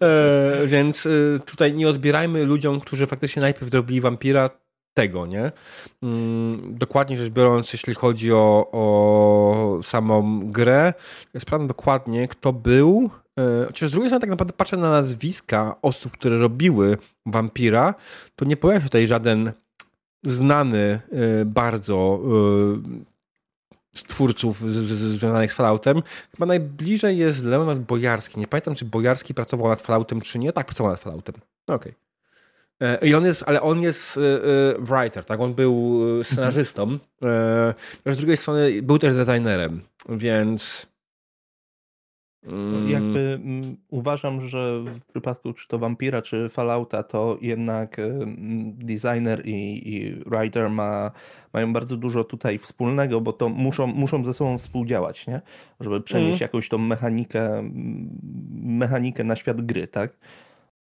e, 0.00 0.66
więc 0.66 1.06
e, 1.06 1.10
tutaj 1.46 1.74
nie 1.74 1.88
odbierajmy 1.88 2.44
ludziom, 2.44 2.80
którzy 2.80 3.06
faktycznie 3.06 3.42
najpierw 3.42 3.70
zrobili 3.70 4.00
wampira 4.00 4.50
tego, 4.94 5.26
nie? 5.26 5.52
Mm, 6.02 6.74
dokładnie 6.78 7.16
rzecz 7.16 7.32
biorąc, 7.32 7.72
jeśli 7.72 7.94
chodzi 7.94 8.32
o, 8.32 8.70
o 8.72 9.78
samą 9.82 10.40
grę, 10.50 10.94
sprawdzam 11.38 11.68
dokładnie, 11.68 12.28
kto 12.28 12.52
był. 12.52 13.10
E, 13.40 13.66
chociaż 13.66 13.88
z 13.88 13.92
drugiej 13.92 14.08
strony 14.08 14.20
tak 14.20 14.30
naprawdę 14.30 14.52
patrzę 14.52 14.76
na 14.76 14.90
nazwiska 14.90 15.76
osób, 15.82 16.12
które 16.12 16.38
robiły 16.38 16.98
wampira, 17.26 17.94
to 18.36 18.44
nie 18.44 18.56
pojawia 18.56 18.80
się 18.80 18.86
tutaj 18.86 19.06
żaden 19.06 19.52
znany 20.24 21.00
e, 21.12 21.44
bardzo 21.44 22.20
z 23.94 24.02
twórców 24.02 24.70
związanych 24.70 25.52
z 25.52 25.56
Falloutem. 25.56 26.02
Chyba 26.30 26.46
najbliżej 26.46 27.18
jest 27.18 27.44
Leonard 27.44 27.80
Bojarski. 27.80 28.40
Nie 28.40 28.46
pamiętam, 28.46 28.74
czy 28.74 28.84
Bojarski 28.84 29.34
pracował 29.34 29.68
nad 29.68 29.82
Falloutem, 29.82 30.20
czy 30.20 30.38
nie. 30.38 30.52
Tak, 30.52 30.66
pracował 30.66 30.92
nad 30.92 31.00
Falloutem. 31.00 31.34
No 31.68 31.74
okej. 31.74 31.92
Okay. 31.92 32.10
E, 32.80 33.08
I 33.08 33.14
on 33.14 33.24
jest, 33.24 33.44
ale 33.46 33.62
on 33.62 33.82
jest 33.82 34.16
e, 34.16 34.20
e, 34.20 34.78
writer, 34.78 35.24
tak? 35.24 35.40
On 35.40 35.54
był 35.54 36.02
scenarzystą. 36.22 36.98
Z 38.06 38.16
drugiej 38.16 38.36
strony 38.36 38.82
był 38.82 38.98
też 38.98 39.16
designerem, 39.16 39.80
więc. 40.08 40.89
Jakby 42.86 43.40
mm, 43.44 43.76
uważam, 43.90 44.46
że 44.48 44.80
w 44.80 45.00
przypadku 45.10 45.52
czy 45.52 45.68
to 45.68 45.78
Vampira, 45.78 46.22
czy 46.22 46.48
Fallouta, 46.48 47.02
to 47.02 47.38
jednak 47.40 47.98
mm, 47.98 48.72
designer 48.76 49.46
i, 49.46 49.88
i 49.94 50.14
writer 50.14 50.70
ma, 50.70 51.10
mają 51.52 51.72
bardzo 51.72 51.96
dużo 51.96 52.24
tutaj 52.24 52.58
wspólnego, 52.58 53.20
bo 53.20 53.32
to 53.32 53.48
muszą, 53.48 53.86
muszą 53.86 54.24
ze 54.24 54.34
sobą 54.34 54.58
współdziałać, 54.58 55.26
nie? 55.26 55.40
Żeby 55.80 56.00
przenieść 56.00 56.30
mm. 56.30 56.40
jakąś 56.40 56.68
tą 56.68 56.78
mechanikę, 56.78 57.70
mechanikę 58.62 59.24
na 59.24 59.36
świat 59.36 59.62
gry, 59.62 59.88
tak? 59.88 60.16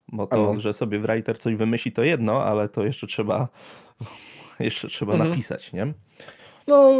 Bo 0.07 0.27
to, 0.27 0.59
że 0.59 0.73
sobie 0.73 0.99
writer 0.99 1.39
coś 1.39 1.55
wymyśli, 1.55 1.91
to 1.91 2.03
jedno, 2.03 2.43
ale 2.43 2.69
to 2.69 2.85
jeszcze 2.85 3.07
trzeba 3.07 3.47
jeszcze 4.59 4.87
trzeba 4.87 5.13
mm. 5.13 5.29
napisać, 5.29 5.73
nie? 5.73 5.93
No, 6.67 6.91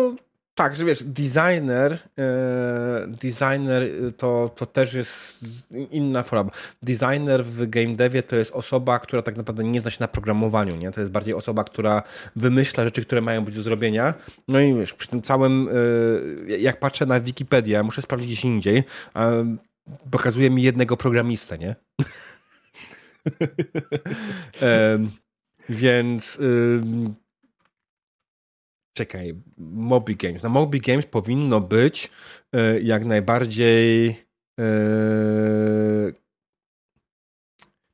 tak, 0.60 0.76
że 0.76 0.86
wiesz, 0.86 1.03
designer, 1.03 1.97
e, 2.18 3.07
designer 3.07 3.84
to, 4.18 4.51
to 4.55 4.66
też 4.66 4.93
jest 4.93 5.45
inna 5.91 6.24
forma. 6.24 6.51
Designer 6.82 7.45
w 7.45 7.70
game 7.70 7.95
devie 7.95 8.24
to 8.24 8.36
jest 8.36 8.51
osoba, 8.51 8.99
która 8.99 9.22
tak 9.22 9.38
naprawdę 9.38 9.64
nie 9.64 9.82
zna 9.82 9.89
się 9.89 9.97
na 9.99 10.07
programowaniu, 10.07 10.76
nie? 10.76 10.91
To 10.91 10.99
jest 10.99 11.12
bardziej 11.12 11.34
osoba, 11.34 11.64
która 11.64 12.03
wymyśla 12.36 12.84
rzeczy, 12.84 13.01
które 13.01 13.22
mają 13.22 13.45
być 13.45 13.55
do 13.55 13.62
zrobienia. 13.62 14.14
No 14.47 14.60
i 14.60 14.74
wiesz, 14.74 14.93
przy 14.93 15.07
tym 15.07 15.22
całym, 15.22 15.70
e, 16.49 16.57
jak 16.57 16.80
patrzę 16.80 17.05
na 17.05 17.20
Wikipedię, 17.20 17.84
muszę 17.84 18.01
sprawdzić 18.01 18.28
gdzieś 18.28 18.45
indziej, 18.45 18.84
pokazuje 20.12 20.49
mi 20.49 20.64
jednego 20.64 20.97
programistę, 20.97 21.57
nie? 21.57 21.76
e, 24.62 24.99
więc 25.70 26.39
czekaj, 28.93 29.35
Moby 29.57 30.15
Games. 30.15 30.43
Na 30.43 30.49
Moby 30.49 30.79
Games 30.79 31.05
powinno 31.05 31.59
być 31.59 32.09
e, 32.53 32.79
jak 32.79 33.05
najbardziej 33.05 34.07
e, 34.59 34.63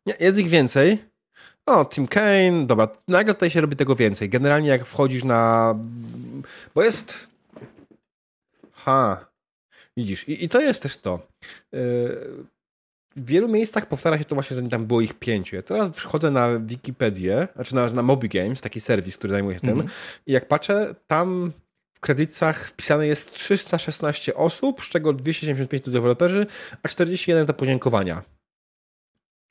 nie, 0.05 0.15
jest 0.19 0.37
ich 0.37 0.47
więcej, 0.47 0.97
o, 1.65 1.85
Tim 1.85 2.07
Kane, 2.07 2.65
dobra, 2.65 2.87
nagle 3.07 3.33
tutaj 3.33 3.49
się 3.49 3.61
robi 3.61 3.75
tego 3.75 3.95
więcej. 3.95 4.29
Generalnie 4.29 4.69
jak 4.69 4.85
wchodzisz 4.85 5.23
na... 5.23 5.75
Bo 6.75 6.83
jest... 6.83 7.27
Ha, 8.73 9.25
widzisz, 9.97 10.29
i, 10.29 10.43
i 10.43 10.49
to 10.49 10.61
jest 10.61 10.83
też 10.83 10.97
to. 10.97 11.27
Yy 11.71 12.45
w 13.15 13.25
wielu 13.25 13.47
miejscach 13.47 13.85
powtarza 13.85 14.17
się 14.17 14.25
to 14.25 14.35
właśnie, 14.35 14.57
że 14.57 14.63
tam 14.63 14.85
było 14.85 15.01
ich 15.01 15.13
pięciu. 15.13 15.55
Ja 15.55 15.61
teraz 15.61 15.91
przychodzę 15.91 16.31
na 16.31 16.59
Wikipedię, 16.59 17.47
znaczy 17.55 17.75
na, 17.75 17.87
na 17.89 18.01
Moby 18.01 18.27
Games, 18.27 18.61
taki 18.61 18.79
serwis, 18.79 19.17
który 19.17 19.33
zajmuje 19.33 19.55
się 19.55 19.61
tym 19.61 19.69
mm 19.69 19.85
-hmm. 19.85 19.89
i 20.25 20.31
jak 20.31 20.47
patrzę, 20.47 20.95
tam 21.07 21.51
w 21.93 21.99
kredytach 21.99 22.67
wpisane 22.67 23.07
jest 23.07 23.31
316 23.31 24.35
osób, 24.35 24.81
z 24.81 24.89
czego 24.89 25.13
275 25.13 25.83
to 25.83 25.91
deweloperzy, 25.91 26.47
a 26.83 26.87
41 26.87 27.47
to 27.47 27.53
podziękowania. 27.53 28.21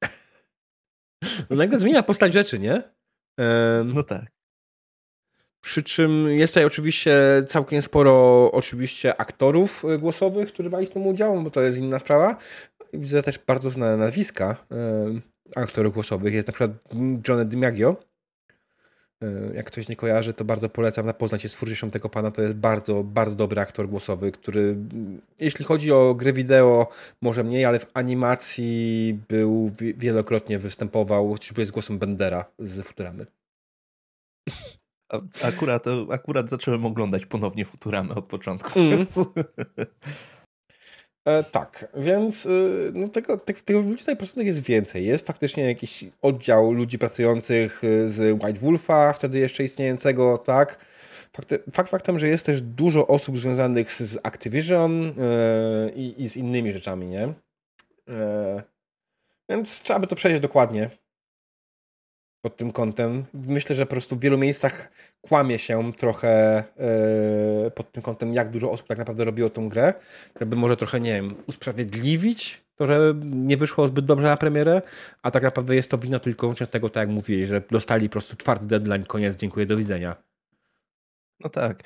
no 1.51 1.57
nagle 1.57 1.81
zmienia 1.81 2.03
postać 2.03 2.33
rzeczy, 2.33 2.59
nie? 2.59 2.83
no 3.85 4.03
tak. 4.03 4.35
Przy 5.65 5.83
czym 5.83 6.31
jest 6.31 6.53
tutaj 6.53 6.65
oczywiście 6.65 7.43
całkiem 7.47 7.83
sporo 7.83 8.51
oczywiście 8.53 9.21
aktorów 9.21 9.83
głosowych, 9.99 10.49
którzy 10.53 10.71
brali 10.71 10.87
w 10.87 10.91
tym 10.91 11.07
udział, 11.07 11.43
bo 11.43 11.51
to 11.51 11.63
jest 11.63 11.79
inna 11.79 11.99
sprawa, 11.99 12.37
widzę 12.99 13.23
też 13.23 13.39
bardzo 13.47 13.71
znane 13.71 13.97
nazwiska 13.97 14.57
e, 14.71 15.61
aktorów 15.61 15.95
głosowych. 15.95 16.35
Jest 16.35 16.49
na 16.49 16.53
przykład 16.53 16.71
Johnny 17.29 17.45
DiMaggio. 17.45 17.97
E, 19.23 19.55
jak 19.55 19.67
ktoś 19.67 19.89
nie 19.89 19.97
kojarzy, 19.97 20.35
to 20.35 20.45
bardzo 20.45 20.69
polecam 20.69 21.07
zapoznać 21.07 21.43
się 21.43 21.49
z 21.49 21.53
twórczością 21.53 21.91
tego 21.91 22.09
pana. 22.09 22.31
To 22.31 22.43
jest 22.43 22.55
bardzo, 22.55 23.03
bardzo 23.05 23.37
dobry 23.37 23.61
aktor 23.61 23.89
głosowy, 23.89 24.33
który 24.33 24.77
jeśli 25.41 25.65
chodzi 25.65 25.93
o 25.93 26.15
gry 26.15 26.33
wideo, 26.33 26.89
może 27.21 27.45
mniej, 27.45 27.65
ale 27.65 27.79
w 27.79 27.91
animacji 27.95 29.19
był 29.29 29.71
wielokrotnie 29.79 30.59
występował, 30.59 31.33
choćby 31.33 31.67
z 31.67 31.71
głosem 31.71 31.99
Bendera 31.99 32.45
z 32.59 32.87
Futuramy. 32.87 33.27
Akurat, 35.45 35.85
akurat 36.11 36.51
zacząłem 36.51 36.87
oglądać 36.87 37.27
ponownie 37.27 37.65
Futuramy 37.65 38.15
od 38.15 38.25
początku. 38.25 38.81
Mm. 38.81 39.07
E, 41.25 41.45
tak, 41.45 41.89
więc 41.95 42.47
y, 42.47 42.91
no 42.95 43.09
tego, 43.09 43.39
tego, 43.39 43.61
tego 43.65 43.81
ludzi 43.81 43.99
tutaj 43.99 44.17
prostu 44.17 44.41
jest 44.43 44.63
więcej. 44.63 45.07
Jest 45.07 45.27
faktycznie 45.27 45.65
jakiś 45.65 46.05
oddział 46.23 46.73
ludzi 46.73 46.99
pracujących 46.99 47.85
y, 47.85 48.09
z 48.09 48.43
White 48.43 48.61
Wolfa, 48.61 49.13
wtedy 49.13 49.39
jeszcze 49.39 49.65
istniejącego, 49.65 50.39
tak. 50.39 50.79
Fakt, 51.33 51.55
fakt 51.73 51.91
faktem, 51.91 52.19
że 52.19 52.29
jest 52.29 52.47
też 52.47 52.61
dużo 52.61 53.07
osób 53.07 53.39
związanych 53.39 53.93
z, 53.93 54.01
z 54.03 54.19
Activision 54.23 55.05
y, 55.05 55.13
i, 55.97 56.29
z 56.29 56.37
innymi 56.37 56.73
rzeczami, 56.73 57.07
nie? 57.07 57.33
E, 58.09 58.63
więc 59.49 59.83
trzeba 59.83 59.99
by 59.99 60.07
to 60.07 60.17
przejść 60.17 60.43
dokładnie 60.43 60.91
pod 62.45 62.57
tym 62.57 62.73
kątem. 62.73 63.23
Myślę, 63.35 63.77
że 63.77 63.87
po 63.87 63.91
prostu 63.91 64.17
w 64.17 64.21
wielu 64.21 64.39
miejscach 64.39 64.93
kłamie 65.21 65.59
się 65.59 65.93
trochę 65.93 66.65
yy, 67.65 67.71
pod 67.71 67.93
tym 67.93 68.03
kątem, 68.03 68.35
jak 68.35 68.51
dużo 68.51 68.71
osób 68.71 68.87
tak 68.87 68.99
naprawdę 68.99 69.25
robiło 69.25 69.51
tą 69.51 69.69
grę, 69.69 69.95
żeby 70.41 70.57
może 70.57 70.77
trochę, 70.77 71.01
nie 71.01 71.13
wiem, 71.13 71.35
usprawiedliwić 71.47 72.65
to, 72.77 72.87
że 72.87 73.15
nie 73.25 73.57
wyszło 73.57 73.89
zbyt 73.89 74.05
dobrze 74.05 74.27
na 74.27 74.37
premierę, 74.37 74.83
a 75.23 75.31
tak 75.31 75.43
naprawdę 75.43 75.75
jest 75.75 75.91
to 75.91 75.99
wina 75.99 76.19
tylko 76.19 76.55
tego, 76.71 76.91
tak 76.91 77.01
jak 77.01 77.09
mówili, 77.09 77.47
że 77.47 77.63
dostali 77.71 78.09
po 78.09 78.13
prostu 78.13 78.37
twardy 78.37 78.67
deadline, 78.67 79.05
koniec, 79.05 79.37
dziękuję, 79.37 79.67
do 79.67 79.77
widzenia. 79.77 80.17
No 81.41 81.51
tak. 81.51 81.85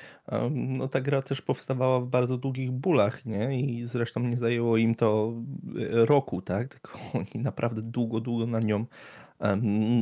No 0.51 0.87
ta 0.87 1.01
gra 1.01 1.21
też 1.21 1.41
powstawała 1.41 1.99
w 1.99 2.07
bardzo 2.07 2.37
długich 2.37 2.71
bólach, 2.71 3.25
nie? 3.25 3.61
I 3.61 3.87
zresztą 3.87 4.19
nie 4.19 4.37
zajęło 4.37 4.77
im 4.77 4.95
to 4.95 5.33
e, 6.01 6.05
roku, 6.05 6.41
tak? 6.41 6.69
Tylko 6.69 6.99
oni 7.19 7.43
naprawdę 7.43 7.81
długo, 7.81 8.19
długo 8.19 8.47
na 8.47 8.59
nią 8.59 8.85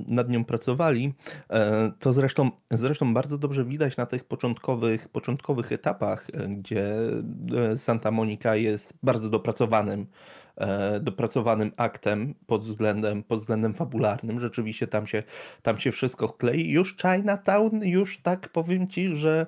nad 0.08 0.30
nią 0.30 0.46
pracowali. 0.46 1.14
E, 1.50 1.92
to 2.00 2.14
zresztą, 2.14 2.52
zresztą 2.72 3.14
bardzo 3.14 3.38
dobrze 3.38 3.66
widać 3.66 3.98
na 3.98 4.06
tych 4.06 4.24
początkowych, 4.24 5.10
początkowych 5.10 5.72
etapach, 5.72 6.28
e, 6.34 6.48
gdzie 6.48 7.00
e, 7.72 7.78
Santa 7.78 8.12
Monica 8.12 8.56
jest 8.56 8.94
bardzo 9.04 9.30
dopracowanym 9.30 10.08
dopracowanym 11.02 11.72
aktem 11.78 12.36
pod 12.48 12.64
względem, 12.66 13.24
pod 13.24 13.40
względem 13.40 13.74
fabularnym. 13.74 14.40
Rzeczywiście 14.40 14.88
tam 14.88 15.08
się, 15.08 15.24
tam 15.62 15.78
się 15.78 15.92
wszystko 15.92 16.30
klei. 16.30 16.70
Już 16.70 16.96
Chinatown, 16.98 17.84
już 17.84 18.22
tak 18.22 18.50
powiem 18.50 18.88
ci, 18.88 19.16
że 19.16 19.48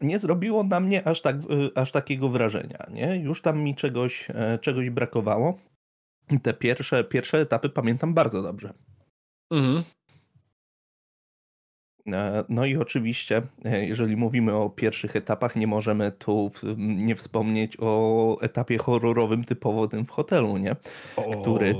nie 0.00 0.18
zrobiło 0.18 0.64
na 0.64 0.80
mnie 0.80 1.08
aż, 1.08 1.22
tak, 1.22 1.36
aż 1.74 1.92
takiego 1.92 2.28
wrażenia. 2.28 2.86
Nie? 2.90 3.16
Już 3.16 3.42
tam 3.42 3.60
mi 3.60 3.74
czegoś, 3.74 4.28
czegoś 4.60 4.90
brakowało. 4.90 5.58
Te 6.42 6.54
pierwsze, 6.54 7.04
pierwsze 7.04 7.38
etapy 7.38 7.68
pamiętam 7.68 8.14
bardzo 8.14 8.42
dobrze. 8.42 8.72
Mhm. 9.50 9.84
E, 12.12 12.44
no 12.48 12.64
i 12.64 12.76
oczywiście, 12.76 13.42
e, 13.64 13.86
jeżeli 13.86 14.16
mówimy 14.16 14.56
o 14.56 14.70
pierwszych 14.70 15.16
etapach, 15.16 15.56
nie 15.56 15.66
możemy 15.66 16.12
tu 16.12 16.50
nie 16.76 17.16
wspomnieć 17.16 17.76
o 17.80 18.38
etapie 18.40 18.78
horrorowym 18.78 19.44
typowo 19.44 19.88
tym 19.88 20.06
w 20.06 20.10
hotelu, 20.10 20.56
nie? 20.56 20.76
Który, 21.42 21.74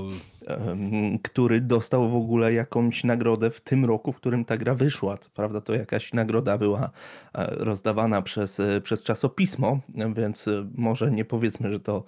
który 1.22 1.60
dostał 1.60 2.10
w 2.10 2.16
ogóle 2.16 2.52
jakąś 2.52 3.04
nagrodę 3.04 3.50
w 3.50 3.60
tym 3.60 3.84
roku, 3.84 4.12
w 4.12 4.16
którym 4.16 4.44
ta 4.44 4.56
gra 4.56 4.74
wyszła. 4.74 5.18
Prawda, 5.34 5.60
to 5.60 5.74
jakaś 5.74 6.12
nagroda 6.12 6.58
była 6.58 6.90
e, 7.34 7.46
rozdawana 7.64 8.22
przez, 8.22 8.58
przez 8.82 9.02
czasopismo, 9.02 9.80
więc 10.14 10.44
może 10.74 11.10
nie 11.10 11.24
powiedzmy, 11.24 11.72
że 11.72 11.80
to 11.80 12.04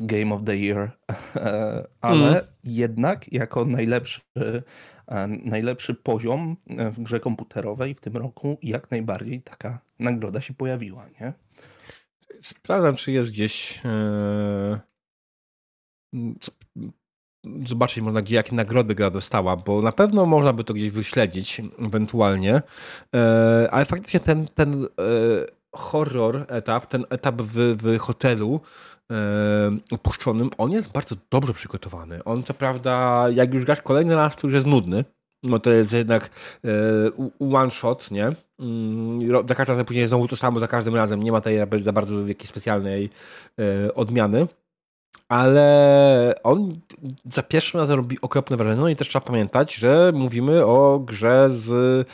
Game 0.00 0.34
of 0.34 0.40
the 0.44 0.56
Year, 0.56 0.90
ale 2.00 2.28
mm. 2.28 2.44
jednak 2.64 3.32
jako 3.32 3.64
najlepszy 3.64 4.20
najlepszy 5.44 5.94
poziom 5.94 6.56
e, 6.68 6.90
w 6.90 7.00
grze 7.00 7.20
komputerowej 7.20 7.94
w 7.94 8.00
tym 8.00 8.16
roku 8.16 8.58
jak 8.62 8.90
najbardziej 8.90 9.42
taka 9.42 9.80
nagroda 9.98 10.40
się 10.40 10.54
pojawiła, 10.54 11.06
nie? 11.20 11.32
Sprawdzam, 12.40 12.96
czy 12.96 13.12
jest 13.12 13.30
gdzieś 13.30 13.82
e, 13.84 14.80
zobaczyć 17.66 18.02
można, 18.02 18.22
gdzie 18.22 18.36
jakie 18.36 18.56
nagrody 18.56 18.94
gra 18.94 19.10
dostała, 19.10 19.56
bo 19.56 19.82
na 19.82 19.92
pewno 19.92 20.26
można 20.26 20.52
by 20.52 20.64
to 20.64 20.74
gdzieś 20.74 20.90
wyśledzić 20.90 21.62
ewentualnie, 21.78 22.62
e, 23.14 23.68
ale 23.70 23.84
faktycznie 23.84 24.20
ten, 24.20 24.46
ten 24.54 24.86
horror 25.74 26.44
etap, 26.48 26.86
ten 26.86 27.04
etap 27.10 27.42
w, 27.42 27.76
w 27.82 27.98
hotelu 27.98 28.60
opuszczonym, 29.90 30.50
on 30.58 30.70
jest 30.70 30.92
bardzo 30.92 31.16
dobrze 31.30 31.54
przygotowany. 31.54 32.24
On 32.24 32.42
co 32.42 32.54
prawda, 32.54 33.26
jak 33.34 33.54
już 33.54 33.64
grasz 33.64 33.82
kolejny 33.82 34.14
raz, 34.14 34.36
to 34.36 34.46
już 34.46 34.54
jest 34.54 34.66
nudny, 34.66 35.04
no 35.42 35.58
to 35.58 35.70
jest 35.70 35.92
jednak 35.92 36.30
one 37.40 37.70
shot, 37.70 38.10
nie? 38.10 38.32
Mm, 38.58 39.48
za 39.48 39.54
każdym 39.54 39.72
razem 39.72 39.86
później 39.86 40.08
znowu 40.08 40.28
to 40.28 40.36
samo, 40.36 40.60
za 40.60 40.68
każdym 40.68 40.96
razem. 40.96 41.22
Nie 41.22 41.32
ma 41.32 41.40
tutaj 41.40 41.82
za 41.82 41.92
bardzo 41.92 42.28
jakiejś 42.28 42.48
specjalnej 42.48 43.10
odmiany. 43.94 44.46
Ale 45.32 46.34
on 46.42 46.80
za 47.32 47.42
pierwszym 47.42 47.80
razem 47.80 47.96
robi 47.96 48.20
okropne 48.20 48.56
wrażenie. 48.56 48.80
No 48.80 48.88
i 48.88 48.96
też 48.96 49.08
trzeba 49.08 49.26
pamiętać, 49.26 49.74
że 49.74 50.12
mówimy 50.14 50.66
o 50.66 50.98
grze 50.98 51.50
z 51.50 52.08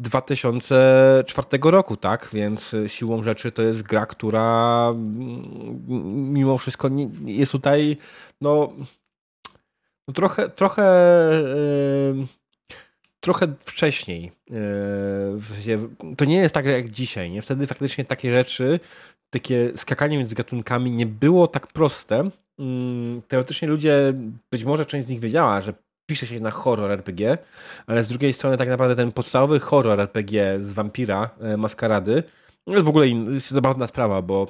2004 0.00 1.46
roku, 1.62 1.96
tak? 1.96 2.28
Więc 2.32 2.76
siłą 2.86 3.22
rzeczy 3.22 3.52
to 3.52 3.62
jest 3.62 3.82
gra, 3.82 4.06
która 4.06 4.88
mm, 4.90 6.32
mimo 6.32 6.58
wszystko 6.58 6.90
jest 7.24 7.52
tutaj 7.52 7.96
no, 8.40 8.72
no 10.08 10.14
trochę 10.14 10.48
trochę 10.48 10.82
yy, 12.16 12.26
trochę 13.20 13.54
wcześniej. 13.64 14.32
Yy, 15.66 15.78
to 16.16 16.24
nie 16.24 16.36
jest 16.36 16.54
tak 16.54 16.66
jak 16.66 16.90
dzisiaj, 16.90 17.30
nie? 17.30 17.42
Wtedy 17.42 17.66
faktycznie 17.66 18.04
takie 18.04 18.32
rzeczy, 18.32 18.80
takie 19.30 19.72
skakanie 19.76 20.18
między 20.18 20.34
gatunkami 20.34 20.92
nie 20.92 21.06
było 21.06 21.46
tak 21.46 21.66
proste. 21.66 22.30
Yy, 22.58 23.22
teoretycznie 23.28 23.68
ludzie, 23.68 24.14
być 24.52 24.64
może 24.64 24.86
część 24.86 25.06
z 25.06 25.10
nich 25.10 25.20
wiedziała, 25.20 25.60
że 25.60 25.74
pisze 26.10 26.26
się 26.26 26.40
na 26.40 26.50
horror 26.50 26.90
RPG, 26.90 27.38
ale 27.86 28.04
z 28.04 28.08
drugiej 28.08 28.32
strony 28.32 28.56
tak 28.56 28.68
naprawdę 28.68 28.96
ten 28.96 29.12
podstawowy 29.12 29.60
horror 29.60 30.00
RPG 30.00 30.56
z 30.60 30.72
Vampira, 30.72 31.30
e, 31.40 31.56
Maskarady, 31.56 32.22
to 32.64 32.72
jest 32.72 32.84
w 32.84 32.88
ogóle 32.88 33.08
jest 33.08 33.50
zabawna 33.50 33.86
sprawa, 33.86 34.22
bo 34.22 34.46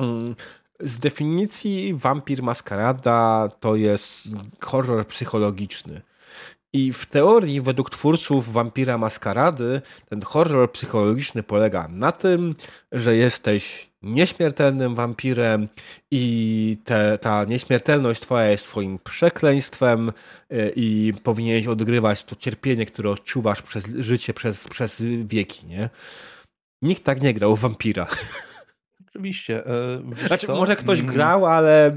mm, 0.00 0.36
z 0.80 1.00
definicji 1.00 1.94
Vampir 1.94 2.42
Maskarada 2.42 3.48
to 3.60 3.76
jest 3.76 4.28
horror 4.60 5.06
psychologiczny. 5.06 6.02
I 6.72 6.92
w 6.92 7.06
teorii, 7.06 7.60
według 7.60 7.90
twórców 7.90 8.52
Vampira 8.52 8.98
Maskarady, 8.98 9.82
ten 10.08 10.22
horror 10.22 10.72
psychologiczny 10.72 11.42
polega 11.42 11.88
na 11.88 12.12
tym, 12.12 12.54
że 12.92 13.16
jesteś 13.16 13.87
nieśmiertelnym 14.02 14.94
wampirem 14.94 15.68
i 16.10 16.76
te, 16.84 17.18
ta 17.18 17.44
nieśmiertelność 17.44 18.20
twoja 18.20 18.50
jest 18.50 18.64
twoim 18.64 18.98
przekleństwem 18.98 20.12
e, 20.50 20.70
i 20.76 21.12
powinieneś 21.22 21.66
odgrywać 21.66 22.24
to 22.24 22.36
cierpienie, 22.36 22.86
które 22.86 23.10
odczuwasz 23.10 23.62
przez 23.62 23.86
życie, 23.86 24.34
przez, 24.34 24.68
przez 24.68 25.02
wieki, 25.24 25.66
nie? 25.66 25.90
Nikt 26.82 27.04
tak 27.04 27.22
nie 27.22 27.34
grał 27.34 27.56
w 27.56 27.60
wampira. 27.60 28.06
Oczywiście. 29.08 29.66
E, 29.66 30.02
znaczy, 30.26 30.48
może 30.48 30.76
ktoś 30.76 31.00
mm. 31.00 31.12
grał, 31.12 31.46
ale 31.46 31.94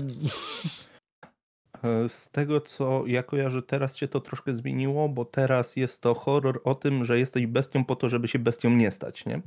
z 2.07 2.29
tego, 2.29 2.61
co 2.61 3.03
ja 3.07 3.23
kojarzę, 3.23 3.61
teraz 3.61 3.97
się 3.97 4.07
to 4.07 4.19
troszkę 4.19 4.55
zmieniło, 4.55 5.09
bo 5.09 5.25
teraz 5.25 5.75
jest 5.75 6.01
to 6.01 6.13
horror 6.13 6.61
o 6.63 6.75
tym, 6.75 7.05
że 7.05 7.19
jesteś 7.19 7.47
bestią 7.47 7.85
po 7.85 7.95
to, 7.95 8.09
żeby 8.09 8.27
się 8.27 8.39
bestią 8.39 8.69
nie 8.69 8.91
stać, 8.91 9.25
nie? 9.25 9.41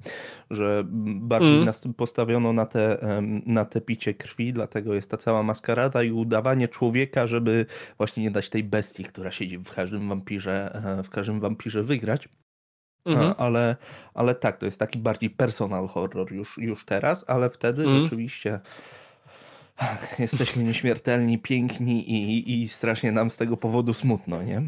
Że 0.51 0.85
bardziej 1.05 1.53
mm. 1.53 1.65
nas 1.65 1.85
postawiono 1.97 2.53
na 2.53 2.67
te, 2.67 2.99
na 3.47 3.65
te 3.65 3.81
picie 3.81 4.15
krwi, 4.15 4.53
dlatego 4.53 4.95
jest 4.95 5.11
ta 5.11 5.17
cała 5.17 5.43
maskarada 5.43 6.03
i 6.03 6.13
udawanie 6.13 6.69
człowieka, 6.69 7.27
żeby 7.27 7.67
właśnie 7.99 8.23
nie 8.23 8.31
dać 8.31 8.51
tej 8.51 8.65
bestii, 8.65 9.05
która 9.05 9.31
siedzi 9.31 9.59
w 9.59 9.71
każdym 9.73 10.09
wampirze, 10.09 10.83
e, 10.99 11.03
w 11.03 11.11
każdym 11.11 11.41
wampirze 11.41 11.83
wygrać. 11.83 12.29
Mhm. 13.07 13.35
Ale, 13.39 13.77
ale 14.15 14.35
tak, 14.35 14.59
to 14.59 14.67
jest 14.67 14.79
taki 14.79 14.99
bardziej 14.99 15.31
personal 15.31 15.89
horror 15.89 16.33
już, 16.33 16.59
już 16.59 16.85
teraz, 16.85 17.25
ale 17.29 17.51
wtedy 17.51 17.83
mhm. 17.83 18.03
rzeczywiście 18.03 18.61
jesteśmy 20.19 20.65
nieśmiertelni, 20.65 21.39
piękni 21.39 22.11
i, 22.11 22.63
i 22.63 22.69
strasznie 22.69 23.13
nam 23.13 23.31
z 23.31 23.37
tego 23.37 23.57
powodu 23.57 23.95
smutno, 23.95 24.43
nie? 24.43 24.63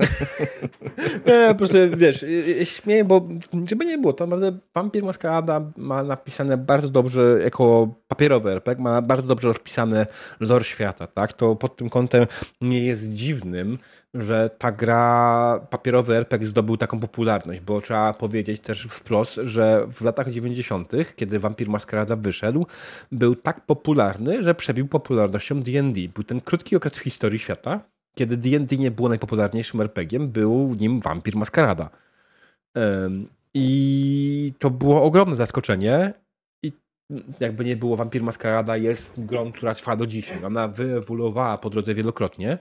nie, 1.26 1.48
po 1.48 1.54
prostu 1.54 1.76
wiesz, 1.96 2.24
śmieję, 2.64 3.04
bo 3.04 3.28
żeby 3.66 3.86
nie 3.86 3.98
było, 3.98 4.12
to 4.12 4.26
naprawdę 4.26 4.58
Vampir 4.74 5.04
Maskarada 5.04 5.72
ma 5.76 6.02
napisane 6.02 6.56
bardzo 6.56 6.88
dobrze 6.88 7.38
jako 7.44 7.94
papierowy 8.08 8.50
RPG, 8.50 8.82
ma 8.82 9.02
bardzo 9.02 9.28
dobrze 9.28 9.48
rozpisane 9.48 10.06
lore 10.40 10.64
świata, 10.64 11.06
tak? 11.06 11.32
To 11.32 11.56
pod 11.56 11.76
tym 11.76 11.90
kątem 11.90 12.26
nie 12.60 12.86
jest 12.86 13.12
dziwnym, 13.12 13.78
że 14.14 14.50
ta 14.58 14.72
gra 14.72 15.66
papierowy 15.70 16.16
RPG 16.16 16.46
zdobył 16.46 16.76
taką 16.76 17.00
popularność, 17.00 17.60
bo 17.60 17.80
trzeba 17.80 18.12
powiedzieć 18.14 18.60
też 18.60 18.82
wprost, 18.90 19.34
że 19.34 19.86
w 19.92 20.00
latach 20.00 20.30
90., 20.30 20.92
kiedy 21.16 21.38
Vampir 21.38 21.68
Maskarada 21.68 22.16
wyszedł, 22.16 22.66
był 23.12 23.34
tak 23.34 23.66
popularny, 23.66 24.42
że 24.42 24.54
przebił 24.54 24.88
popularnością 24.88 25.60
D&D. 25.60 26.00
Był 26.14 26.24
ten 26.24 26.40
krótki 26.40 26.76
okres 26.76 26.94
w 26.94 26.98
historii 26.98 27.38
świata, 27.38 27.80
kiedy 28.14 28.36
D&D 28.36 28.76
nie 28.76 28.90
było 28.90 29.08
najpopularniejszym 29.08 29.80
RPGiem, 29.80 30.28
był 30.28 30.74
nim 30.80 31.00
Vampir 31.00 31.36
Maskarada. 31.36 31.90
I 33.54 34.52
to 34.58 34.70
było 34.70 35.02
ogromne 35.02 35.36
zaskoczenie 35.36 36.12
i 36.62 36.72
jakby 37.40 37.64
nie 37.64 37.76
było, 37.76 37.96
Vampir 37.96 38.22
Maskarada 38.22 38.76
jest 38.76 39.24
grą, 39.24 39.52
która 39.52 39.74
trwa 39.74 39.96
do 39.96 40.06
dzisiaj. 40.06 40.44
Ona 40.44 40.68
wyewoluowała 40.68 41.58
po 41.58 41.70
drodze 41.70 41.94
wielokrotnie. 41.94 42.58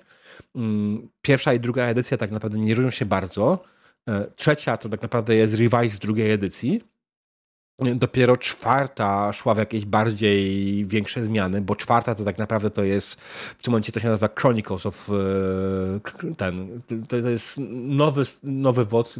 Mm, 0.55 1.09
pierwsza 1.21 1.53
i 1.53 1.59
druga 1.59 1.85
edycja 1.85 2.17
tak 2.17 2.31
naprawdę 2.31 2.59
nie 2.59 2.75
różnią 2.75 2.91
się 2.91 3.05
bardzo. 3.05 3.63
E, 4.07 4.31
trzecia 4.35 4.77
to 4.77 4.89
tak 4.89 5.01
naprawdę 5.01 5.35
jest 5.35 5.55
revise 5.55 5.95
z 5.95 5.99
drugiej 5.99 6.31
edycji. 6.31 6.90
Dopiero 7.95 8.37
czwarta 8.37 9.33
szła 9.33 9.53
w 9.53 9.57
jakieś 9.57 9.85
bardziej 9.85 10.85
większe 10.85 11.23
zmiany, 11.23 11.61
bo 11.61 11.75
czwarta 11.75 12.15
to 12.15 12.23
tak 12.23 12.37
naprawdę 12.37 12.69
to 12.69 12.83
jest, 12.83 13.21
w 13.21 13.63
tym 13.63 13.71
momencie 13.71 13.91
to 13.91 13.99
się 13.99 14.07
nazywa 14.07 14.29
Chronicles 14.39 14.85
of 14.85 15.09
e, 15.09 16.33
ten, 16.37 16.81
to, 17.07 17.29
jest 17.29 17.59
nowy, 17.71 18.23
nowy 18.43 18.85
wodz. 18.85 19.19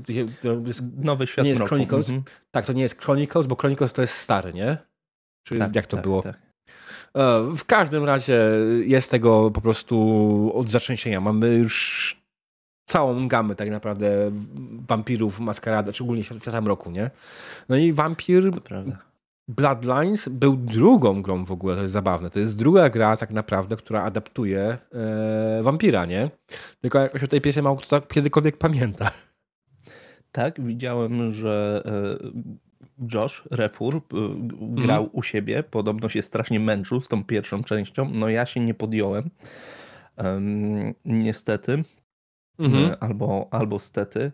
nowy 0.97 1.27
świat 1.27 1.45
nie 1.45 1.49
jest 1.49 1.63
Chronicles. 1.63 2.09
Mhm. 2.09 2.23
Tak, 2.51 2.65
to 2.65 2.73
nie 2.73 2.81
jest 2.81 3.01
Chronicles, 3.01 3.47
bo 3.47 3.55
Chronicles 3.55 3.93
to 3.93 4.01
jest 4.01 4.13
stary, 4.13 4.53
nie? 4.53 4.77
Czy 5.43 5.57
tak, 5.57 5.75
jak 5.75 5.87
to 5.87 5.97
tak, 5.97 6.03
było? 6.03 6.21
Tak. 6.21 6.39
E, 7.15 7.55
w 7.57 7.65
każdym 7.65 8.03
razie 8.03 8.39
jest 8.85 9.11
tego 9.11 9.51
po 9.51 9.61
prostu 9.61 10.51
od 10.55 10.69
zatrzęsienia. 10.69 11.21
Mamy 11.21 11.53
już 11.53 12.20
całą 12.91 13.27
gamę 13.27 13.55
tak 13.55 13.69
naprawdę 13.69 14.31
wampirów, 14.87 15.39
maskarada, 15.39 15.93
szczególnie 15.93 16.23
światem 16.23 16.67
roku, 16.67 16.91
nie? 16.91 17.09
No 17.69 17.77
i 17.77 17.93
wampir 17.93 18.51
Bloodlines 19.47 20.29
był 20.29 20.55
drugą 20.55 21.21
grą 21.21 21.45
w 21.45 21.51
ogóle, 21.51 21.75
to 21.75 21.81
jest 21.81 21.93
zabawne. 21.93 22.29
To 22.29 22.39
jest 22.39 22.57
druga 22.57 22.89
gra 22.89 23.17
tak 23.17 23.31
naprawdę, 23.31 23.75
która 23.75 24.03
adaptuje 24.03 24.77
e, 24.93 25.63
wampira, 25.63 26.05
nie? 26.05 26.29
Tylko 26.81 26.99
jakoś 26.99 27.23
o 27.23 27.27
tej 27.27 27.41
pieśni 27.41 27.61
mało 27.61 27.75
kto 27.75 28.01
kiedykolwiek 28.01 28.57
pamięta. 28.57 29.11
Tak, 30.31 30.61
widziałem, 30.61 31.31
że 31.31 31.83
e, 31.85 33.11
Josh 33.13 33.43
Refur 33.51 33.95
y, 33.95 33.99
grał 34.61 35.01
mm. 35.01 35.09
u 35.13 35.23
siebie. 35.23 35.63
Podobno 35.63 36.09
się 36.09 36.21
strasznie 36.21 36.59
męczył 36.59 37.01
z 37.01 37.07
tą 37.07 37.23
pierwszą 37.23 37.63
częścią. 37.63 38.09
No 38.13 38.29
ja 38.29 38.45
się 38.45 38.59
nie 38.59 38.73
podjąłem. 38.73 39.29
Um, 40.17 40.93
niestety. 41.05 41.83
-hmm. 42.69 42.95
Albo, 42.99 43.47
albo 43.51 43.79
stety. 43.79 44.31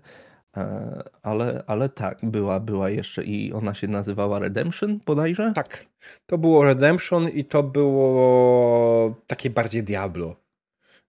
E, 0.58 1.04
ale, 1.24 1.64
ale 1.68 1.90
tak, 1.90 2.18
była, 2.24 2.60
była 2.60 2.90
jeszcze 2.90 3.24
i 3.24 3.54
ona 3.54 3.74
się 3.74 3.88
nazywała 3.88 4.40
Redemption 4.40 5.00
bodajże? 5.06 5.52
Tak, 5.56 5.86
to 6.26 6.38
było 6.38 6.64
Redemption 6.64 7.30
i 7.30 7.44
to 7.46 7.64
było 7.64 9.16
takie 9.28 9.50
bardziej 9.50 9.84
Diablo. 9.84 10.36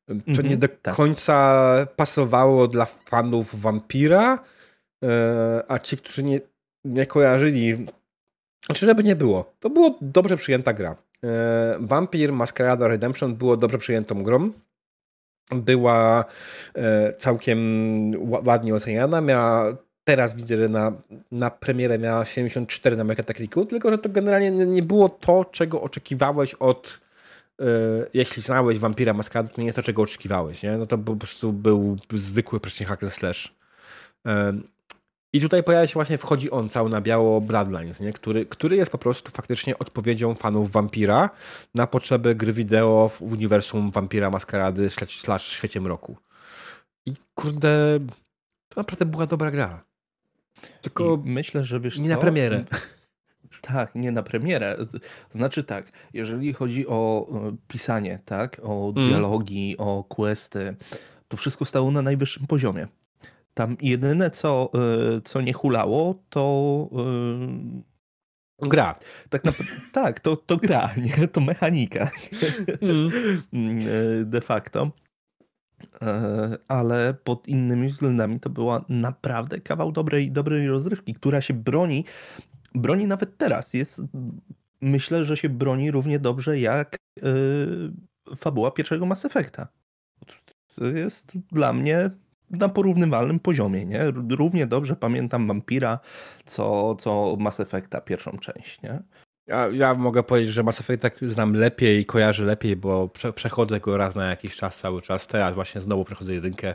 To 0.06 0.14
-hmm, 0.14 0.44
nie 0.44 0.56
do 0.56 0.68
tak. 0.68 0.94
końca 0.94 1.86
pasowało 1.96 2.68
dla 2.68 2.84
fanów 2.84 3.60
Vampira, 3.60 4.38
e, 5.04 5.62
a 5.68 5.78
ci, 5.78 5.96
którzy 5.96 6.22
nie, 6.22 6.40
nie 6.84 7.06
kojarzyli, 7.06 7.86
znaczy 8.66 8.86
żeby 8.86 9.04
nie 9.04 9.16
było, 9.16 9.54
to 9.60 9.70
było 9.70 9.98
dobrze 10.00 10.36
przyjęta 10.36 10.72
gra. 10.72 10.96
E, 11.24 11.76
Vampire 11.80 12.32
Masquerade 12.32 12.88
Redemption 12.88 13.34
było 13.34 13.56
dobrze 13.56 13.78
przyjętą 13.78 14.22
grą. 14.22 14.52
Była 15.54 16.24
e, 16.74 17.12
całkiem 17.12 17.60
ładnie 18.44 18.74
oceniana, 18.74 19.20
miała 19.20 19.76
teraz 20.04 20.34
widzę, 20.34 20.56
że 20.56 20.68
na, 20.68 20.92
na 21.32 21.50
premierę 21.50 21.98
miała 21.98 22.24
74 22.24 22.96
na 22.96 23.04
Metacriticu, 23.04 23.66
tylko 23.66 23.90
że 23.90 23.98
to 23.98 24.08
generalnie 24.08 24.50
nie 24.50 24.82
było 24.82 25.08
to, 25.08 25.44
czego 25.44 25.82
oczekiwałeś 25.82 26.54
od 26.54 27.00
e, 27.60 27.64
jeśli 28.14 28.42
znałeś 28.42 28.78
Vampira 28.78 29.12
Masquerade, 29.12 29.50
to 29.50 29.60
nie 29.60 29.66
jest 29.66 29.76
to, 29.76 29.82
czego 29.82 30.02
oczekiwałeś, 30.02 30.62
nie? 30.62 30.76
No 30.76 30.86
to 30.86 30.98
po 30.98 31.16
prostu 31.16 31.52
był 31.52 31.96
zwykły 32.10 32.58
właśnie 32.58 32.86
hack 32.86 33.04
slash. 33.08 33.54
I 35.38 35.40
tutaj 35.40 35.62
pojawia 35.62 35.86
się 35.86 35.94
właśnie, 35.94 36.18
wchodzi 36.18 36.50
on 36.50 36.68
cały 36.68 36.90
na 36.90 37.00
biało 37.00 37.40
Bloodlines, 37.40 38.00
nie? 38.00 38.12
Który, 38.12 38.46
który 38.46 38.76
jest 38.76 38.90
po 38.90 38.98
prostu 38.98 39.30
faktycznie 39.30 39.78
odpowiedzią 39.78 40.34
fanów 40.34 40.70
Vampira 40.70 41.30
na 41.74 41.86
potrzeby 41.86 42.34
gry 42.34 42.52
wideo 42.52 43.08
w 43.08 43.22
uniwersum 43.22 43.90
Vampira 43.90 44.30
Maskarady 44.30 44.90
slash 45.06 45.46
świecie 45.46 45.80
mroku. 45.80 46.16
I 47.06 47.12
kurde, 47.34 47.98
to 48.68 48.80
naprawdę 48.80 49.06
była 49.06 49.26
dobra 49.26 49.50
gra. 49.50 49.84
Tylko 50.82 51.22
I 51.24 51.28
myślę, 51.30 51.64
że 51.64 51.80
wiesz 51.80 51.98
nie 51.98 52.04
co? 52.04 52.10
na 52.10 52.16
premierę. 52.16 52.64
Tak, 53.62 53.94
nie 53.94 54.12
na 54.12 54.22
premierę. 54.22 54.76
Znaczy 55.34 55.64
tak, 55.64 55.92
jeżeli 56.12 56.52
chodzi 56.52 56.86
o 56.86 57.28
pisanie, 57.68 58.18
tak, 58.24 58.60
o 58.62 58.92
mm. 58.96 59.08
dialogi, 59.08 59.76
mm. 59.78 59.88
o 59.88 60.04
questy, 60.04 60.76
to 61.28 61.36
wszystko 61.36 61.64
stało 61.64 61.90
na 61.90 62.02
najwyższym 62.02 62.46
poziomie. 62.46 62.88
Tam 63.58 63.76
jedyne, 63.82 64.30
co, 64.30 64.70
y, 65.16 65.20
co 65.20 65.40
nie 65.40 65.52
hulało, 65.52 66.22
to. 66.28 66.88
Y, 68.62 68.68
gra. 68.68 68.98
Tak, 69.30 69.42
tak 69.92 70.20
to, 70.20 70.36
to 70.36 70.56
gra, 70.56 70.94
nie? 70.96 71.28
to 71.28 71.40
mechanika. 71.40 72.10
Mm. 73.52 73.78
Y, 73.78 74.24
de 74.34 74.40
facto. 74.40 74.90
Ale 76.68 77.14
pod 77.14 77.48
innymi 77.48 77.88
względami 77.88 78.40
to 78.40 78.50
była 78.50 78.84
naprawdę 78.88 79.60
kawał 79.60 79.92
dobrej, 79.92 80.30
dobrej 80.30 80.68
rozrywki, 80.68 81.14
która 81.14 81.40
się 81.40 81.54
broni. 81.54 82.04
Broni 82.74 83.06
nawet 83.06 83.36
teraz. 83.36 83.74
Jest, 83.74 84.02
myślę, 84.80 85.24
że 85.24 85.36
się 85.36 85.48
broni 85.48 85.90
równie 85.90 86.18
dobrze 86.18 86.60
jak 86.60 86.96
fabuła 88.36 88.70
pierwszego 88.70 89.06
Mass 89.06 89.24
Effecta. 89.24 89.68
To 90.74 90.84
jest 90.84 91.32
dla 91.52 91.72
mnie 91.72 92.10
na 92.50 92.68
porównywalnym 92.68 93.40
poziomie, 93.40 93.86
nie? 93.86 94.12
Równie 94.30 94.66
dobrze 94.66 94.96
pamiętam 94.96 95.48
Vampira, 95.48 95.98
co, 96.46 96.94
co 96.94 97.36
Mass 97.38 97.60
Effecta 97.60 98.00
pierwszą 98.00 98.38
część, 98.38 98.82
nie? 98.82 99.02
Ja, 99.48 99.68
ja 99.72 99.94
mogę 99.94 100.22
powiedzieć, 100.22 100.52
że 100.52 100.62
Mass 100.62 100.80
Effect 100.80 101.02
tak 101.02 101.16
znam 101.22 101.52
lepiej, 101.52 102.06
kojarzę 102.06 102.44
lepiej, 102.44 102.76
bo 102.76 103.08
prze, 103.08 103.32
przechodzę 103.32 103.80
go 103.80 103.96
raz 103.96 104.14
na 104.14 104.30
jakiś 104.30 104.56
czas 104.56 104.78
cały 104.78 105.02
czas. 105.02 105.26
Teraz 105.26 105.54
właśnie 105.54 105.80
znowu 105.80 106.04
przechodzę 106.04 106.34
jedynkę. 106.34 106.74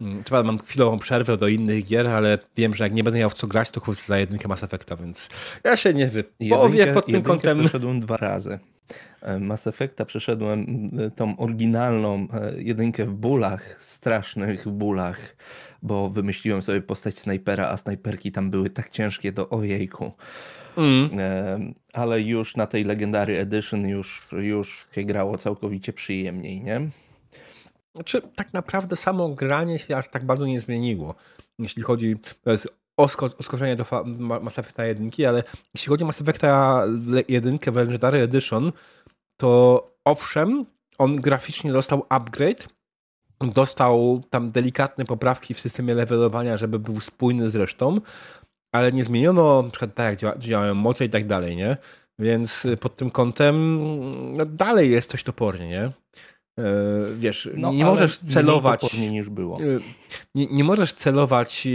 Mm, 0.00 0.24
trzeba 0.24 0.42
mam 0.42 0.58
chwilową 0.58 0.98
przerwę 0.98 1.36
do 1.36 1.48
innych 1.48 1.84
gier, 1.84 2.06
ale 2.06 2.38
wiem, 2.56 2.74
że 2.74 2.84
jak 2.84 2.94
nie 2.94 3.04
będę 3.04 3.18
miał 3.18 3.30
w 3.30 3.34
co 3.34 3.46
grać, 3.46 3.70
to 3.70 3.80
chłopcy 3.80 4.06
za 4.06 4.18
jedynkę 4.18 4.48
Mass 4.48 4.62
Effecta, 4.62 4.96
więc 4.96 5.30
ja 5.64 5.76
się 5.76 5.94
nie 5.94 6.06
wypowie 6.06 6.86
pod 6.86 7.06
tym 7.06 7.22
kątem. 7.22 7.60
przeszedłem 7.60 8.00
dwa 8.00 8.16
razy. 8.16 8.58
E, 9.22 9.38
Mass 9.38 9.66
Effecta 9.66 10.04
przeszedłem 10.04 10.88
e, 10.98 11.10
tą 11.10 11.36
oryginalną 11.36 12.28
e, 12.32 12.62
jedynkę 12.62 13.04
w 13.04 13.14
bólach, 13.14 13.82
strasznych 13.82 14.68
bólach, 14.68 15.36
bo 15.82 16.10
wymyśliłem 16.10 16.62
sobie 16.62 16.80
postać 16.80 17.18
snajpera, 17.18 17.68
a 17.68 17.76
snajperki 17.76 18.32
tam 18.32 18.50
były 18.50 18.70
tak 18.70 18.90
ciężkie 18.90 19.32
do 19.32 19.48
ojejku. 19.48 20.12
Mm. 20.76 21.74
Ale 21.92 22.20
już 22.20 22.56
na 22.56 22.66
tej 22.66 22.84
Legendary 22.84 23.38
Edition 23.38 23.88
już, 23.88 24.28
już 24.32 24.86
się 24.92 25.04
grało 25.04 25.38
całkowicie 25.38 25.92
przyjemniej, 25.92 26.60
nie? 26.60 26.90
Znaczy, 27.94 28.22
tak 28.34 28.52
naprawdę 28.52 28.96
samo 28.96 29.28
granie 29.28 29.78
się 29.78 29.96
aż 29.96 30.08
tak 30.08 30.24
bardzo 30.24 30.46
nie 30.46 30.60
zmieniło. 30.60 31.14
Jeśli 31.58 31.82
chodzi, 31.82 32.16
to 32.42 32.50
jest 32.50 32.68
osko 32.96 33.28
do 33.76 34.04
Mass 34.40 34.58
Effecta 34.58 34.84
1, 34.84 35.10
ale 35.28 35.42
jeśli 35.74 35.88
chodzi 35.88 36.04
o 36.04 36.06
Mass 36.06 36.20
Effecta 36.20 36.82
1 37.28 37.58
w 37.58 37.76
Legendary 37.76 38.18
Edition, 38.18 38.72
to 39.36 39.82
owszem, 40.04 40.66
on 40.98 41.16
graficznie 41.16 41.72
dostał 41.72 42.06
upgrade, 42.08 42.68
dostał 43.40 44.22
tam 44.30 44.50
delikatne 44.50 45.04
poprawki 45.04 45.54
w 45.54 45.60
systemie 45.60 45.94
levelowania, 45.94 46.56
żeby 46.56 46.78
był 46.78 47.00
spójny 47.00 47.50
z 47.50 47.56
resztą, 47.56 48.00
ale 48.74 48.92
nie 48.92 49.04
zmieniono 49.04 49.62
na 49.62 49.70
przykład 49.70 49.94
tak, 49.94 50.06
jak 50.06 50.16
działa, 50.18 50.38
działają 50.38 50.74
moce 50.74 51.04
i 51.04 51.10
tak 51.10 51.26
dalej, 51.26 51.56
nie? 51.56 51.76
Więc 52.18 52.66
pod 52.80 52.96
tym 52.96 53.10
kątem 53.10 53.78
no, 54.36 54.46
dalej 54.46 54.90
jest 54.90 55.10
coś 55.10 55.22
topornie, 55.22 55.68
nie? 55.68 55.84
E, 55.84 55.92
wiesz, 57.16 57.48
no, 57.56 57.72
nie 57.72 57.84
możesz 57.84 58.18
celować. 58.18 58.94
niż 58.94 59.30
było. 59.30 59.60
E, 59.60 59.64
nie, 60.34 60.46
nie 60.46 60.64
możesz 60.64 60.92
celować 60.92 61.66
e, 61.66 61.70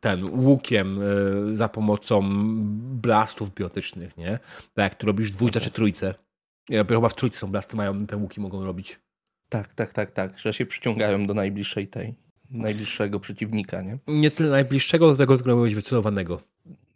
ten 0.00 0.24
łukiem 0.24 1.00
za 1.52 1.68
pomocą 1.68 2.20
blastów 3.00 3.54
biotycznych, 3.54 4.16
nie? 4.16 4.38
Tak 4.74 4.82
jak 4.82 4.94
tu 4.94 5.06
robisz 5.06 5.32
w 5.32 5.36
dwójce 5.36 5.60
czy 5.60 5.70
trójce. 5.70 6.14
Chyba 6.70 7.08
w 7.08 7.14
trójce 7.14 7.38
są 7.38 7.50
blasty, 7.50 7.76
mają 7.76 8.06
te 8.06 8.16
łuki 8.16 8.40
mogą 8.40 8.64
robić. 8.64 9.00
Tak, 9.48 9.74
tak, 9.74 9.92
tak, 9.92 10.12
tak. 10.12 10.38
Że 10.38 10.52
się 10.52 10.66
przyciągają 10.66 11.26
do 11.26 11.34
najbliższej 11.34 11.88
tej, 11.88 12.14
najbliższego 12.50 13.20
przeciwnika, 13.20 13.82
nie? 13.82 13.98
Nie 14.06 14.30
tyle 14.30 14.50
najbliższego, 14.50 15.10
do 15.10 15.16
tego, 15.16 15.38
którego 15.38 15.62
być 15.62 15.74
wycelowanego. 15.74 16.40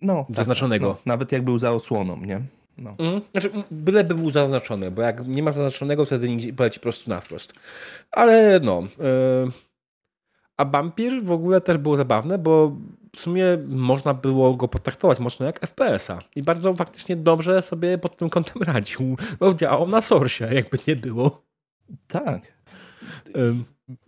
No. 0.01 0.25
Tak, 0.29 0.37
zaznaczonego. 0.37 0.89
Tak, 0.89 1.07
no, 1.07 1.13
nawet 1.13 1.33
jak 1.33 1.43
był 1.43 1.59
za 1.59 1.73
osłoną, 1.73 2.17
nie? 2.17 2.41
No. 2.79 2.95
Mm, 2.99 3.21
znaczy, 3.33 3.51
byleby 3.71 4.15
był 4.15 4.31
zaznaczony, 4.31 4.91
bo 4.91 5.03
jak 5.03 5.27
nie 5.27 5.43
ma 5.43 5.53
zaznaczonego, 5.53 6.05
wtedy 6.05 6.37
nie 6.37 6.53
poleci 6.53 6.81
prosto 6.81 7.11
na 7.11 7.21
wprost. 7.21 7.53
Ale 8.11 8.61
no. 8.63 8.83
Yy... 8.99 9.51
A 10.57 10.65
Vampir 10.65 11.25
w 11.25 11.31
ogóle 11.31 11.61
też 11.61 11.79
było 11.79 11.97
zabawne, 11.97 12.39
bo 12.39 12.77
w 13.17 13.21
sumie 13.21 13.45
można 13.69 14.15
było 14.15 14.55
go 14.55 14.69
potraktować 14.69 15.19
mocno 15.19 15.47
jak 15.47 15.61
FPS-a. 15.61 16.19
I 16.37 16.43
bardzo 16.43 16.75
faktycznie 16.75 17.17
dobrze 17.17 17.63
sobie 17.63 17.99
pod 17.99 18.17
tym 18.17 18.31
kątem 18.31 18.63
radził. 18.63 19.17
Bo 19.41 19.55
działał 19.55 19.89
na 19.89 20.03
Source, 20.03 20.55
jakby 20.55 20.79
nie 20.87 20.97
było. 20.97 21.43
Tak. 22.09 22.41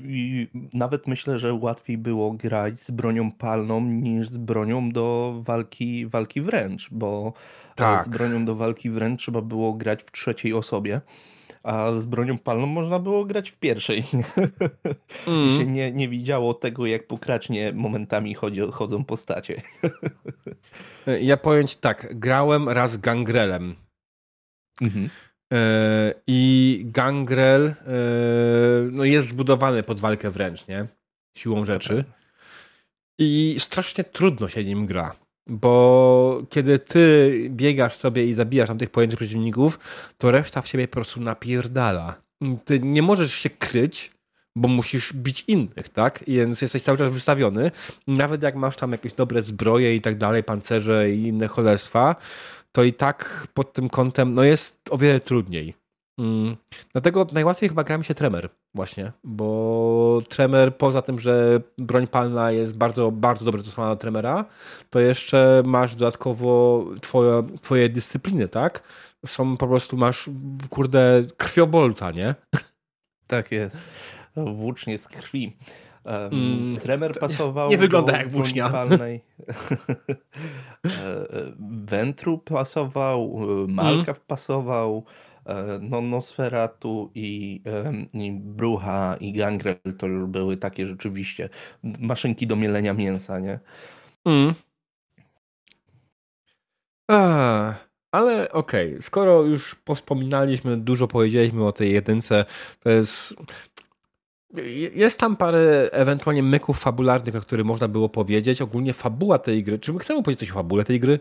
I 0.00 0.48
nawet 0.72 1.06
myślę, 1.06 1.38
że 1.38 1.54
łatwiej 1.54 1.98
było 1.98 2.32
grać 2.32 2.82
z 2.82 2.90
bronią 2.90 3.32
palną 3.32 3.80
niż 3.80 4.28
z 4.28 4.36
bronią 4.36 4.90
do 4.90 5.36
walki, 5.44 6.06
walki 6.06 6.40
wręcz, 6.40 6.88
bo 6.90 7.32
tak. 7.74 8.06
z 8.06 8.08
bronią 8.08 8.44
do 8.44 8.54
walki 8.54 8.90
wręcz 8.90 9.20
trzeba 9.20 9.42
było 9.42 9.72
grać 9.72 10.02
w 10.02 10.12
trzeciej 10.12 10.52
osobie, 10.54 11.00
a 11.62 11.92
z 11.94 12.06
bronią 12.06 12.38
palną 12.38 12.66
można 12.66 12.98
było 12.98 13.24
grać 13.24 13.50
w 13.50 13.58
pierwszej. 13.58 14.04
Mm. 15.26 15.58
się 15.58 15.66
nie, 15.66 15.92
nie 15.92 16.08
widziało 16.08 16.54
tego, 16.54 16.86
jak 16.86 17.06
pokracznie 17.06 17.72
momentami 17.72 18.34
chodzi, 18.34 18.60
chodzą 18.72 19.04
postacie. 19.04 19.62
ja 21.20 21.36
powiem 21.36 21.66
ci 21.66 21.76
tak, 21.76 22.18
grałem 22.18 22.68
raz 22.68 22.96
gangrelem. 22.96 23.74
Mhm. 24.82 25.10
E, 25.52 26.14
I 26.26 26.82
gangrel 26.84 27.66
e, 27.66 27.74
no 28.92 29.04
jest 29.04 29.28
zbudowany 29.28 29.82
pod 29.82 30.00
walkę 30.00 30.30
wręcz, 30.30 30.68
nie? 30.68 30.86
Siłą 31.38 31.64
rzeczy. 31.64 32.04
I 33.18 33.56
strasznie 33.58 34.04
trudno 34.04 34.48
się 34.48 34.64
nim 34.64 34.86
gra. 34.86 35.16
Bo 35.46 36.42
kiedy 36.50 36.78
ty 36.78 37.32
biegasz 37.50 37.98
sobie 37.98 38.26
i 38.26 38.34
zabijasz 38.34 38.68
tam 38.68 38.78
tych 38.78 38.90
pojedynczych 38.90 39.18
przeciwników, 39.18 39.78
to 40.18 40.30
reszta 40.30 40.62
w 40.62 40.68
ciebie 40.68 40.88
po 40.88 40.94
prostu 40.94 41.20
napierdala. 41.20 42.14
Ty 42.64 42.80
nie 42.80 43.02
możesz 43.02 43.34
się 43.34 43.50
kryć, 43.50 44.10
bo 44.56 44.68
musisz 44.68 45.12
bić 45.12 45.44
innych, 45.48 45.88
tak? 45.88 46.24
Więc 46.26 46.62
jesteś 46.62 46.82
cały 46.82 46.98
czas 46.98 47.12
wystawiony. 47.12 47.70
Nawet 48.06 48.42
jak 48.42 48.54
masz 48.54 48.76
tam 48.76 48.92
jakieś 48.92 49.12
dobre 49.12 49.42
zbroje 49.42 49.96
i 49.96 50.00
tak 50.00 50.18
dalej, 50.18 50.44
pancerze 50.44 51.10
i 51.10 51.22
inne 51.22 51.48
cholerstwa, 51.48 52.16
to 52.76 52.84
i 52.84 52.92
tak 52.92 53.48
pod 53.54 53.72
tym 53.72 53.88
kątem 53.88 54.34
no 54.34 54.42
jest 54.42 54.88
o 54.90 54.98
wiele 54.98 55.20
trudniej. 55.20 55.74
Mm. 56.18 56.56
Dlatego 56.92 57.26
najłatwiej 57.32 57.68
chyba 57.68 57.84
gra 57.84 57.98
mi 57.98 58.04
się 58.04 58.14
Tremer 58.14 58.48
właśnie, 58.74 59.12
bo 59.24 60.22
Tremer 60.28 60.76
poza 60.76 61.02
tym, 61.02 61.18
że 61.18 61.60
broń 61.78 62.06
palna 62.06 62.50
jest 62.50 62.76
bardzo, 62.76 63.10
bardzo 63.10 63.44
dobrze 63.44 63.58
dostosowana 63.58 63.94
do 63.94 64.00
Tremera, 64.00 64.44
to 64.90 65.00
jeszcze 65.00 65.62
masz 65.66 65.94
dodatkowo 65.94 66.84
twoje, 67.00 67.46
twoje 67.62 67.88
dyscypliny, 67.88 68.48
tak? 68.48 68.82
Są 69.26 69.56
po 69.56 69.68
prostu, 69.68 69.96
masz 69.96 70.30
kurde 70.70 71.24
krwiobolta, 71.36 72.10
nie? 72.10 72.34
Tak 73.26 73.52
jest. 73.52 73.76
Włócznie 74.36 74.98
z 74.98 75.08
krwi. 75.08 75.56
Um, 76.06 76.78
Tremer 76.82 77.18
pasował. 77.20 77.70
Nie 77.70 77.78
wygląda 77.78 78.18
jak 78.18 78.28
włócznia. 78.28 78.72
Wentru 81.86 82.38
pasował, 82.38 83.38
Malka 83.68 84.12
mm. 84.12 84.22
pasował, 84.26 85.04
e, 85.46 85.78
no, 85.82 86.00
Nosferatu 86.00 87.10
i, 87.14 87.62
i 88.14 88.32
Brucha 88.32 89.16
i 89.20 89.32
Gangrel 89.32 89.76
to 89.98 90.06
już 90.06 90.26
były 90.26 90.56
takie 90.56 90.86
rzeczywiście 90.86 91.48
maszynki 91.82 92.46
do 92.46 92.56
mielenia 92.56 92.94
mięsa, 92.94 93.38
nie? 93.38 93.58
Mm. 94.24 94.54
A, 97.10 97.74
ale 98.12 98.52
okej, 98.52 98.90
okay. 98.90 99.02
skoro 99.02 99.42
już 99.42 99.74
pospominaliśmy, 99.74 100.76
dużo 100.76 101.08
powiedzieliśmy 101.08 101.66
o 101.66 101.72
tej 101.72 101.92
jedynce, 101.92 102.44
to 102.80 102.90
jest 102.90 103.34
jest 104.94 105.20
tam 105.20 105.36
parę 105.36 105.88
ewentualnie 105.92 106.42
myków 106.42 106.80
fabularnych, 106.80 107.36
o 107.36 107.40
których 107.40 107.66
można 107.66 107.88
było 107.88 108.08
powiedzieć. 108.08 108.62
Ogólnie 108.62 108.92
fabuła 108.92 109.38
tej 109.38 109.64
gry. 109.64 109.78
Czy 109.78 109.92
my 109.92 109.98
chcemy 109.98 110.22
powiedzieć 110.22 110.40
coś 110.40 110.50
o 110.50 110.54
fabule 110.54 110.84
tej 110.84 111.00
gry? 111.00 111.20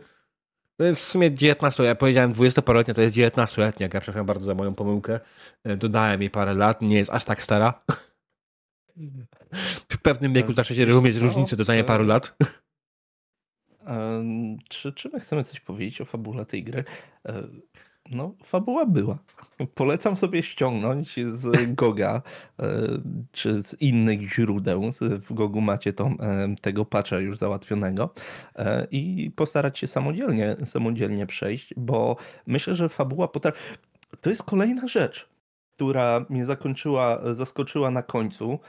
W 0.80 1.00
sumie 1.00 1.32
19, 1.34 1.84
ja 1.84 1.96
powiedziałem 1.96 2.34
20-paroletnia, 2.34 2.94
to 2.94 3.02
jest 3.02 3.16
19-letnia. 3.16 3.90
Ja 3.94 4.02
przepraszam 4.02 4.26
bardzo 4.26 4.46
za 4.46 4.56
moją 4.56 4.74
pomyłkę. 4.74 5.20
E, 5.64 5.78
dodałem 5.78 6.22
jej 6.22 6.30
parę 6.30 6.54
lat, 6.54 6.82
nie 6.82 6.98
jest 6.98 7.12
aż 7.12 7.26
tak 7.26 7.44
stara. 7.44 7.74
W 9.90 10.02
pewnym 10.02 10.34
wieku 10.34 10.54
zacznie 10.54 10.76
się 10.76 10.86
rozumieć 10.86 11.16
różnicę 11.16 11.56
dodania 11.56 11.84
paru 11.84 12.04
lat. 12.04 12.36
Czy, 14.70 14.94
czy 14.94 15.10
my 15.10 15.20
chcemy 15.20 15.44
coś 15.44 15.60
powiedzieć 15.60 16.02
o 16.02 16.06
fabule 16.06 16.46
tej 16.46 16.64
gry? 16.64 16.84
No, 18.12 18.36
fabuła 18.44 18.86
była. 18.86 19.18
Polecam 19.76 20.18
sobie 20.18 20.44
ściągnąć 20.44 21.20
z 21.34 21.76
Goga 21.76 22.22
e, 22.60 22.88
czy 23.32 23.64
z 23.64 23.82
innych 23.82 24.34
źródeł. 24.34 24.92
W 25.02 25.34
Gogu 25.34 25.62
macie 25.62 25.94
to, 25.94 26.06
e, 26.06 26.56
tego 26.62 26.86
patcha 26.86 27.20
już 27.20 27.38
załatwionego 27.38 28.14
e, 28.56 28.88
i 28.92 29.32
postarać 29.36 29.80
się 29.80 29.88
samodzielnie, 29.88 30.56
samodzielnie 30.66 31.26
przejść, 31.26 31.74
bo 31.78 32.18
myślę, 32.48 32.76
że 32.76 32.90
fabuła 32.90 33.28
potrafi. 33.28 33.60
To 34.22 34.30
jest 34.30 34.44
kolejna 34.44 34.88
rzecz, 34.88 35.30
która 35.76 36.26
mnie 36.30 36.46
zakończyła, 36.46 37.34
zaskoczyła 37.34 37.92
na 37.92 38.04
końcu 38.04 38.60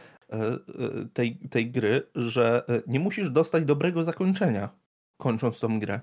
tej, 1.12 1.38
tej 1.50 1.70
gry, 1.70 2.06
że 2.14 2.64
nie 2.86 3.00
musisz 3.00 3.30
dostać 3.30 3.64
dobrego 3.64 4.04
zakończenia 4.04 4.68
kończąc 5.16 5.60
tą 5.60 5.80
grę. 5.80 6.00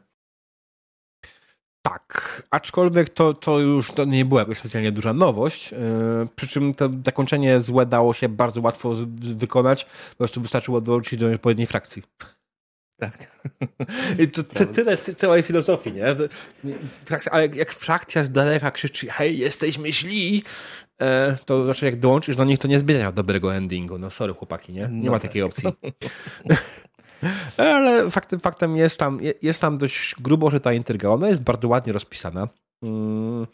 Tak, 1.86 2.44
aczkolwiek 2.52 3.10
to, 3.10 3.34
to 3.34 3.60
już 3.60 3.92
to 3.92 4.06
nie 4.06 4.26
była 4.26 4.42
jakaś 4.42 4.58
specjalnie 4.58 4.92
duża 4.92 5.14
nowość, 5.14 5.72
yy, 5.72 5.78
przy 6.36 6.48
czym 6.48 6.74
to 6.74 6.90
zakończenie 7.06 7.62
złe 7.62 7.86
dało 7.86 8.14
się 8.14 8.30
bardzo 8.30 8.62
łatwo 8.62 8.96
wykonać, 9.20 9.86
po 10.10 10.18
prostu 10.18 10.42
wystarczyło 10.42 10.82
dołączyć 10.82 11.20
do 11.20 11.32
odpowiedniej 11.32 11.68
frakcji. 11.68 12.04
Tak. 13.00 13.42
I 14.24 14.28
to, 14.28 14.44
to 14.44 14.66
tyle 14.66 14.98
całej 14.98 15.44
filozofii, 15.44 15.94
nie? 15.94 16.06
Ale 17.32 17.48
jak 17.48 17.74
frakcja 17.74 18.24
z 18.24 18.32
daleka 18.32 18.72
krzyczy, 18.72 19.08
hej, 19.08 19.38
jesteśmy 19.38 19.92
źli, 19.92 20.44
e, 21.02 21.38
to 21.46 21.64
znaczy 21.64 21.86
jak 21.86 22.00
dołączysz 22.00 22.36
do 22.36 22.44
nich, 22.44 22.60
to 22.60 22.68
nie 22.68 22.80
zbiera 22.80 23.12
dobrego 23.12 23.56
endingu. 23.56 23.98
No 23.98 24.10
sorry 24.10 24.34
chłopaki, 24.34 24.74
nie? 24.74 24.82
Nie 24.82 25.06
no 25.06 25.12
ma 25.12 25.20
tak. 25.20 25.22
takiej 25.22 25.42
opcji. 25.42 25.70
Ale 27.58 28.10
faktem, 28.10 28.40
faktem 28.40 28.78
jest, 28.78 29.00
tam, 29.00 29.20
jest 29.42 29.62
tam 29.62 29.78
dość 29.78 30.16
grubo, 30.22 30.50
że 30.50 30.60
ta 30.60 30.74
intryga, 30.74 31.10
ona 31.10 31.28
jest 31.28 31.42
bardzo 31.42 31.68
ładnie 31.68 31.94
rozpisana. 31.94 32.48
Mm, 32.84 33.48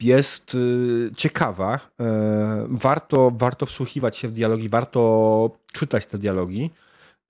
jest 0.00 0.54
y, 0.54 1.10
ciekawa. 1.16 1.80
E, 2.00 2.66
warto, 2.70 3.32
warto 3.34 3.66
wsłuchiwać 3.66 4.16
się 4.16 4.28
w 4.28 4.32
dialogi, 4.32 4.68
warto 4.68 5.50
czytać 5.72 6.06
te 6.06 6.18
dialogi. 6.18 6.70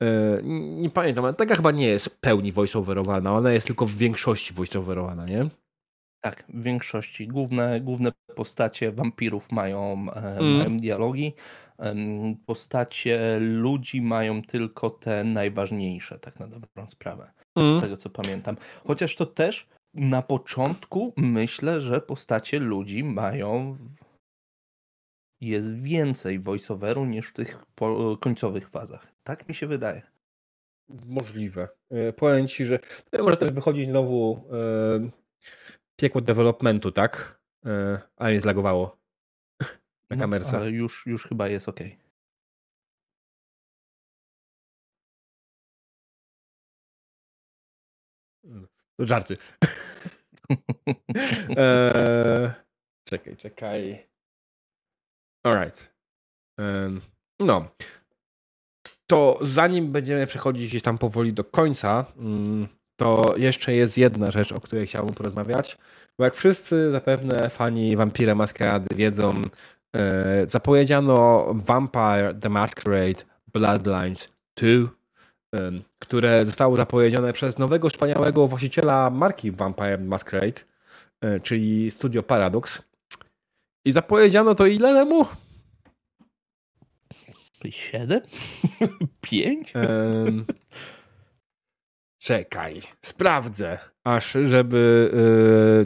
E, 0.03 0.41
nie 0.83 0.91
pamiętam, 0.91 1.35
taka 1.35 1.57
chyba 1.57 1.71
nie 1.71 1.89
jest 1.89 2.07
w 2.07 2.21
pełni 2.21 2.53
voiceoverowana, 2.53 3.35
ona 3.35 3.53
jest 3.53 3.67
tylko 3.67 3.87
w 3.87 3.95
większości 3.95 4.55
voiceoverowana, 4.55 5.27
nie? 5.27 5.49
Tak, 6.21 6.45
w 6.49 6.63
większości. 6.63 7.29
Główne, 7.29 7.81
główne 7.81 8.13
postacie 8.35 8.93
wampirów 8.93 9.53
mają, 9.53 10.07
e, 10.13 10.39
mm. 10.39 10.57
mają 10.57 10.79
dialogi. 10.79 11.35
Postacie 12.47 13.39
ludzi 13.41 14.03
mają 14.03 14.43
tylko 14.43 14.91
te 14.91 15.25
najważniejsze, 15.25 16.19
tak 16.19 16.41
na 16.41 16.47
dobrą 16.47 16.91
sprawę. 16.91 17.31
Mm. 17.57 17.79
Z 17.79 17.83
tego 17.83 17.97
co 17.97 18.11
pamiętam. 18.11 18.57
Chociaż 18.87 19.17
to 19.17 19.27
też 19.27 19.69
na 19.95 20.23
początku 20.23 21.13
myślę, 21.17 21.81
że 21.81 22.01
postacie 22.01 22.59
ludzi 22.59 23.05
mają. 23.05 23.79
Jest 25.41 25.75
więcej 25.75 26.39
voiceoveru 26.39 27.05
niż 27.05 27.29
w 27.29 27.33
tych 27.33 27.65
końcowych 28.21 28.69
fazach. 28.69 29.07
Tak 29.23 29.49
mi 29.49 29.55
się 29.55 29.67
wydaje. 29.67 30.03
Możliwe. 31.07 31.69
E, 31.91 32.13
powiem 32.13 32.49
ci, 32.49 32.65
że 32.65 32.79
to 33.11 33.25
może 33.25 33.37
też 33.37 33.53
wychodzić 33.53 33.87
znowu 33.87 34.45
piekło 36.01 36.21
developmentu, 36.21 36.93
tak? 36.93 37.41
E, 37.67 38.01
a 38.17 38.25
mnie 38.25 38.41
zlagowało. 38.41 38.99
na 40.11 40.17
no, 40.17 40.21
kamerce. 40.21 40.57
Ale 40.57 40.71
już, 40.71 41.07
już 41.07 41.25
chyba 41.25 41.49
jest 41.49 41.69
ok. 41.69 41.81
Żarty. 48.99 49.37
eee, 51.57 52.51
czekaj, 53.09 53.37
czekaj. 53.37 54.09
Alright. 55.45 55.95
No. 57.41 57.71
To 59.07 59.39
zanim 59.43 59.93
będziemy 59.93 60.27
przechodzić 60.27 60.69
gdzieś 60.69 60.83
tam 60.83 60.99
powoli 60.99 61.33
do 61.33 61.45
końca, 61.45 62.13
mm, 62.17 62.69
to 63.01 63.35
jeszcze 63.37 63.75
jest 63.75 63.99
jedna 63.99 64.31
rzecz, 64.31 64.53
o 64.53 64.61
której 64.61 64.87
chciałbym 64.87 65.15
porozmawiać. 65.15 65.79
Bo 66.19 66.25
jak 66.25 66.35
wszyscy 66.35 66.91
zapewne 66.91 67.51
fani 67.51 67.97
Vampira 67.97 68.35
Masquerade 68.35 68.97
wiedzą, 68.97 69.43
e, 69.97 70.47
zapowiedziano 70.49 71.47
Vampire 71.55 72.35
the 72.41 72.49
Masquerade 72.49 73.25
Bloodlines 73.53 74.29
2, 74.57 74.69
e, 75.55 75.73
które 75.99 76.45
zostało 76.45 76.77
zapowiedziane 76.77 77.33
przez 77.33 77.59
nowego, 77.59 77.89
wspaniałego 77.89 78.49
właściciela 78.49 79.11
marki 79.11 79.51
Vampire 79.51 79.99
Masquerade, 79.99 80.61
e, 81.21 81.41
czyli 81.41 81.91
Studio 81.91 82.23
Paradox. 82.23 82.83
I 83.85 83.93
zapowiedziano 83.93 84.55
to 84.55 84.67
ile 84.67 84.95
temu? 84.95 85.27
Siedem? 87.71 88.21
Pięć? 89.21 89.73
Czekaj, 92.21 92.81
sprawdzę, 93.05 93.79
aż 94.05 94.33
żeby 94.45 95.11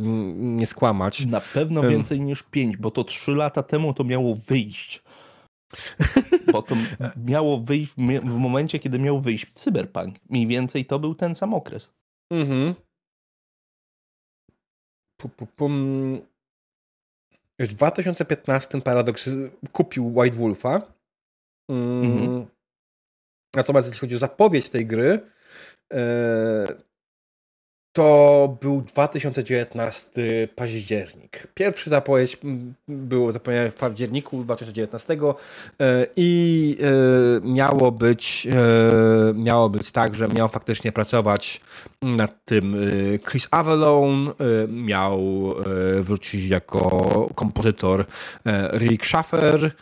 yy, 0.00 0.08
nie 0.34 0.66
skłamać. 0.66 1.26
Na 1.26 1.40
pewno 1.40 1.82
więcej 1.82 2.20
niż 2.20 2.42
pięć, 2.42 2.76
bo 2.76 2.90
to 2.90 3.04
trzy 3.04 3.30
lata 3.30 3.62
temu 3.62 3.94
to 3.94 4.04
miało 4.04 4.34
wyjść. 4.34 5.02
Bo 6.52 6.62
to 6.62 6.74
miało 7.16 7.60
wyjść 7.60 7.92
w 8.22 8.36
momencie, 8.38 8.78
kiedy 8.78 8.98
miał 8.98 9.20
wyjść 9.20 9.54
Cyberpunk. 9.54 10.16
Mniej 10.30 10.46
więcej 10.46 10.86
to 10.86 10.98
był 10.98 11.14
ten 11.14 11.34
sam 11.34 11.54
okres. 11.54 11.90
Mhm. 12.30 12.74
W 17.58 17.66
2015 17.66 18.80
Paradox 18.80 19.30
kupił 19.72 20.16
White 20.16 20.36
Wolfa. 20.36 20.82
Mm. 21.68 22.12
Mhm. 22.12 22.46
Natomiast 23.54 23.86
jeśli 23.88 24.00
chodzi 24.00 24.16
o 24.16 24.18
zapowiedź 24.18 24.70
tej 24.70 24.86
gry, 24.86 25.33
to 27.96 28.58
był 28.60 28.82
2019 28.82 30.48
październik. 30.56 31.46
Pierwszy 31.54 31.90
zapowiedź 31.90 32.38
było 32.88 33.32
zapomniane 33.32 33.70
w 33.70 33.74
październiku 33.74 34.44
2019 34.44 35.14
e, 35.14 36.06
i 36.16 36.76
e, 36.80 37.48
miało 37.48 37.92
być, 37.92 38.48
miało 39.34 39.70
być 39.70 39.90
tak, 39.90 40.14
że 40.14 40.28
miał 40.28 40.48
faktycznie 40.48 40.92
pracować 40.92 41.60
nad 42.02 42.44
tym 42.44 42.76
Chris 43.30 43.48
Avalon, 43.50 44.30
miał 44.68 45.20
wrócić 46.00 46.48
jako 46.48 47.30
kompozytor 47.34 48.04
Rick 48.72 49.06
Schaffer, 49.06 49.74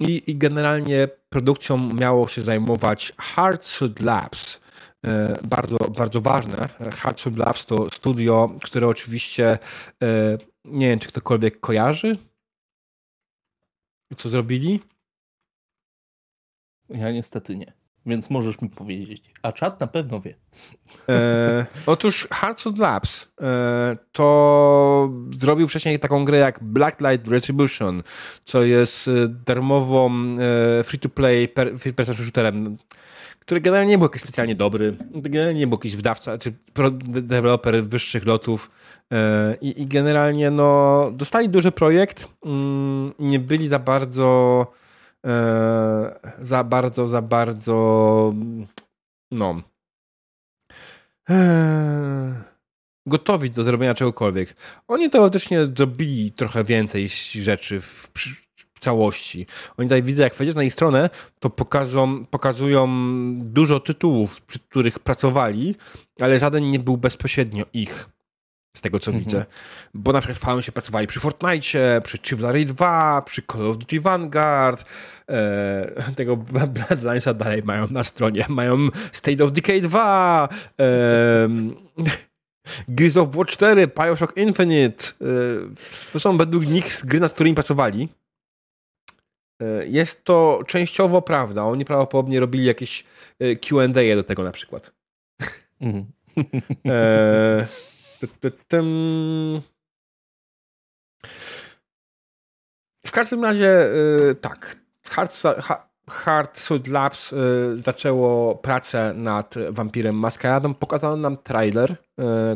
i, 0.00 0.22
i 0.30 0.36
generalnie 0.36 1.08
produkcją 1.28 1.94
miało 1.94 2.28
się 2.28 2.42
zajmować 2.42 3.12
Hardsuit 3.18 4.00
Labs. 4.00 4.59
E, 5.06 5.38
bardzo, 5.48 5.76
bardzo 5.76 6.20
ważne. 6.20 6.68
Hardsuit 6.92 7.36
Labs 7.36 7.66
to 7.66 7.90
studio, 7.90 8.58
które 8.62 8.88
oczywiście 8.88 9.58
e, 10.02 10.38
nie 10.64 10.88
wiem, 10.88 10.98
czy 10.98 11.08
ktokolwiek 11.08 11.60
kojarzy. 11.60 12.16
Co 14.16 14.28
zrobili? 14.28 14.80
Ja 16.88 17.12
niestety 17.12 17.56
nie 17.56 17.80
więc 18.06 18.30
możesz 18.30 18.60
mi 18.60 18.70
powiedzieć. 18.70 19.22
A 19.42 19.52
czat 19.52 19.80
na 19.80 19.86
pewno 19.86 20.20
wie. 20.20 20.34
E, 21.08 21.66
otóż 21.86 22.28
Hearts 22.32 22.78
Labs 22.78 23.28
e, 23.40 23.96
to 24.12 25.10
zrobił 25.40 25.68
wcześniej 25.68 25.98
taką 25.98 26.24
grę 26.24 26.38
jak 26.38 26.64
Blacklight 26.64 27.28
Retribution, 27.28 28.02
co 28.44 28.62
jest 28.62 29.08
e, 29.08 29.12
darmową 29.28 30.10
e, 30.10 30.84
free-to-play 30.84 31.48
person 31.96 32.14
shooterem, 32.14 32.76
który 33.50 33.60
generalnie 33.60 33.90
nie 33.90 33.98
był 33.98 34.04
jakiś 34.04 34.22
specjalnie 34.22 34.54
dobry, 34.54 34.96
generalnie 35.14 35.60
nie 35.60 35.66
był 35.66 35.78
jakiś 35.78 35.96
wydawca, 35.96 36.38
czy 36.38 36.52
deweloper 37.04 37.84
wyższych 37.84 38.26
lotów 38.26 38.70
e, 39.12 39.56
i, 39.60 39.82
i 39.82 39.86
generalnie 39.86 40.50
no, 40.50 41.10
dostali 41.12 41.48
duży 41.48 41.72
projekt, 41.72 42.28
mm, 42.44 43.12
nie 43.18 43.38
byli 43.38 43.68
za 43.68 43.78
bardzo 43.78 44.66
E, 45.26 46.20
za 46.38 46.64
bardzo, 46.64 47.08
za 47.08 47.22
bardzo 47.22 48.34
no 49.30 49.62
e, 51.30 52.42
gotowi 53.06 53.50
do 53.50 53.62
zrobienia 53.62 53.94
czegokolwiek. 53.94 54.56
Oni 54.88 55.10
teoretycznie 55.10 55.66
zrobili 55.66 56.32
trochę 56.32 56.64
więcej 56.64 57.08
rzeczy 57.42 57.80
w 57.80 58.10
całości. 58.80 59.46
Oni 59.76 59.88
tutaj 59.88 60.02
widzę, 60.02 60.22
jak 60.22 60.34
wejdziesz 60.34 60.56
na 60.56 60.62
ich 60.62 60.72
stronę, 60.72 61.10
to 61.40 61.50
pokażą, 61.50 62.26
pokazują 62.26 62.88
dużo 63.36 63.80
tytułów, 63.80 64.42
przy 64.42 64.58
których 64.58 64.98
pracowali, 64.98 65.74
ale 66.20 66.38
żaden 66.38 66.70
nie 66.70 66.78
był 66.78 66.96
bezpośrednio 66.96 67.64
ich 67.72 68.08
z 68.76 68.80
tego 68.80 69.00
co 69.00 69.10
mhm. 69.10 69.24
widzę. 69.24 69.46
Bo 69.94 70.12
na 70.12 70.20
przykład 70.20 70.64
się 70.64 70.72
pracowali 70.72 71.06
przy 71.06 71.20
Fortnite, 71.20 72.00
przy 72.04 72.18
Chivalry 72.18 72.64
2, 72.64 73.22
przy 73.22 73.42
Call 73.42 73.66
of 73.66 73.78
Duty 73.78 74.00
Vanguard, 74.00 74.84
e, 75.28 76.12
tego 76.16 76.36
Bloodlinesa 76.36 77.34
dalej 77.34 77.62
mają 77.64 77.86
na 77.90 78.04
stronie. 78.04 78.46
Mają 78.48 78.88
State 79.12 79.44
of 79.44 79.52
Decay 79.52 79.80
2, 79.80 80.48
e, 80.80 81.48
Gears 82.88 83.16
of 83.16 83.36
War 83.36 83.46
4, 83.46 83.86
Bioshock 83.86 84.36
Infinite. 84.36 85.04
E, 85.06 85.24
to 86.12 86.20
są 86.20 86.36
według 86.36 86.66
nich 86.66 87.00
gry, 87.04 87.20
nad 87.20 87.32
którymi 87.32 87.54
pracowali. 87.54 88.08
E, 89.60 89.86
jest 89.86 90.24
to 90.24 90.60
częściowo 90.66 91.22
prawda. 91.22 91.64
Oni 91.64 91.84
prawdopodobnie 91.84 92.40
robili 92.40 92.64
jakieś 92.64 93.04
e, 93.38 93.56
Q&A 93.56 94.16
do 94.16 94.24
tego 94.24 94.42
na 94.42 94.52
przykład. 94.52 94.92
E, 96.86 97.66
w 103.06 103.12
każdym 103.12 103.44
razie 103.44 103.88
tak. 104.40 104.76
Hard, 105.08 105.42
Hard 106.08 106.58
Suit 106.58 106.88
Labs 106.88 107.34
zaczęło 107.74 108.54
pracę 108.54 109.14
nad 109.14 109.54
Wampirem 109.70 110.14
Maskaradą. 110.14 110.74
Pokazano 110.74 111.16
nam 111.16 111.36
trailer, 111.36 111.96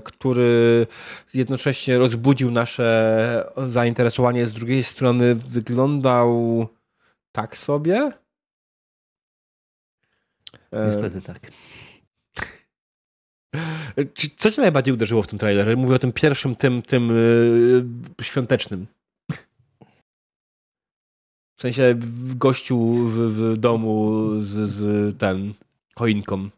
który 0.05 0.87
jednocześnie 1.35 1.99
rozbudził 1.99 2.51
nasze 2.51 3.53
zainteresowanie. 3.67 4.47
Z 4.47 4.55
drugiej 4.55 4.85
strony 4.85 5.35
wyglądał 5.35 6.69
tak 7.35 7.57
sobie. 7.57 8.11
Niestety 10.73 11.23
tak. 11.23 11.51
Co 14.39 14.51
cię 14.51 14.63
najbardziej 14.63 14.95
uderzyło 14.95 15.23
w 15.23 15.27
tym 15.27 15.39
trailerze? 15.39 15.77
Mówię 15.77 15.95
o 15.95 15.99
tym 15.99 16.13
pierwszym, 16.13 16.57
tym, 16.57 16.83
tym 16.83 17.09
yy, 17.09 18.25
świątecznym. 18.25 18.87
W 21.57 21.63
sensie 21.63 21.95
gościu 22.37 22.95
w, 23.09 23.17
w 23.17 23.57
domu 23.57 24.11
z, 24.41 24.71
z 24.71 25.19
ten 25.19 25.55
choinką 25.97 26.49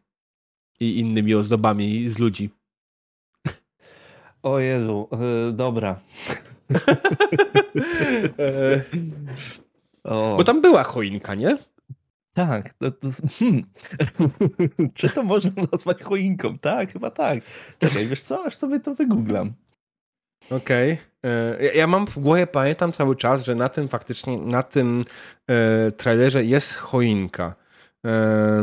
i 0.80 0.98
innymi 0.98 1.34
ozdobami 1.34 2.08
z 2.08 2.18
ludzi. 2.18 2.50
O 4.42 4.58
Jezu, 4.58 5.08
yy, 5.12 5.52
dobra. 5.52 6.00
Bo 10.08 10.44
tam 10.44 10.60
była 10.60 10.82
choinka, 10.82 11.34
nie? 11.34 11.58
Tak. 12.34 12.74
To, 12.74 12.90
to, 12.90 13.08
hmm. 13.38 13.62
Czy 14.94 15.08
to 15.08 15.22
można 15.22 15.50
nazwać 15.72 16.02
choinką? 16.02 16.58
Tak, 16.58 16.92
chyba 16.92 17.10
tak. 17.10 17.38
Czekaj, 17.78 18.06
wiesz 18.06 18.22
co? 18.22 18.44
Aż 18.44 18.56
sobie 18.56 18.80
to 18.80 18.94
wygooglam. 18.94 19.52
Okej. 20.50 20.92
Okay. 20.92 21.30
E, 21.30 21.64
ja, 21.64 21.72
ja, 21.72 21.86
mam 21.86 22.06
w 22.06 22.18
głowie, 22.18 22.46
pamiętam 22.46 22.92
cały 22.92 23.16
czas, 23.16 23.44
że 23.44 23.54
na 23.54 23.68
tym 23.68 23.88
faktycznie, 23.88 24.36
na 24.36 24.62
tym 24.62 25.04
e, 25.50 25.90
trailerze 25.90 26.44
jest 26.44 26.74
choinka. 26.74 27.54
E, 28.06 28.62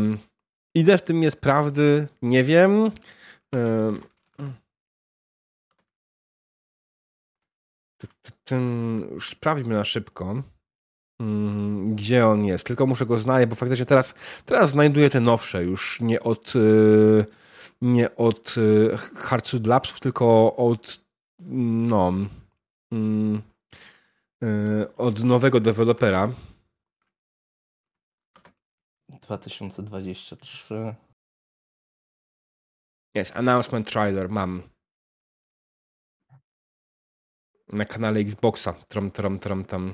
ile 0.76 0.98
w 0.98 1.02
tym 1.02 1.24
jest 1.24 1.42
prawdy, 1.42 2.08
nie 2.22 2.44
wiem. 2.44 2.92
E, 3.56 3.94
ten, 8.44 9.00
już 9.12 9.30
sprawdźmy 9.30 9.74
na 9.74 9.86
szybko. 9.86 10.44
Mm, 11.24 11.96
gdzie 11.96 12.28
on 12.28 12.46
jest. 12.46 12.68
Tylko 12.68 12.86
muszę 12.86 13.06
go 13.06 13.18
znaleźć, 13.18 13.50
bo 13.50 13.56
faktycznie 13.56 13.86
teraz, 13.86 14.14
teraz 14.46 14.70
znajduję 14.70 15.10
te 15.10 15.20
nowsze, 15.20 15.64
już 15.64 16.02
nie 16.02 16.20
od 16.20 16.56
y, 16.56 17.26
nie 17.82 18.16
od 18.16 18.58
y, 18.58 18.98
Hardsuit 19.16 19.68
Labsów, 19.68 20.00
tylko 20.00 20.56
od 20.56 21.04
no 21.40 22.14
mm, 22.92 23.42
yy, 24.42 24.96
od 24.98 25.24
nowego 25.24 25.60
dewelopera. 25.60 26.34
2023. 29.10 30.96
Jest, 33.16 33.38
announcement 33.38 33.92
trailer 33.92 34.30
mam. 34.30 34.64
Na 37.74 37.86
kanale 37.86 38.20
Xboxa. 38.20 38.74
Tram, 38.74 39.12
tram, 39.12 39.40
tram, 39.40 39.66
tam. 39.66 39.94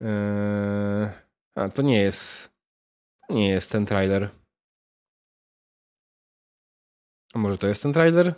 Yy... 0.00 1.10
A, 1.54 1.68
to 1.68 1.82
nie 1.82 1.98
jest. 1.98 2.50
Nie 3.28 3.48
jest 3.48 3.70
ten 3.70 3.86
trailer. 3.86 4.30
A 7.34 7.38
może 7.38 7.58
to 7.58 7.66
jest 7.66 7.82
ten 7.82 7.92
trailer? 7.92 8.34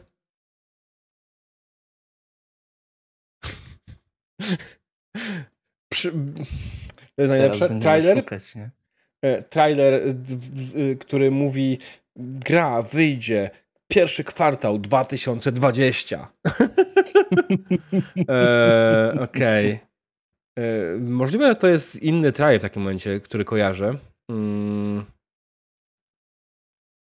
Przy... 5.93 6.13
To 7.17 7.23
jest 7.23 7.31
najlepsze. 7.31 7.79
Trailer. 7.81 8.17
Szukać, 8.17 8.43
e, 9.23 9.43
trailer, 9.43 10.03
który 11.01 11.31
mówi 11.31 11.79
gra 12.17 12.83
wyjdzie 12.83 13.51
pierwszy 13.89 14.25
kwartał 14.25 14.79
2020. 14.79 16.29
e, 18.29 19.15
Okej. 19.21 19.75
Okay. 19.75 19.88
E, 20.59 20.99
możliwe, 21.01 21.49
że 21.49 21.57
to 21.57 21.69
jest 21.69 22.03
inny 22.03 22.33
trailer 22.33 22.61
w 22.61 22.63
takim 22.63 22.83
momencie, 22.83 23.21
który 23.21 23.45
kojarzę. 23.45 23.99
Mm. 24.31 25.05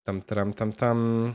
Tam, 0.07 0.21
tam, 0.21 0.53
tam, 0.53 0.73
tam. 0.73 1.33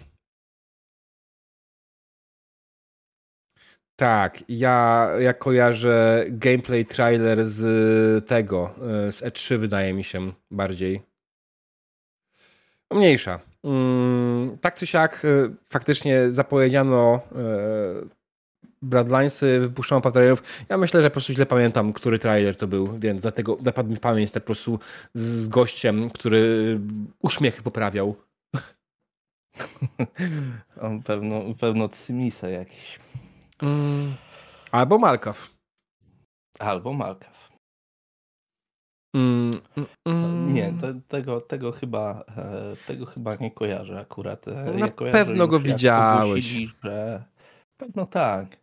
Tak, 3.97 4.45
ja, 4.49 5.09
ja 5.19 5.35
kojarzę 5.35 6.25
gameplay 6.29 6.87
trailer 6.87 7.45
z 7.49 8.29
tego, 8.29 8.75
e, 9.09 9.13
z 9.13 9.23
E3 9.23 9.59
wydaje 9.59 9.95
mi 9.95 10.05
się 10.05 10.33
bardziej. 10.51 11.03
Mniejsza. 12.93 13.41
Mm, 13.65 14.59
tak 14.61 14.75
czy 14.75 14.87
siak, 14.87 15.25
e, 15.25 15.55
faktycznie 15.73 16.31
zapowiedziano 16.31 17.21
Bloodlinesy, 18.83 19.61
wypuszczono 19.61 20.01
parę 20.01 20.13
trailerów. 20.13 20.43
Ja 20.69 20.77
myślę, 20.77 21.03
że 21.03 21.11
po 21.11 21.15
prostu 21.15 21.33
źle 21.33 21.47
pamiętam, 21.47 21.93
który 21.93 22.19
trailer 22.19 22.57
to 22.57 22.67
był, 22.67 22.99
więc 22.99 23.21
dlatego 23.21 23.59
zapadł 23.65 23.91
mi 23.91 23.97
w 23.97 24.01
pamięć 24.01 24.31
tak 24.31 24.43
po 24.43 24.47
prostu 24.47 24.79
z 25.15 25.49
gościem, 25.49 26.11
który 26.11 26.81
uśmiechy 27.23 27.63
poprawiał. 27.63 28.17
On 30.81 31.03
pewno, 31.03 31.43
pewno 31.61 31.89
Cymisa 31.89 32.49
jakiś. 32.49 32.99
Mm. 33.63 34.15
Albo 34.73 34.99
Malkaw. 34.99 35.51
Albo 36.59 36.93
Malkaw. 36.93 37.51
Mm, 39.15 39.61
mm, 39.77 39.89
mm. 40.07 40.55
Nie, 40.55 40.73
to, 40.81 40.87
tego, 41.09 41.41
tego, 41.41 41.73
chyba, 41.73 42.25
e, 42.37 42.77
tego 42.87 43.07
chyba 43.07 43.35
nie 43.35 43.51
kojarzę 43.51 44.01
akurat. 44.01 44.49
E, 44.49 44.53
Na 44.75 44.87
ja 44.87 45.13
pewno 45.13 45.47
go 45.47 45.61
widziałeś. 45.61 46.45
że... 46.85 47.25
Pewno 47.81 48.07
tak. 48.07 48.60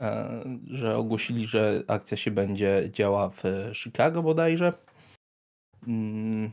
E, 0.00 0.42
że 0.66 0.96
ogłosili, 0.96 1.46
że 1.46 1.82
akcja 1.88 2.16
się 2.16 2.30
będzie 2.30 2.90
działa 2.92 3.28
w 3.30 3.42
Chicago 3.74 4.22
bodajże. 4.22 4.72
Mm. 5.86 6.50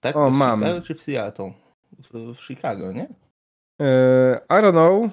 Tak? 0.00 0.16
O, 0.16 0.30
mam. 0.30 0.60
Chicago 0.60 0.82
czy 0.82 0.94
w 0.94 1.00
Seattle? 1.00 1.52
W, 1.92 2.34
w 2.34 2.40
Chicago, 2.46 2.92
nie? 2.92 3.08
Uh, 3.78 4.38
I 4.50 4.62
don't 4.62 4.72
know. 4.72 5.10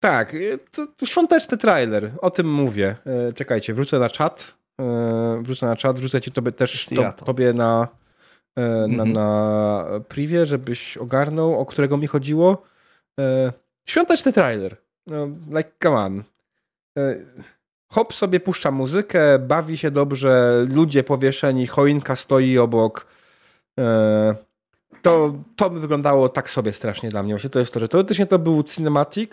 Tak, 0.00 0.34
e, 0.34 0.58
to 0.96 1.06
świąteczny 1.06 1.56
trailer, 1.58 2.12
o 2.22 2.30
tym 2.30 2.52
mówię. 2.52 2.96
Czekajcie, 3.34 3.74
wrócę 3.74 3.98
na 3.98 4.08
czat. 4.08 4.58
Wrócę 5.42 5.66
na 5.66 5.76
czat, 5.76 5.98
wrzucę 5.98 6.20
ci 6.20 6.32
tobie 6.32 6.52
też 6.52 6.86
to, 6.86 7.12
tobie 7.12 7.52
na, 7.52 7.88
na, 8.56 8.84
mm 8.84 8.98
-hmm. 8.98 9.12
na 9.12 9.84
privie, 10.08 10.46
żebyś 10.46 10.96
ogarnął, 10.96 11.60
o 11.60 11.66
którego 11.66 11.96
mi 11.96 12.06
chodziło. 12.06 12.62
E, 13.20 13.52
świąteczny 13.86 14.32
trailer. 14.32 14.76
No, 15.06 15.26
like, 15.48 15.70
come 15.82 15.96
on. 15.96 16.22
E, 16.98 17.16
hop 17.88 18.14
sobie 18.14 18.40
puszcza 18.40 18.70
muzykę, 18.70 19.38
bawi 19.38 19.78
się 19.78 19.90
dobrze, 19.90 20.64
ludzie 20.68 21.04
powieszeni, 21.04 21.66
choinka 21.66 22.16
stoi 22.16 22.58
obok. 22.58 23.06
E, 23.78 24.34
to, 25.02 25.34
to 25.56 25.70
wyglądało 25.70 26.28
tak 26.28 26.50
sobie 26.50 26.72
strasznie 26.72 27.10
dla 27.10 27.22
mnie. 27.22 27.34
Właśnie 27.34 27.50
to 27.50 27.58
jest 27.58 27.74
to, 27.74 27.80
że 27.80 27.88
teoretycznie 27.88 28.26
to 28.26 28.38
był 28.38 28.62
cinematic, 28.62 29.32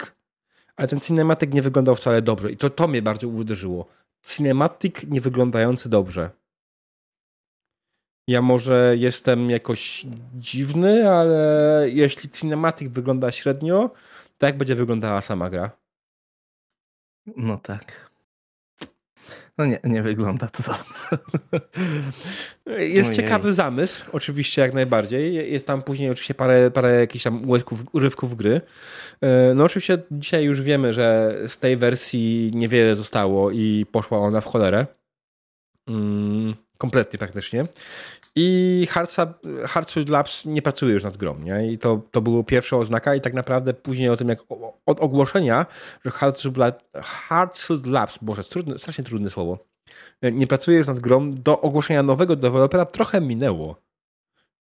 ale 0.76 0.88
ten 0.88 1.00
cinematic 1.00 1.54
nie 1.54 1.62
wyglądał 1.62 1.96
wcale 1.96 2.22
dobrze. 2.22 2.52
I 2.52 2.58
to, 2.58 2.70
to 2.70 2.88
mnie 2.88 3.02
bardzo 3.02 3.28
uderzyło. 3.28 3.88
Cinematic 4.26 4.96
nie 5.08 5.22
wyglądający 5.22 5.90
dobrze. 5.90 6.30
Ja 8.28 8.42
może 8.42 8.96
jestem 8.98 9.50
jakoś 9.50 10.06
dziwny, 10.36 11.10
ale 11.10 11.86
jeśli 11.90 12.30
cinematic 12.30 12.92
wygląda 12.92 13.32
średnio, 13.32 13.90
to 14.38 14.46
jak 14.46 14.58
będzie 14.58 14.76
wyglądała 14.76 15.22
sama 15.22 15.50
gra? 15.50 15.72
No 17.38 17.58
tak. 17.58 18.14
No 19.58 19.66
nie, 19.66 19.80
nie 19.84 20.04
wygląda 20.04 20.48
to 20.48 20.64
dobrze. 20.64 21.24
Jest 22.80 23.10
Ojej. 23.10 23.16
ciekawy 23.16 23.54
zamysł, 23.54 24.04
oczywiście 24.12 24.62
jak 24.62 24.74
najbardziej. 24.74 25.52
Jest 25.52 25.68
tam 25.68 25.82
później 25.82 26.10
oczywiście 26.10 26.34
parę, 26.34 26.72
parę 26.72 27.00
jakichś 27.00 27.24
tam 27.24 27.50
urywków, 27.50 27.96
urywków 27.96 28.36
gry. 28.36 28.62
E, 29.22 29.54
no 29.54 29.64
oczywiście 29.64 29.98
dzisiaj 30.12 30.44
już 30.44 30.62
wiemy, 30.62 30.94
że 30.94 31.38
z 31.48 31.60
tej 31.60 31.78
wersji 31.78 32.52
niewiele 32.54 32.96
zostało 32.96 33.52
i 33.52 33.86
poszła 33.92 34.18
ona 34.18 34.42
w 34.42 34.46
cholerę. 34.46 34.86
Kompletnie 36.78 37.20
praktycznie. 37.20 37.66
I 38.36 38.88
Hardsuit 39.66 40.10
Labs 40.10 40.46
nie 40.46 40.62
pracuje 40.62 40.94
już 40.94 41.04
nad 41.04 41.18
grą, 41.18 41.40
nie? 41.40 41.72
I 41.72 41.78
to, 41.78 42.02
to 42.12 42.22
była 42.22 42.44
pierwsza 42.44 42.78
oznaka 42.78 43.16
i 43.16 43.22
tak 43.22 43.34
naprawdę 43.34 43.74
później 43.74 44.10
o 44.10 44.18
tym, 44.18 44.30
jak 44.30 44.40
od 44.86 45.00
ogłoszenia, 45.00 45.66
że 46.06 46.12
Hardsuit 46.12 47.88
Labs, 47.88 48.20
boże, 48.22 48.44
trudne, 48.44 48.80
strasznie 48.80 49.04
trudne 49.04 49.30
słowo, 49.30 49.58
nie 50.22 50.48
pracuje 50.48 50.78
już 50.78 50.88
nad 50.88 51.00
grą, 51.00 51.34
do 51.34 51.62
ogłoszenia 51.62 52.04
nowego 52.04 52.36
dewelopera 52.36 52.86
trochę 52.86 53.22
minęło. 53.22 53.76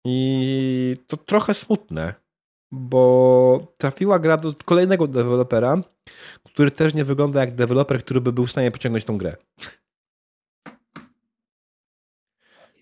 I 0.05 0.97
to 1.07 1.17
trochę 1.17 1.53
smutne, 1.53 2.13
bo 2.71 3.73
trafiła 3.77 4.19
gra 4.19 4.37
do 4.37 4.53
kolejnego 4.65 5.07
dewelopera, 5.07 5.77
który 6.43 6.71
też 6.71 6.93
nie 6.93 7.03
wygląda 7.05 7.39
jak 7.39 7.55
deweloper, 7.55 8.03
który 8.03 8.21
by 8.21 8.31
był 8.33 8.45
w 8.45 8.51
stanie 8.51 8.71
pociągnąć 8.71 9.05
tą 9.05 9.17
grę. 9.17 9.35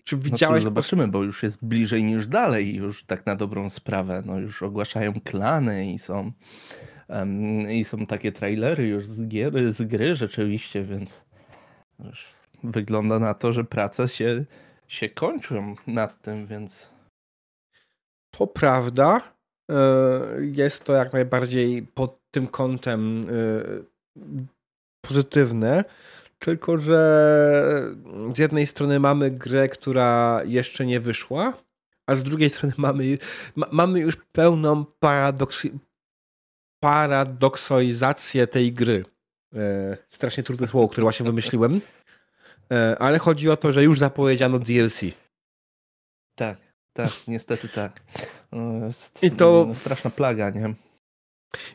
Czy 0.04 0.16
widziałeś... 0.16 0.64
No 0.64 0.70
zobaczymy, 0.70 1.08
bo 1.08 1.22
już 1.22 1.42
jest 1.42 1.64
bliżej 1.64 2.04
niż 2.04 2.26
dalej, 2.26 2.74
już 2.74 3.04
tak 3.04 3.26
na 3.26 3.36
dobrą 3.36 3.70
sprawę. 3.70 4.22
No 4.26 4.38
już 4.38 4.62
ogłaszają 4.62 5.20
klany 5.20 5.92
i 5.92 5.98
są 5.98 6.32
um, 7.08 7.70
i 7.70 7.84
są 7.84 8.06
takie 8.06 8.32
trailery 8.32 8.86
już 8.86 9.06
z, 9.06 9.28
gier, 9.28 9.72
z 9.72 9.82
gry 9.82 10.14
rzeczywiście, 10.14 10.84
więc 10.84 11.20
wygląda 12.64 13.18
na 13.18 13.34
to, 13.34 13.52
że 13.52 13.64
prace 13.64 14.08
się, 14.08 14.44
się 14.88 15.08
kończą 15.08 15.74
nad 15.86 16.22
tym, 16.22 16.46
więc... 16.46 16.90
To 18.30 18.46
prawda. 18.46 19.32
E, 19.70 19.76
jest 20.40 20.84
to 20.84 20.92
jak 20.92 21.12
najbardziej 21.12 21.82
pod 21.82 22.18
tym 22.30 22.46
kątem 22.46 23.26
e, 23.28 23.32
pozytywne. 25.00 25.84
Tylko, 26.44 26.78
że 26.78 27.94
z 28.34 28.38
jednej 28.38 28.66
strony 28.66 29.00
mamy 29.00 29.30
grę, 29.30 29.68
która 29.68 30.40
jeszcze 30.44 30.86
nie 30.86 31.00
wyszła, 31.00 31.52
a 32.06 32.14
z 32.14 32.22
drugiej 32.22 32.50
strony 32.50 32.74
mamy, 32.76 33.18
ma, 33.56 33.66
mamy 33.72 34.00
już 34.00 34.16
pełną 34.32 34.84
paradoks, 34.84 35.66
paradoksoizację 36.80 38.46
tej 38.46 38.72
gry. 38.72 39.04
E, 39.54 39.96
strasznie 40.10 40.42
trudne 40.42 40.66
słowo, 40.66 40.88
które 40.88 41.02
właśnie 41.02 41.26
wymyśliłem. 41.26 41.80
E, 42.72 42.96
ale 42.98 43.18
chodzi 43.18 43.50
o 43.50 43.56
to, 43.56 43.72
że 43.72 43.84
już 43.84 43.98
zapowiedziano 43.98 44.58
DLC. 44.58 45.00
Tak, 46.34 46.58
tak, 46.92 47.10
niestety 47.28 47.68
tak. 47.68 48.00
No, 48.52 48.90
I 49.22 49.30
to 49.30 49.68
straszna 49.74 50.10
plaga, 50.10 50.50
nie? 50.50 50.74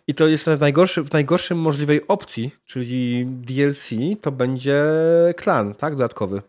I 0.08 0.16
to 0.16 0.28
jest 0.28 0.46
w, 0.50 0.60
najgorszy, 0.60 1.04
w 1.04 1.14
najgorszym 1.14 1.58
możliwej 1.60 2.08
opcji, 2.08 2.52
czyli 2.66 3.26
DLC, 3.26 3.90
to 4.22 4.32
będzie 4.32 4.84
klan, 5.38 5.74
tak? 5.74 5.94
Dodatkowy. 5.94 6.42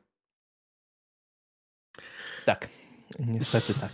Tak, 2.46 2.68
niestety 3.18 3.74
tak. 3.74 3.92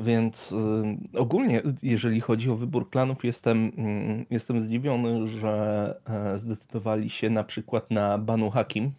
Więc 0.00 0.52
y, 0.52 1.18
ogólnie, 1.18 1.62
jeżeli 1.82 2.20
chodzi 2.20 2.50
o 2.50 2.56
wybór 2.56 2.90
klanów, 2.90 3.24
jestem, 3.24 3.66
y, 3.66 4.26
jestem 4.30 4.64
zdziwiony, 4.64 5.28
że 5.28 5.94
y, 6.36 6.38
zdecydowali 6.38 7.10
się 7.10 7.30
na 7.30 7.44
przykład 7.44 7.90
na 7.90 8.18
Banu 8.18 8.50
Hakim, 8.50 8.92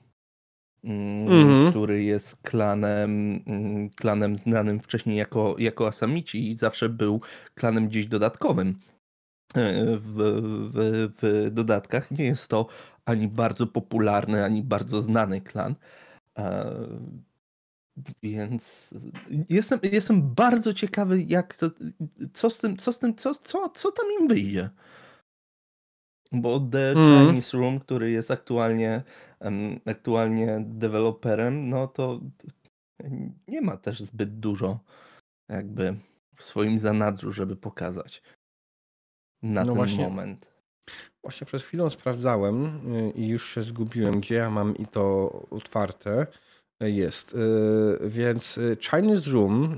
mm, 0.84 1.72
który 1.72 2.04
jest 2.04 2.42
klanem, 2.42 3.44
mm, 3.48 3.90
klanem 3.90 4.38
znanym 4.38 4.80
wcześniej 4.80 5.18
jako, 5.18 5.56
jako 5.58 5.88
Asamici 5.88 6.52
i 6.52 6.56
zawsze 6.56 6.90
był 6.90 7.22
klanem 7.56 7.88
gdzieś 7.88 8.08
dodatkowym. 8.08 8.80
w, 9.98 10.16
w, 10.74 11.10
w 11.22 11.52
dodatkach. 11.54 12.12
Nie 12.12 12.26
jest 12.26 12.48
to 12.48 12.68
ani 13.06 13.28
bardzo 13.28 13.68
popularny, 13.68 14.44
ani 14.44 14.64
bardzo 14.64 15.02
znany 15.02 15.42
klan. 15.42 15.76
Więc 18.24 18.94
jestem, 19.50 19.80
jestem 19.84 20.34
bardzo 20.36 20.74
ciekawy, 20.74 21.22
jak 21.22 21.56
to, 21.56 21.72
co 22.34 22.50
z 22.50 22.58
tym, 22.58 22.78
co 22.78 22.94
z 22.94 23.00
tym, 23.00 23.16
co, 23.16 23.36
co, 23.36 23.70
co 23.70 23.92
tam 23.92 24.06
im 24.22 24.28
wyjdzie. 24.28 24.70
Bo 26.32 26.60
The 26.60 26.92
mm. 26.92 27.28
Chinese 27.28 27.58
Room, 27.58 27.80
który 27.80 28.12
jest 28.12 28.32
aktualnie, 28.32 29.04
aktualnie 29.86 30.64
deweloperem, 30.66 31.70
no 31.70 31.88
to 31.88 32.20
nie 33.48 33.62
ma 33.62 33.78
też 33.78 34.00
zbyt 34.00 34.40
dużo 34.40 34.80
jakby 35.50 35.96
w 36.36 36.44
swoim 36.44 36.80
zanadrzu, 36.80 37.32
żeby 37.32 37.56
pokazać 37.56 38.22
na 39.44 39.62
no 39.62 39.68
ten 39.68 39.76
właśnie, 39.76 40.04
moment. 40.04 40.52
Właśnie 41.24 41.48
przed 41.48 41.62
chwilą 41.62 41.90
sprawdzałem 41.90 42.66
y, 42.96 43.12
i 43.12 43.28
już 43.28 43.50
się 43.50 43.64
zgubiłem, 43.64 44.22
gdzie 44.22 44.36
ja 44.36 44.50
mam 44.50 44.78
i 44.78 44.86
to 44.86 45.32
otwarte. 45.50 46.28
Jest. 46.80 47.34
Y, 47.34 48.10
więc 48.10 48.58
y, 48.58 48.78
Chinese 48.82 49.32
Room 49.32 49.76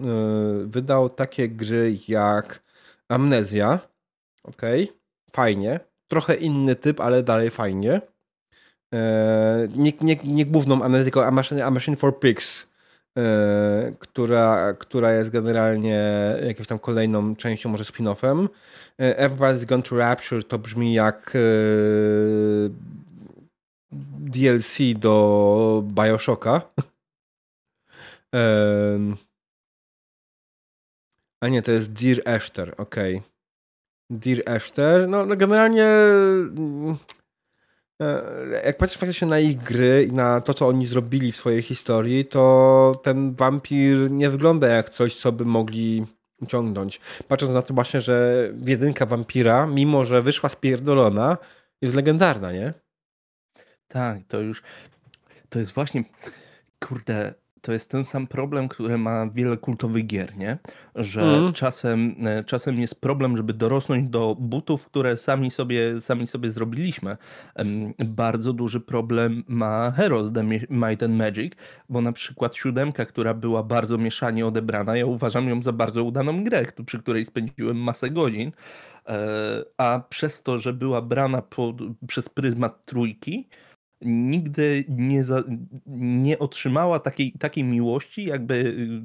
wydał 0.70 1.10
takie 1.10 1.50
gry 1.50 1.98
jak 2.08 2.64
Amnezja. 3.10 3.80
Ok, 4.44 4.62
fajnie. 5.32 5.80
Trochę 6.08 6.36
inny 6.36 6.76
typ, 6.76 7.00
ale 7.00 7.24
dalej 7.24 7.52
fajnie. 7.52 8.02
Nie, 9.76 9.94
nie, 10.02 10.16
nie 10.24 10.46
główną 10.46 10.92
tylko 11.04 11.26
A 11.26 11.32
Machine, 11.32 11.66
A 11.66 11.72
Machine 11.72 11.98
for 11.98 12.20
Pigs 12.20 12.74
E, 13.18 13.94
która, 14.00 14.74
która 14.74 15.14
jest 15.14 15.30
generalnie 15.30 16.02
jakąś 16.48 16.68
tam 16.68 16.80
kolejną 16.80 17.36
częścią, 17.36 17.70
może 17.70 17.84
spin-offem. 17.84 18.50
E, 19.00 19.30
Everybody's 19.30 19.66
Gone 19.66 19.84
to 19.84 19.98
Rapture 19.98 20.44
to 20.44 20.60
brzmi 20.60 20.94
jak 20.94 21.36
e, 21.36 21.40
DLC 24.20 24.78
do 24.96 25.84
Bioshocka. 25.86 26.62
A 31.44 31.48
nie, 31.48 31.62
to 31.62 31.72
jest 31.72 31.94
Dear 31.94 32.22
Esther, 32.26 32.74
ok. 32.78 32.96
Dear 34.10 34.42
Esther, 34.46 35.10
no, 35.10 35.26
no 35.26 35.36
generalnie 35.36 35.84
E, 35.84 37.23
jak 38.66 38.78
patrzysz 38.78 39.00
faktycznie 39.00 39.28
na 39.28 39.40
ich 39.40 39.58
gry 39.58 40.08
i 40.10 40.14
na 40.14 40.42
to, 40.42 40.54
co 40.54 40.68
oni 40.68 40.88
zrobili 40.88 41.32
w 41.32 41.36
swojej 41.36 41.62
historii, 41.62 42.26
to 42.26 43.02
ten 43.04 43.36
wampir 43.36 44.12
nie 44.12 44.30
wygląda 44.30 44.68
jak 44.68 44.90
coś, 44.90 45.16
co 45.16 45.32
by 45.32 45.46
mogli 45.46 46.06
uciągnąć. 46.42 47.02
Patrząc 47.28 47.54
na 47.54 47.62
to 47.62 47.74
właśnie, 47.74 48.02
że 48.02 48.48
jedynka 48.66 49.06
wampira, 49.06 49.68
mimo 49.68 50.06
że 50.06 50.22
wyszła 50.22 50.50
spierdolona, 50.50 51.38
jest 51.82 51.96
legendarna, 51.96 52.52
nie? 52.52 52.74
Tak, 53.88 54.18
to 54.28 54.40
już 54.40 54.64
to 55.50 55.60
jest 55.60 55.74
właśnie 55.74 56.04
kurde, 56.80 57.34
to 57.64 57.74
jest 57.74 57.90
ten 57.90 58.04
sam 58.04 58.28
problem, 58.28 58.68
który 58.68 58.98
ma 58.98 59.28
wiele 59.30 59.58
kultowych 59.58 60.06
gier, 60.06 60.38
nie? 60.38 60.58
Że 60.96 61.22
mm. 61.22 61.54
czasem, 61.54 62.16
e, 62.26 62.44
czasem 62.44 62.80
jest 62.80 63.02
problem, 63.02 63.38
żeby 63.38 63.54
dorosnąć 63.54 64.10
do 64.10 64.36
butów, 64.40 64.86
które 64.86 65.18
sami 65.18 65.52
sobie, 65.52 66.02
sami 66.02 66.28
sobie 66.28 66.52
zrobiliśmy. 66.52 67.18
Bardzo 68.00 68.54
duży 68.54 68.80
problem 68.80 69.44
ma 69.48 69.92
Heroes 69.92 70.32
The 70.34 70.44
Might 70.70 71.04
and 71.04 71.14
Magic, 71.16 71.54
bo 71.90 72.02
na 72.02 72.12
przykład 72.12 72.56
siódemka, 72.56 73.06
która 73.06 73.34
była 73.34 73.64
bardzo 73.64 73.98
mieszanie 73.98 74.48
odebrana, 74.48 74.98
ja 74.98 75.06
uważam 75.06 75.50
ją 75.50 75.62
za 75.62 75.72
bardzo 75.72 76.04
udaną 76.04 76.44
grę, 76.44 76.66
przy 76.86 77.00
której 77.00 77.26
spędziłem 77.26 77.78
masę 77.78 78.10
godzin, 78.10 78.52
e, 79.08 79.20
a 79.78 80.02
przez 80.10 80.44
to, 80.44 80.60
że 80.60 80.74
była 80.74 81.02
brana 81.02 81.42
pod, 81.42 81.76
przez 82.08 82.30
pryzmat 82.30 82.86
trójki, 82.86 83.48
nigdy 84.06 84.86
nie, 84.90 85.24
za, 85.24 85.44
nie 85.98 86.40
otrzymała 86.40 87.00
takiej, 87.00 87.32
takiej 87.32 87.64
miłości, 87.64 88.26
jakby 88.26 88.56
y, 88.56 89.02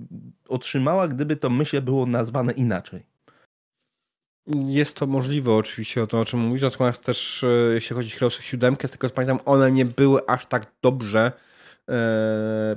otrzymała, 0.49 1.09
gdyby 1.09 1.37
to 1.37 1.51
myślę 1.51 1.83
było 1.83 2.07
nazwane 2.07 2.53
inaczej. 2.53 3.03
Jest 4.67 4.97
to 4.97 5.07
możliwe 5.07 5.55
oczywiście, 5.55 6.03
o 6.03 6.07
to 6.07 6.21
o 6.21 6.25
czym 6.25 6.41
mówisz, 6.41 6.63
natomiast 6.63 7.05
też 7.05 7.45
e, 7.45 7.75
jeśli 7.75 7.97
chodzi 7.97 8.25
o 8.25 8.31
7, 8.31 8.77
z 8.87 8.91
tego 8.91 9.09
co 9.09 9.15
pamiętam, 9.15 9.39
one 9.45 9.73
nie 9.73 9.85
były 9.85 10.27
aż 10.27 10.47
tak 10.47 10.73
dobrze 10.83 11.33
e, 11.89 12.77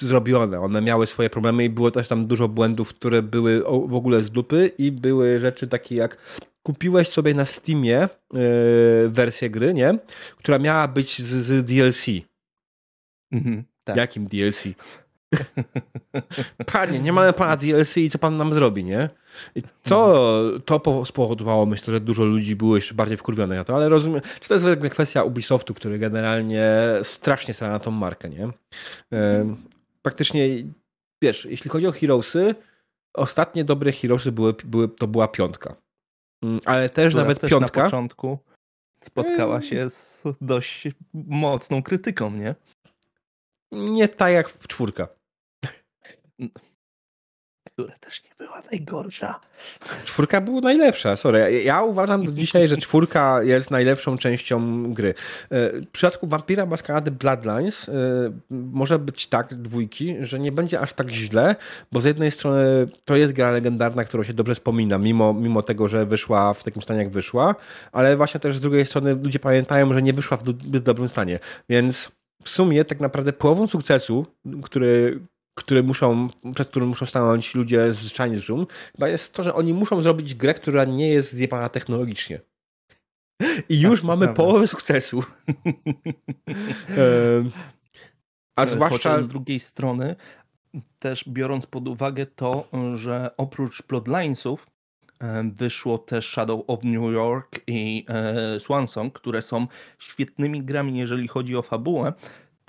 zrobione. 0.00 0.60
One 0.60 0.82
miały 0.82 1.06
swoje 1.06 1.30
problemy 1.30 1.64
i 1.64 1.70
było 1.70 1.90
też 1.90 2.08
tam 2.08 2.26
dużo 2.26 2.48
błędów, 2.48 2.88
które 2.88 3.22
były 3.22 3.62
w 3.62 3.94
ogóle 3.94 4.22
z 4.22 4.30
dupy 4.30 4.70
i 4.78 4.92
były 4.92 5.38
rzeczy 5.38 5.68
takie 5.68 5.94
jak 5.94 6.16
kupiłeś 6.62 7.08
sobie 7.08 7.34
na 7.34 7.44
Steamie 7.44 8.08
yy, 8.32 8.40
wersję 9.08 9.50
gry, 9.50 9.74
nie? 9.74 9.98
Która 10.36 10.58
miała 10.58 10.88
być 10.88 11.22
z, 11.22 11.26
z 11.26 11.64
DLC. 11.66 12.06
Mhm, 13.32 13.64
tak. 13.84 13.96
Jakim 13.96 14.26
DLC? 14.26 14.64
Panie, 16.72 17.00
nie 17.00 17.12
mamy 17.12 17.32
pana 17.32 17.56
DLC 17.56 17.96
i 17.96 18.10
co 18.10 18.18
pan 18.18 18.36
nam 18.36 18.52
zrobi, 18.52 18.84
nie? 18.84 19.08
I 19.54 19.62
to, 19.82 20.42
to 20.64 21.04
spowodowało, 21.04 21.66
myślę, 21.66 21.94
że 21.94 22.00
dużo 22.00 22.24
ludzi 22.24 22.56
było 22.56 22.76
jeszcze 22.76 22.94
bardziej 22.94 23.16
wkurwionych 23.16 23.58
na 23.58 23.64
to, 23.64 23.76
ale 23.76 23.88
rozumiem, 23.88 24.20
czy 24.40 24.48
to 24.48 24.54
jest 24.54 24.66
kwestia 24.90 25.22
Ubisoftu, 25.22 25.74
który 25.74 25.98
generalnie 25.98 26.72
strasznie 27.02 27.54
stara 27.54 27.72
na 27.72 27.78
tą 27.78 27.90
markę, 27.90 28.28
nie? 28.28 28.48
Praktycznie, 30.02 30.48
wiesz, 31.22 31.44
jeśli 31.44 31.70
chodzi 31.70 31.86
o 31.86 31.92
Heroesy, 31.92 32.54
ostatnie 33.14 33.64
dobre 33.64 33.92
Heroesy 33.92 34.32
były, 34.32 34.54
były, 34.64 34.88
to 34.88 35.06
była 35.06 35.28
piątka. 35.28 35.76
Mm, 36.42 36.60
ale 36.64 36.88
też 36.88 37.14
nawet 37.14 37.40
też 37.40 37.50
piątka. 37.50 37.80
na 37.80 37.84
początku 37.86 38.38
spotkała 39.04 39.56
mm. 39.56 39.68
się 39.68 39.90
z 39.90 40.20
dość 40.40 40.88
mocną 41.14 41.82
krytyką, 41.82 42.30
nie? 42.30 42.54
Nie 43.72 44.08
tak 44.08 44.32
jak 44.32 44.48
w 44.48 44.66
czwórka 44.66 45.08
która 47.72 47.98
też 47.98 48.24
nie 48.24 48.30
była 48.38 48.62
najgorsza. 48.70 49.40
Czwórka 50.04 50.40
była 50.40 50.60
najlepsza, 50.60 51.16
sorry. 51.16 51.62
Ja 51.62 51.82
uważam 51.82 52.26
do 52.26 52.32
dzisiaj, 52.42 52.68
że 52.68 52.76
czwórka 52.76 53.42
jest 53.42 53.70
najlepszą 53.70 54.18
częścią 54.18 54.82
gry. 54.92 55.08
E, 55.08 55.14
w 55.80 55.90
przypadku 55.92 56.26
Vampira 56.26 56.66
Maskarady 56.66 57.10
Bloodlines 57.10 57.88
e, 57.88 57.92
może 58.50 58.98
być 58.98 59.26
tak, 59.26 59.54
dwójki, 59.54 60.16
że 60.20 60.38
nie 60.38 60.52
będzie 60.52 60.80
aż 60.80 60.92
tak 60.92 61.10
źle, 61.10 61.56
bo 61.92 62.00
z 62.00 62.04
jednej 62.04 62.30
strony 62.30 62.88
to 63.04 63.16
jest 63.16 63.32
gra 63.32 63.50
legendarna, 63.50 64.04
którą 64.04 64.22
się 64.22 64.34
dobrze 64.34 64.54
wspomina, 64.54 64.98
mimo, 64.98 65.34
mimo 65.34 65.62
tego, 65.62 65.88
że 65.88 66.06
wyszła 66.06 66.54
w 66.54 66.64
takim 66.64 66.82
stanie, 66.82 67.00
jak 67.00 67.10
wyszła, 67.10 67.54
ale 67.92 68.16
właśnie 68.16 68.40
też 68.40 68.56
z 68.56 68.60
drugiej 68.60 68.86
strony 68.86 69.14
ludzie 69.14 69.38
pamiętają, 69.38 69.92
że 69.94 70.02
nie 70.02 70.12
wyszła 70.12 70.36
w 70.36 70.42
zbyt 70.42 70.82
dobrym 70.82 71.08
stanie, 71.08 71.38
więc 71.68 72.12
w 72.42 72.48
sumie 72.48 72.84
tak 72.84 73.00
naprawdę 73.00 73.32
połową 73.32 73.66
sukcesu, 73.66 74.26
który, 74.62 75.20
który 75.54 75.82
muszą, 75.82 76.28
przed 76.54 76.68
którym 76.68 76.88
muszą 76.88 77.06
stanąć 77.06 77.54
ludzie 77.54 77.94
z 77.94 78.12
Chinese 78.12 78.48
Room, 78.48 78.66
chyba 78.92 79.08
jest 79.08 79.34
to, 79.34 79.42
że 79.42 79.54
oni 79.54 79.74
muszą 79.74 80.02
zrobić 80.02 80.34
grę, 80.34 80.54
która 80.54 80.84
nie 80.84 81.08
jest 81.08 81.32
zjebana 81.32 81.68
technologicznie. 81.68 82.40
I 83.68 83.80
już 83.80 84.00
tak, 84.00 84.06
mamy 84.06 84.24
prawda. 84.26 84.42
połowę 84.42 84.66
sukcesu. 84.66 85.22
A 88.56 88.66
zwłaszcza... 88.66 88.96
Chociaż 88.96 89.24
z 89.24 89.28
drugiej 89.28 89.60
strony, 89.60 90.16
też 90.98 91.24
biorąc 91.28 91.66
pod 91.66 91.88
uwagę 91.88 92.26
to, 92.26 92.68
że 92.94 93.30
oprócz 93.36 93.82
Bloodlinesów 93.82 94.66
wyszło 95.44 95.98
też 95.98 96.30
Shadow 96.30 96.64
of 96.66 96.84
New 96.84 97.12
York 97.12 97.60
i 97.66 98.06
e, 98.08 98.60
Swansong, 98.60 99.18
które 99.18 99.42
są 99.42 99.66
świetnymi 99.98 100.62
grami, 100.62 100.98
jeżeli 100.98 101.28
chodzi 101.28 101.56
o 101.56 101.62
fabułę, 101.62 102.12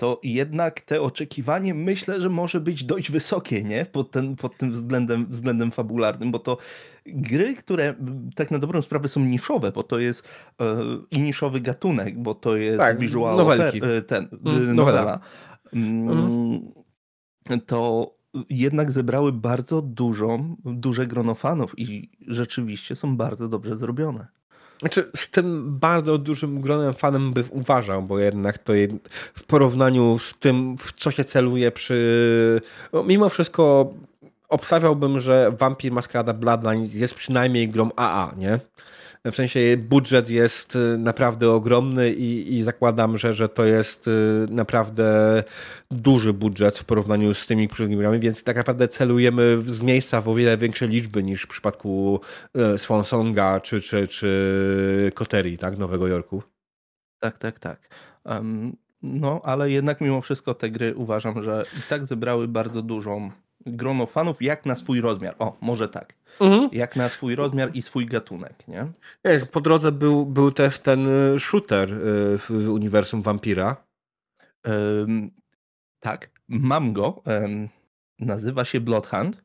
to 0.04 0.20
jednak 0.22 0.80
te 0.80 1.02
oczekiwanie 1.02 1.74
myślę, 1.74 2.20
że 2.20 2.28
może 2.28 2.60
być 2.60 2.84
dość 2.84 3.10
wysokie, 3.10 3.64
nie? 3.64 3.86
Pod, 3.86 4.10
ten, 4.10 4.36
pod 4.36 4.56
tym 4.56 4.72
względem, 4.72 5.26
względem 5.26 5.70
fabularnym, 5.70 6.30
bo 6.30 6.38
to 6.38 6.58
gry, 7.06 7.54
które 7.54 7.94
tak 8.36 8.50
na 8.50 8.58
dobrą 8.58 8.82
sprawę 8.82 9.08
są 9.08 9.20
niszowe, 9.20 9.72
bo 9.72 9.82
to 9.82 9.98
jest 9.98 10.22
e, 10.60 10.76
i 11.10 11.20
niszowy 11.20 11.60
gatunek, 11.60 12.18
bo 12.18 12.34
to 12.34 12.56
jest 12.56 12.78
tak, 12.78 12.98
visual 12.98 13.36
nowelki. 13.36 13.78
Oper, 13.78 14.06
ten, 14.06 14.28
mm, 14.46 14.76
nowela. 14.76 15.20
Mm, 15.72 16.10
mm. 16.10 17.60
To 17.66 18.10
jednak 18.50 18.92
zebrały 18.92 19.32
bardzo 19.32 19.82
dużą, 19.82 20.56
duże 20.64 21.06
grono 21.06 21.34
fanów 21.34 21.78
i 21.78 22.10
rzeczywiście 22.26 22.96
są 22.96 23.16
bardzo 23.16 23.48
dobrze 23.48 23.76
zrobione. 23.76 24.26
Znaczy, 24.84 25.10
z 25.16 25.30
tym 25.30 25.78
bardzo 25.78 26.18
dużym 26.18 26.60
gronem 26.60 26.94
fanem 26.94 27.32
bym 27.32 27.44
uważał, 27.50 28.02
bo 28.02 28.18
jednak 28.18 28.58
to 28.58 28.72
w 29.34 29.42
porównaniu 29.42 30.18
z 30.18 30.34
tym, 30.34 30.76
w 30.78 30.92
co 30.92 31.10
się 31.10 31.24
celuje 31.24 31.70
przy. 31.70 32.60
No, 32.92 33.02
mimo 33.02 33.28
wszystko 33.28 33.92
obstawiałbym, 34.48 35.20
że 35.20 35.52
Vampire 35.58 35.92
Masquerada 35.92 36.32
Bloodline 36.32 36.88
jest 36.92 37.14
przynajmniej 37.14 37.68
grą 37.68 37.90
AA, 37.96 38.32
nie? 38.36 38.58
W 39.32 39.34
sensie 39.34 39.76
budżet 39.76 40.30
jest 40.30 40.78
naprawdę 40.98 41.50
ogromny 41.50 42.12
i, 42.12 42.54
i 42.54 42.62
zakładam, 42.62 43.18
że, 43.18 43.34
że 43.34 43.48
to 43.48 43.64
jest 43.64 44.10
naprawdę 44.48 45.42
duży 45.90 46.32
budżet 46.32 46.78
w 46.78 46.84
porównaniu 46.84 47.34
z 47.34 47.46
tymi 47.46 47.68
grami, 47.98 48.18
więc 48.18 48.44
tak 48.44 48.56
naprawdę 48.56 48.88
celujemy 48.88 49.58
z 49.66 49.82
miejsca 49.82 50.20
w 50.20 50.28
o 50.28 50.34
wiele 50.34 50.56
większe 50.56 50.86
liczby 50.86 51.22
niż 51.22 51.42
w 51.42 51.48
przypadku 51.48 52.20
Swansonga 52.76 53.60
czy, 53.60 53.80
czy, 53.80 54.08
czy 54.08 55.12
Koterii, 55.14 55.58
tak, 55.58 55.78
Nowego 55.78 56.08
Jorku. 56.08 56.42
Tak, 57.20 57.38
tak, 57.38 57.58
tak. 57.58 57.88
Um, 58.24 58.76
no, 59.02 59.40
ale 59.44 59.70
jednak 59.70 60.00
mimo 60.00 60.20
wszystko 60.20 60.54
te 60.54 60.70
gry 60.70 60.94
uważam, 60.96 61.42
że 61.42 61.64
i 61.78 61.82
tak 61.88 62.06
zebrały 62.06 62.48
bardzo 62.48 62.82
dużą 62.82 63.30
grono 63.66 64.06
fanów, 64.06 64.42
jak 64.42 64.66
na 64.66 64.74
swój 64.74 65.00
rozmiar. 65.00 65.34
O, 65.38 65.56
może 65.60 65.88
tak. 65.88 66.14
Mhm. 66.40 66.68
Jak 66.72 66.96
na 66.96 67.08
swój 67.08 67.34
rozmiar 67.34 67.70
i 67.74 67.82
swój 67.82 68.06
gatunek, 68.06 68.68
nie? 68.68 68.86
Wiesz, 69.24 69.44
po 69.44 69.60
drodze 69.60 69.92
był, 69.92 70.26
był 70.26 70.52
też 70.52 70.78
ten 70.78 71.06
y, 71.34 71.38
shooter 71.38 71.92
y, 71.92 72.38
w 72.38 72.50
uniwersum 72.50 73.22
Vampira. 73.22 73.76
Um, 74.64 75.30
tak, 76.00 76.30
mam 76.48 76.92
go. 76.92 77.22
Um, 77.26 77.68
nazywa 78.18 78.64
się 78.64 78.80
Bloodhunt 78.80 79.44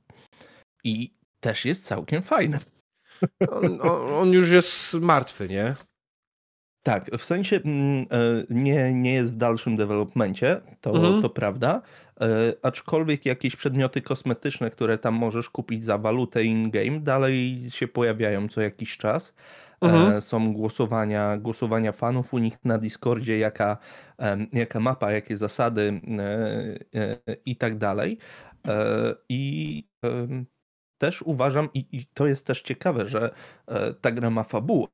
i 0.83 1.13
też 1.39 1.65
jest 1.65 1.85
całkiem 1.85 2.23
fajny. 2.23 2.59
On, 3.49 3.79
on, 4.11 4.33
już 4.33 4.49
jest 4.49 4.93
martwy, 4.93 5.49
nie? 5.49 5.75
Tak, 6.89 7.11
w 7.17 7.23
sensie 7.23 7.55
mm, 7.65 8.05
e, 8.11 8.43
nie, 8.49 8.93
nie 8.93 9.13
jest 9.13 9.33
w 9.33 9.37
dalszym 9.37 9.75
developmencie, 9.75 10.61
to, 10.81 10.91
mhm. 10.91 11.21
to 11.21 11.29
prawda, 11.29 11.81
e, 12.21 12.53
aczkolwiek 12.61 13.25
jakieś 13.25 13.55
przedmioty 13.55 14.01
kosmetyczne, 14.01 14.71
które 14.71 14.97
tam 14.97 15.13
możesz 15.13 15.49
kupić 15.49 15.85
za 15.85 15.97
walutę 15.97 16.43
in-game, 16.43 16.99
dalej 16.99 17.65
się 17.69 17.87
pojawiają 17.87 18.47
co 18.47 18.61
jakiś 18.61 18.97
czas. 18.97 19.35
E, 19.83 19.85
mhm. 19.85 20.21
Są 20.21 20.53
głosowania, 20.53 21.37
głosowania 21.37 21.91
fanów 21.91 22.33
u 22.33 22.37
nich 22.37 22.57
na 22.63 22.77
Discordzie, 22.77 23.37
jaka, 23.37 23.77
jaka 24.53 24.79
mapa, 24.79 25.11
jakie 25.11 25.37
zasady 25.37 26.01
i 27.45 27.55
tak 27.55 27.77
dalej. 27.77 28.17
I 29.29 29.83
też 30.97 31.21
uważam, 31.21 31.69
i, 31.73 31.85
i 31.91 32.05
to 32.13 32.27
jest 32.27 32.45
też 32.45 32.61
ciekawe, 32.61 33.07
że 33.07 33.31
ta 34.01 34.11
gra 34.11 34.29
ma 34.29 34.43
fabułę 34.43 34.87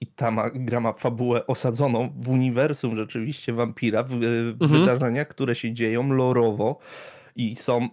i 0.00 0.06
ta 0.06 0.30
ma, 0.30 0.50
gra 0.50 0.80
ma 0.80 0.92
fabułę 0.92 1.46
osadzoną 1.46 2.08
w 2.16 2.28
uniwersum 2.28 2.96
rzeczywiście 2.96 3.52
wampira, 3.52 4.02
w, 4.02 4.08
w 4.08 4.62
mhm. 4.62 4.80
wydarzeniach, 4.80 5.28
które 5.28 5.54
się 5.54 5.72
dzieją 5.72 6.12
lorowo 6.12 6.78
i 7.36 7.56
są, 7.56 7.88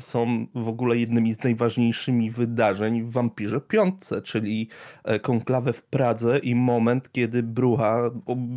są 0.00 0.46
w 0.54 0.68
ogóle 0.68 0.96
jednymi 0.96 1.34
z 1.34 1.44
najważniejszymi 1.44 2.30
wydarzeń 2.30 3.02
w 3.02 3.10
Wampirze 3.10 3.60
Piątce, 3.60 4.22
czyli 4.22 4.68
e, 5.04 5.20
konklawę 5.20 5.72
w 5.72 5.82
Pradze 5.82 6.38
i 6.38 6.54
moment, 6.54 7.12
kiedy 7.12 7.42
Brucha 7.42 8.10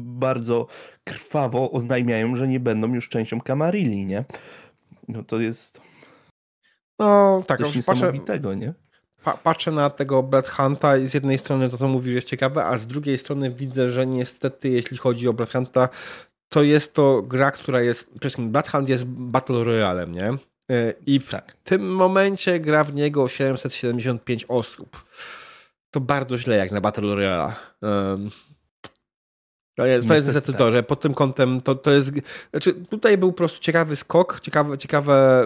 bardzo 0.03 0.67
krwawo 1.03 1.71
oznajmiają, 1.71 2.35
że 2.35 2.47
nie 2.47 2.59
będą 2.59 2.93
już 2.93 3.09
częścią 3.09 3.41
Kamarilli, 3.41 4.05
nie? 4.05 4.25
No 5.07 5.23
to 5.23 5.39
jest 5.39 5.81
no, 6.99 7.43
tak, 7.47 7.59
coś 7.59 7.75
niesamowitego, 7.75 8.53
nie? 8.53 8.73
Pa 9.23 9.37
patrzę 9.37 9.71
na 9.71 9.89
tego 9.89 10.23
Blood 10.23 10.47
Hunta 10.47 10.97
i 10.97 11.07
z 11.07 11.13
jednej 11.13 11.37
strony 11.37 11.69
to, 11.69 11.77
co 11.77 11.87
mówisz, 11.87 12.13
jest 12.13 12.27
ciekawe, 12.27 12.65
a 12.65 12.77
z 12.77 12.87
drugiej 12.87 13.17
strony 13.17 13.49
widzę, 13.49 13.89
że 13.89 14.07
niestety, 14.07 14.69
jeśli 14.69 14.97
chodzi 14.97 15.27
o 15.27 15.33
Blood 15.33 15.51
Hunta, 15.51 15.89
to 16.49 16.63
jest 16.63 16.93
to 16.93 17.21
gra, 17.21 17.51
która 17.51 17.81
jest, 17.81 18.03
przede 18.03 18.19
wszystkim 18.19 18.51
Blood 18.51 18.67
Hunt 18.67 18.89
jest 18.89 19.05
Battle 19.05 19.63
Royalem, 19.63 20.11
nie? 20.11 20.29
E, 20.71 20.93
I 21.05 21.19
w 21.19 21.29
tak. 21.29 21.53
tym 21.63 21.95
momencie 21.95 22.59
gra 22.59 22.83
w 22.83 22.93
niego 22.93 23.27
775 23.27 24.45
osób. 24.47 25.03
To 25.91 25.99
bardzo 25.99 26.37
źle 26.37 26.57
jak 26.57 26.71
na 26.71 26.81
Battle 26.81 27.15
Royale. 27.15 27.53
Um, 27.81 28.29
to 29.79 29.85
jest, 29.85 30.07
to 30.07 30.13
jest 30.13 30.27
niestety 30.27 30.53
to, 30.53 30.71
że 30.71 30.83
pod 30.83 30.99
tym 30.99 31.13
kątem 31.13 31.61
to, 31.61 31.75
to 31.75 31.91
jest. 31.91 32.11
Znaczy, 32.51 32.73
tutaj 32.73 33.17
był 33.17 33.31
po 33.31 33.37
prostu 33.37 33.59
ciekawy 33.59 33.95
skok, 33.95 34.39
ciekawe, 34.39 34.77
ciekawe 34.77 35.45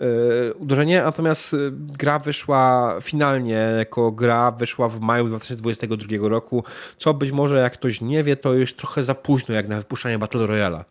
yy, 0.00 0.54
uderzenie, 0.54 1.02
natomiast 1.02 1.54
y, 1.54 1.72
gra 1.72 2.18
wyszła 2.18 2.96
finalnie 3.00 3.74
jako 3.78 4.12
gra, 4.12 4.50
wyszła 4.50 4.88
w 4.88 5.00
maju 5.00 5.26
2022 5.26 6.28
roku, 6.28 6.64
co 6.98 7.14
być 7.14 7.32
może 7.32 7.60
jak 7.60 7.72
ktoś 7.72 8.00
nie 8.00 8.22
wie, 8.24 8.36
to 8.36 8.54
już 8.54 8.74
trochę 8.74 9.04
za 9.04 9.14
późno 9.14 9.54
jak 9.54 9.68
na 9.68 9.76
wypuszczanie 9.76 10.18
Battle 10.18 10.46
Royale'a. 10.46 10.84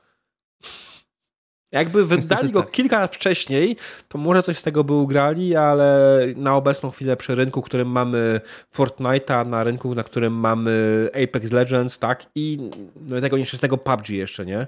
Jakby 1.72 2.06
wydali 2.06 2.52
go 2.52 2.62
tak. 2.64 2.72
kilka 2.72 3.00
lat 3.00 3.16
wcześniej, 3.16 3.78
to 4.08 4.18
może 4.18 4.44
coś 4.44 4.58
z 4.58 4.62
tego 4.62 4.84
by 4.84 4.94
ugrali, 4.94 5.56
ale 5.56 6.20
na 6.36 6.56
obecną 6.56 6.92
chwilę 6.92 7.18
przy 7.18 7.36
rynku, 7.36 7.62
którym 7.62 7.88
mamy 7.88 8.42
Fortnite'a, 8.76 9.48
na 9.48 9.64
rynku, 9.64 9.96
na 9.96 10.04
którym 10.04 10.34
mamy 10.34 11.10
Apex 11.24 11.52
Legends, 11.52 12.00
tak, 12.00 12.26
i 12.36 12.70
no, 13.02 13.22
tego 13.22 13.38
nieszczęsnego 13.38 13.78
PUBG 13.78 14.10
jeszcze, 14.10 14.46
nie? 14.46 14.68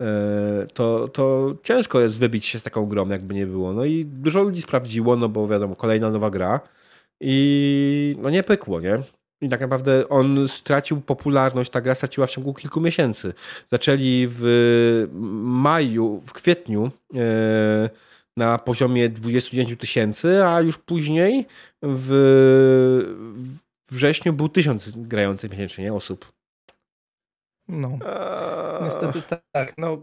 E, 0.00 0.66
to, 0.74 1.08
to 1.08 1.54
ciężko 1.62 2.00
jest 2.00 2.18
wybić 2.18 2.46
się 2.46 2.58
z 2.58 2.62
taką 2.62 2.86
grą, 2.86 3.08
jakby 3.08 3.34
nie 3.34 3.46
było. 3.46 3.72
No 3.72 3.84
i 3.84 4.04
dużo 4.04 4.42
ludzi 4.42 4.62
sprawdziło, 4.62 5.16
no 5.16 5.28
bo 5.28 5.48
wiadomo, 5.48 5.76
kolejna 5.76 6.10
nowa 6.10 6.30
gra 6.30 6.60
i 7.20 8.14
no 8.18 8.30
nie 8.30 8.42
pykło, 8.42 8.80
nie? 8.80 9.02
I 9.40 9.48
tak 9.48 9.60
naprawdę 9.60 10.08
on 10.08 10.48
stracił 10.48 11.00
popularność, 11.00 11.70
ta 11.70 11.80
gra 11.80 11.94
straciła 11.94 12.26
w 12.26 12.30
ciągu 12.30 12.54
kilku 12.54 12.80
miesięcy. 12.80 13.34
Zaczęli 13.70 14.26
w 14.30 15.08
maju, 15.42 16.22
w 16.26 16.32
kwietniu 16.32 16.90
e, 17.14 17.18
na 18.36 18.58
poziomie 18.58 19.08
29 19.08 19.80
tysięcy, 19.80 20.44
a 20.44 20.60
już 20.60 20.78
później 20.78 21.46
w 21.82 22.08
wrześniu 23.90 24.32
był 24.32 24.48
tysiąc 24.48 24.90
grających 24.96 25.50
miesięcznie 25.50 25.94
osób. 25.94 26.32
No, 27.68 27.88
eee... 27.88 28.84
niestety 28.84 29.22
tak. 29.52 29.78
No, 29.78 29.98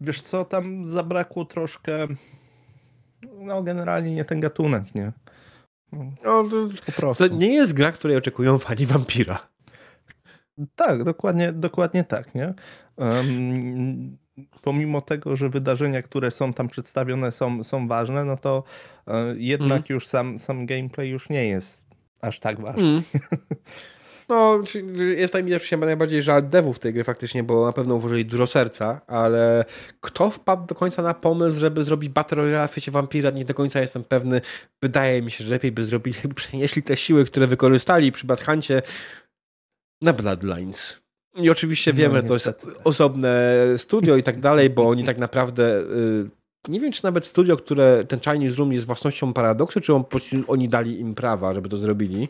wiesz 0.00 0.22
co, 0.22 0.44
tam 0.44 0.90
zabrakło 0.90 1.44
troszkę, 1.44 2.06
no 3.32 3.62
generalnie 3.62 4.14
nie 4.14 4.24
ten 4.24 4.40
gatunek, 4.40 4.94
nie? 4.94 5.12
No, 6.24 6.44
to, 6.96 7.14
to, 7.14 7.28
nie 7.28 7.54
jest 7.54 7.72
gra, 7.72 7.92
której 7.92 8.16
oczekują 8.16 8.58
fani 8.58 8.86
Vampira. 8.86 9.48
Tak, 10.76 11.04
dokładnie, 11.04 11.52
dokładnie 11.52 12.04
tak, 12.04 12.34
nie? 12.34 12.54
Um, 12.96 14.16
pomimo 14.62 15.00
tego, 15.00 15.36
że 15.36 15.48
wydarzenia, 15.48 16.02
które 16.02 16.30
są 16.30 16.52
tam 16.52 16.68
przedstawione 16.68 17.32
są, 17.32 17.64
są 17.64 17.88
ważne, 17.88 18.24
no 18.24 18.36
to 18.36 18.64
um, 19.06 19.40
jednak 19.40 19.78
mm. 19.78 19.84
już 19.88 20.06
sam, 20.06 20.38
sam 20.38 20.66
gameplay 20.66 21.08
już 21.08 21.28
nie 21.28 21.48
jest 21.48 21.84
aż 22.20 22.40
tak 22.40 22.60
ważny. 22.60 22.82
Mm. 22.82 23.02
No, 24.28 24.60
jest 25.16 25.32
tak 25.32 25.44
widać 25.44 25.64
się 25.64 25.76
najbardziej 25.76 26.22
żal 26.22 26.48
devów 26.48 26.78
tej 26.78 26.92
gry 26.92 27.04
faktycznie, 27.04 27.42
bo 27.42 27.66
na 27.66 27.72
pewno 27.72 27.98
włożyli 27.98 28.24
dużo 28.24 28.46
serca, 28.46 29.00
ale 29.06 29.64
kto 30.00 30.30
wpadł 30.30 30.66
do 30.66 30.74
końca 30.74 31.02
na 31.02 31.14
pomysł, 31.14 31.60
żeby 31.60 31.84
zrobić 31.84 32.10
Battle 32.10 32.36
Royale 32.36 32.68
w 32.68 32.70
świecie 32.70 32.92
nie 33.34 33.44
do 33.44 33.54
końca 33.54 33.80
jestem 33.80 34.04
pewny. 34.04 34.40
Wydaje 34.82 35.22
mi 35.22 35.30
się, 35.30 35.44
że 35.44 35.50
lepiej 35.50 35.72
by 35.72 35.84
zrobili, 35.84 36.16
by 36.28 36.34
przenieśli 36.34 36.82
te 36.82 36.96
siły, 36.96 37.24
które 37.24 37.46
wykorzystali 37.46 38.12
przy 38.12 38.26
Badhuncie 38.26 38.82
na 40.02 40.12
Bloodlines. 40.12 41.00
I 41.34 41.50
oczywiście 41.50 41.92
no, 41.92 41.98
wiemy, 41.98 42.16
że 42.16 42.22
to 42.22 42.34
jest 42.34 42.46
tak. 42.46 42.56
osobne 42.84 43.54
studio 43.76 44.16
i 44.16 44.22
tak 44.22 44.40
dalej, 44.40 44.70
bo 44.70 44.88
oni 44.88 45.04
tak 45.04 45.18
naprawdę... 45.18 45.80
Y, 45.80 46.30
nie 46.68 46.80
wiem, 46.80 46.92
czy 46.92 47.04
nawet 47.04 47.26
studio, 47.26 47.56
które 47.56 48.04
ten 48.04 48.20
Chinese 48.20 48.56
Room 48.56 48.72
jest 48.72 48.86
własnością 48.86 49.32
Paradoksu, 49.32 49.80
czy 49.80 49.94
on, 49.94 50.04
oni 50.48 50.68
dali 50.68 51.00
im 51.00 51.14
prawa, 51.14 51.54
żeby 51.54 51.68
to 51.68 51.76
zrobili. 51.76 52.28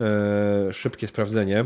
E, 0.00 0.72
szybkie 0.72 1.06
sprawdzenie. 1.06 1.64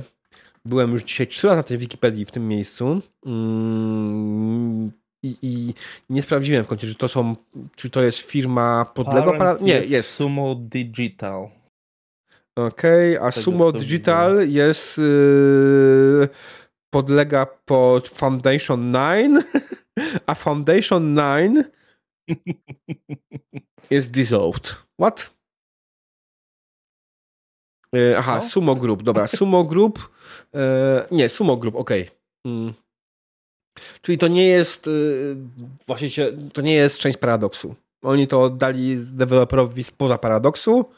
Byłem 0.64 0.92
już 0.92 1.02
dzisiaj 1.02 1.26
trzy 1.26 1.46
razy 1.46 1.56
na 1.56 1.62
tej 1.62 1.78
Wikipedii 1.78 2.24
w 2.24 2.30
tym 2.30 2.48
miejscu 2.48 3.00
mm, 3.26 4.92
i, 5.22 5.36
i, 5.42 5.74
nie 6.10 6.22
sprawdziłem 6.22 6.64
w 6.64 6.66
końcu, 6.66 6.86
czy 6.86 6.94
to 6.94 7.08
są, 7.08 7.36
czy 7.76 7.90
to 7.90 8.02
jest 8.02 8.18
firma 8.18 8.84
podległa 8.84 9.38
para... 9.38 9.56
Nie, 9.60 9.72
jest. 9.72 9.90
jest. 9.90 10.10
Sumo 10.10 10.54
Digital. 10.54 11.48
Okej, 12.56 13.16
okay, 13.16 13.28
a 13.28 13.32
Tego 13.32 13.44
Sumo 13.44 13.72
Digital 13.72 14.48
jest 14.48 14.98
yy, 14.98 16.28
podlega 16.90 17.46
pod 17.64 18.08
Foundation 18.08 18.92
9, 18.92 19.44
a 20.26 20.34
Foundation 20.34 21.16
9 21.16 21.66
jest 23.90 24.10
dissolved. 24.10 24.76
What? 25.00 25.34
E, 27.94 28.18
aha, 28.18 28.34
no? 28.42 28.48
Sumo 28.48 28.74
Group, 28.74 29.02
dobra, 29.02 29.26
Sumo 29.36 29.64
Group. 29.64 30.10
E, 30.54 31.06
nie, 31.10 31.28
Sumo 31.28 31.56
Group, 31.56 31.76
okej. 31.76 32.02
Okay. 32.02 32.16
Mm. 32.46 32.74
Czyli 34.02 34.18
to 34.18 34.28
nie 34.28 34.48
jest 34.48 34.86
y, 34.86 35.36
właściwie 35.86 36.32
to 36.52 36.62
nie 36.62 36.74
jest 36.74 36.98
część 36.98 37.18
paradoksu. 37.18 37.74
Oni 38.02 38.28
to 38.28 38.42
oddali 38.42 38.96
deweloperowi 38.96 39.84
spoza 39.84 40.18
paradoksu. 40.18 40.90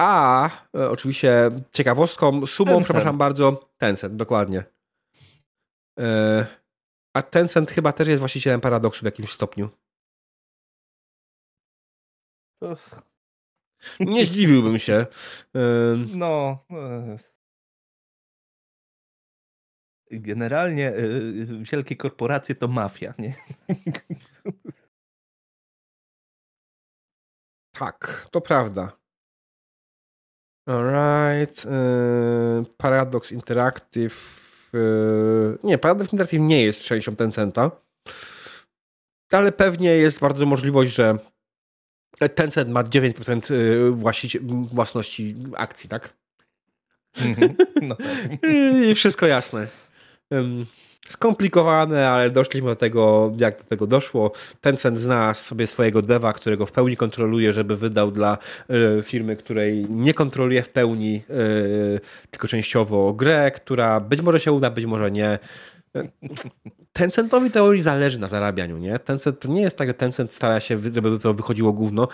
A 0.00 0.50
oczywiście 0.72 1.50
ciekawostką, 1.72 2.46
sumą, 2.46 2.70
Tencent. 2.70 2.84
przepraszam 2.84 3.18
bardzo, 3.18 3.68
Tencent, 3.78 4.16
dokładnie. 4.16 4.64
A 7.16 7.22
Tencent 7.22 7.70
chyba 7.70 7.92
też 7.92 8.08
jest 8.08 8.20
właścicielem 8.20 8.60
paradoksu 8.60 9.00
w 9.00 9.04
jakimś 9.04 9.32
stopniu. 9.32 9.68
Nie 14.00 14.26
zdziwiłbym 14.26 14.78
się. 14.78 15.06
No. 16.14 16.64
E, 16.72 17.18
generalnie 20.10 20.88
e, 20.88 20.94
wielkie 21.72 21.96
korporacje 21.96 22.54
to 22.54 22.68
mafia, 22.68 23.14
nie? 23.18 23.34
Tak, 27.78 28.28
to 28.30 28.40
prawda. 28.40 28.92
Alright. 30.66 31.66
Paradox 32.76 33.32
Interactive. 33.32 34.44
Nie, 35.64 35.78
Paradox 35.78 36.12
Interactive 36.12 36.40
nie 36.40 36.62
jest 36.62 36.82
częścią 36.82 37.16
Tencenta. 37.16 37.70
Ale 39.30 39.52
pewnie 39.52 39.90
jest 39.90 40.20
bardzo 40.20 40.46
możliwość, 40.46 40.94
że 40.94 41.18
Tencent 42.34 42.70
ma 42.70 42.84
9% 42.84 43.50
y, 43.50 43.90
własności 44.72 45.34
akcji, 45.56 45.88
tak? 45.88 46.14
Mhm. 47.20 47.54
No. 47.82 47.96
I 48.90 48.94
wszystko 48.94 49.26
jasne. 49.26 49.68
Skomplikowane, 51.08 52.08
ale 52.10 52.30
doszliśmy 52.30 52.68
do 52.68 52.76
tego, 52.76 53.32
jak 53.38 53.58
do 53.58 53.64
tego 53.64 53.86
doszło. 53.86 54.32
Tencent 54.60 54.98
znalazł 54.98 55.44
sobie 55.44 55.66
swojego 55.66 56.02
deva, 56.02 56.32
którego 56.32 56.66
w 56.66 56.72
pełni 56.72 56.96
kontroluje, 56.96 57.52
żeby 57.52 57.76
wydał 57.76 58.10
dla 58.10 58.38
y, 58.98 59.02
firmy, 59.02 59.36
której 59.36 59.86
nie 59.90 60.14
kontroluje 60.14 60.62
w 60.62 60.68
pełni, 60.68 61.22
y, 61.30 62.00
tylko 62.30 62.48
częściowo 62.48 63.12
grę, 63.12 63.50
która 63.50 64.00
być 64.00 64.20
może 64.22 64.40
się 64.40 64.52
uda, 64.52 64.70
być 64.70 64.86
może 64.86 65.10
nie. 65.10 65.38
Tencentowi 66.96 67.50
teorii 67.50 67.82
zależy 67.82 68.18
na 68.18 68.28
zarabianiu, 68.28 68.78
nie? 68.78 68.98
Tencent 68.98 69.40
to 69.40 69.48
nie 69.48 69.62
jest 69.62 69.76
tak, 69.76 69.88
że 69.88 69.94
Tencent 69.94 70.34
stara 70.34 70.60
się, 70.60 70.80
żeby 70.94 71.18
to 71.18 71.34
wychodziło 71.34 71.72
gówno. 71.72 72.08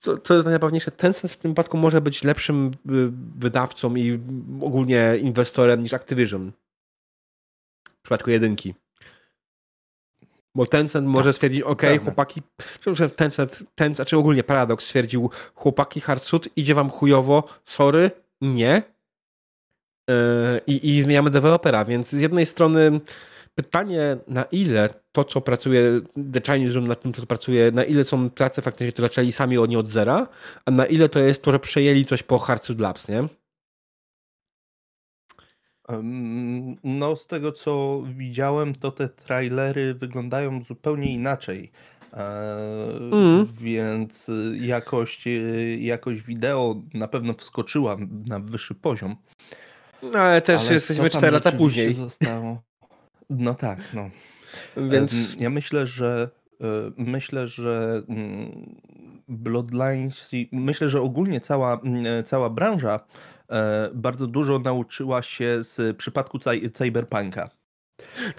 Co, 0.00 0.18
co 0.18 0.34
jest 0.34 0.46
najpewniejsze, 0.46 0.90
Tencent 0.90 1.32
w 1.32 1.36
tym 1.36 1.50
wypadku 1.50 1.76
może 1.76 2.00
być 2.00 2.24
lepszym 2.24 2.66
y, 2.66 2.70
wydawcą 3.38 3.96
i 3.96 4.20
ogólnie 4.60 5.16
inwestorem 5.20 5.82
niż 5.82 5.92
Activision. 5.92 6.52
W 7.88 8.02
przypadku 8.02 8.30
jedynki. 8.30 8.74
Bo 10.54 10.66
Tencent 10.66 11.08
może 11.08 11.28
tak, 11.30 11.34
stwierdzić, 11.34 11.62
ok, 11.62 11.80
Prawda. 11.80 12.04
chłopaki, 12.04 12.42
Tencent, 13.16 13.16
Tencent, 13.74 13.96
znaczy 13.96 14.16
ogólnie 14.16 14.44
Paradox 14.44 14.84
stwierdził, 14.84 15.30
chłopaki 15.54 16.00
Hardsuit, 16.00 16.48
idzie 16.56 16.74
wam 16.74 16.90
chujowo, 16.90 17.44
sorry, 17.64 18.10
nie. 18.40 18.82
Yy, 20.08 20.60
i, 20.66 20.96
I 20.96 21.02
zmieniamy 21.02 21.30
dewelopera, 21.30 21.84
więc 21.84 22.08
z 22.08 22.20
jednej 22.20 22.46
strony 22.46 23.00
pytanie, 23.54 24.16
na 24.28 24.42
ile 24.42 24.88
to, 25.12 25.24
co 25.24 25.40
pracuje 25.40 26.00
The 26.32 26.40
Chinese 26.40 26.74
Room, 26.74 26.88
nad 26.88 27.02
tym, 27.02 27.12
co 27.12 27.26
pracuje, 27.26 27.70
na 27.72 27.84
ile 27.84 28.04
są 28.04 28.30
prace 28.30 28.62
faktycznie, 28.62 28.92
które 28.92 29.08
zaczęli 29.08 29.32
sami 29.32 29.58
od 29.58 29.70
nie 29.70 29.78
od 29.78 29.88
zera, 29.88 30.28
a 30.66 30.70
na 30.70 30.86
ile 30.86 31.08
to 31.08 31.18
jest 31.20 31.42
to, 31.42 31.52
że 31.52 31.58
przejęli 31.58 32.04
coś 32.04 32.22
po 32.22 32.38
Hardsuit 32.38 32.80
Labs, 32.80 33.08
nie? 33.08 33.28
No, 36.84 37.16
z 37.16 37.26
tego 37.26 37.52
co 37.52 38.02
widziałem, 38.16 38.74
to 38.74 38.92
te 38.92 39.08
trailery 39.08 39.94
wyglądają 39.94 40.64
zupełnie 40.64 41.14
inaczej. 41.14 41.72
Mm. 43.12 43.46
Więc 43.60 44.30
jakość, 44.60 45.24
jakość 45.78 46.22
wideo 46.22 46.82
na 46.94 47.08
pewno 47.08 47.32
wskoczyła 47.32 47.96
na 48.26 48.38
wyższy 48.38 48.74
poziom. 48.74 49.16
No 50.02 50.18
ale 50.18 50.42
też 50.42 50.60
ale 50.60 50.74
jesteśmy 50.74 51.10
4 51.10 51.32
lata 51.32 51.52
później. 51.52 51.94
Zostało? 51.94 52.62
No 53.30 53.54
tak, 53.54 53.78
no. 53.94 54.10
Więc 54.76 55.36
ja 55.38 55.50
myślę, 55.50 55.86
że 55.86 56.30
e, 56.60 56.66
myślę, 56.96 57.48
że 57.48 58.02
mm, 58.08 58.76
Bloodlines, 59.28 60.30
myślę, 60.52 60.88
że 60.88 61.00
ogólnie 61.00 61.40
cała, 61.40 61.80
mm, 61.80 62.24
cała 62.24 62.50
branża 62.50 63.00
e, 63.50 63.90
bardzo 63.94 64.26
dużo 64.26 64.58
nauczyła 64.58 65.22
się 65.22 65.58
z 65.62 65.96
przypadku 65.96 66.38
cyberpunka. 66.74 67.50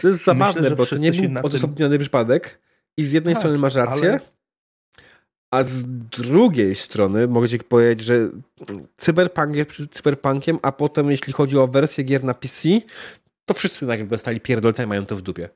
To 0.01 0.07
jest 0.07 0.25
zabawne, 0.25 0.61
myślę, 0.61 0.75
bo 0.75 0.85
to 0.85 0.97
nie 0.97 1.11
był 1.11 1.29
odosobniony 1.43 1.95
tym... 1.95 1.99
przypadek 1.99 2.59
i 2.97 3.05
z 3.05 3.11
jednej 3.11 3.33
tak, 3.33 3.41
strony 3.41 3.57
masz 3.57 3.75
rację, 3.75 4.09
ale... 4.09 4.19
a 5.51 5.63
z 5.63 5.85
drugiej 6.09 6.75
strony 6.75 7.27
mogę 7.27 7.49
ci 7.49 7.59
powiedzieć, 7.59 8.05
że 8.05 8.29
cyberpunk 8.97 9.55
jest 9.55 9.71
cyberpunkiem, 9.91 10.59
a 10.61 10.71
potem 10.71 11.11
jeśli 11.11 11.33
chodzi 11.33 11.57
o 11.57 11.67
wersję 11.67 12.03
gier 12.03 12.23
na 12.23 12.33
PC, 12.33 12.69
to 13.45 13.53
wszyscy 13.53 13.85
nagle 13.85 14.05
dostali 14.05 14.41
pierdolce 14.41 14.83
i 14.83 14.87
mają 14.87 15.05
to 15.05 15.15
w 15.15 15.21
dupie. 15.21 15.49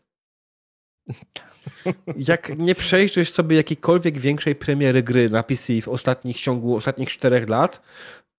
Jak 2.18 2.58
nie 2.58 2.76
przejrzysz 2.76 3.32
sobie 3.32 3.56
jakiejkolwiek 3.56 4.18
większej 4.18 4.56
premiery 4.56 5.04
gry 5.04 5.30
na 5.30 5.44
PC 5.44 5.82
w 5.82 5.88
ostatnich 5.88 6.40
ciągu 6.40 6.76
ostatnich 6.76 7.10
czterech 7.10 7.50
lat, 7.50 7.82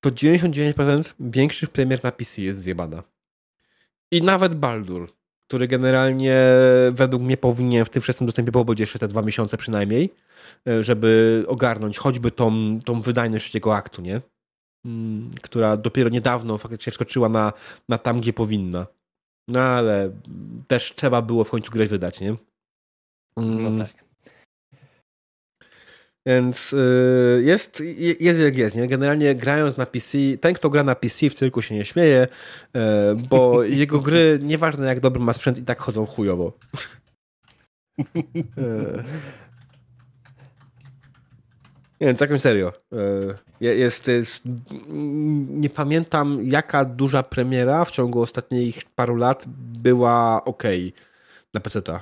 to 0.00 0.10
99% 0.10 1.12
większych 1.20 1.70
premier 1.70 2.04
na 2.04 2.12
PC 2.12 2.42
jest 2.42 2.60
zjebana. 2.60 3.02
I 4.10 4.22
nawet 4.22 4.54
Baldur, 4.54 5.08
który 5.48 5.68
generalnie 5.68 6.36
według 6.90 7.22
mnie 7.22 7.36
powinien 7.36 7.84
w 7.84 7.90
tym 7.90 8.02
wczesnym 8.02 8.26
dostępie 8.26 8.52
pobyć 8.52 8.80
jeszcze 8.80 8.98
te 8.98 9.08
dwa 9.08 9.22
miesiące 9.22 9.56
przynajmniej, 9.56 10.10
e, 10.68 10.84
żeby 10.84 11.44
ogarnąć 11.48 11.98
choćby 11.98 12.30
tą, 12.30 12.80
tą 12.84 13.00
wydajność 13.00 13.44
trzeciego 13.44 13.76
aktu, 13.76 14.02
nie? 14.02 14.20
Mm, 14.84 15.30
która 15.42 15.76
dopiero 15.76 16.10
niedawno 16.10 16.58
faktycznie 16.58 16.90
wskoczyła 16.90 17.28
na, 17.28 17.52
na 17.88 17.98
tam, 17.98 18.20
gdzie 18.20 18.32
powinna. 18.32 18.86
No 19.50 19.60
ale 19.60 20.10
też 20.68 20.94
trzeba 20.94 21.22
było 21.22 21.44
w 21.44 21.50
końcu 21.50 21.72
grę 21.72 21.86
wydać, 21.86 22.20
nie? 22.20 22.36
Mm. 23.36 23.76
No 23.76 23.84
tak. 23.84 24.04
Więc 26.26 26.72
y, 26.72 27.42
jest, 27.44 27.82
jest 28.20 28.40
jak 28.40 28.58
jest. 28.58 28.76
Nie? 28.76 28.88
Generalnie 28.88 29.34
grając 29.34 29.76
na 29.76 29.86
PC, 29.86 30.18
ten 30.40 30.54
kto 30.54 30.70
gra 30.70 30.84
na 30.84 30.94
PC 30.94 31.30
w 31.30 31.34
cyrku 31.34 31.62
się 31.62 31.74
nie 31.74 31.84
śmieje, 31.84 32.28
y, 32.76 32.78
bo 33.28 33.62
jego 33.82 34.00
gry, 34.00 34.38
nieważne 34.42 34.86
jak 34.86 35.00
dobry 35.00 35.22
ma 35.22 35.32
sprzęt, 35.32 35.58
i 35.58 35.62
tak 35.62 35.78
chodzą 35.78 36.06
chujowo. 36.06 36.52
Nie 42.00 42.06
wiem, 42.06 42.16
całkiem 42.16 42.38
serio. 42.38 42.72
E, 42.92 42.96
jest, 43.60 44.08
jest, 44.08 44.42
nie 45.48 45.70
pamiętam, 45.70 46.40
jaka 46.44 46.84
duża 46.84 47.22
premiera 47.22 47.84
w 47.84 47.90
ciągu 47.90 48.22
ostatnich 48.22 48.84
paru 48.84 49.16
lat 49.16 49.44
była 49.82 50.44
ok 50.44 50.62
na 51.54 51.60
PC. 51.60 51.80
-ta. 51.80 52.00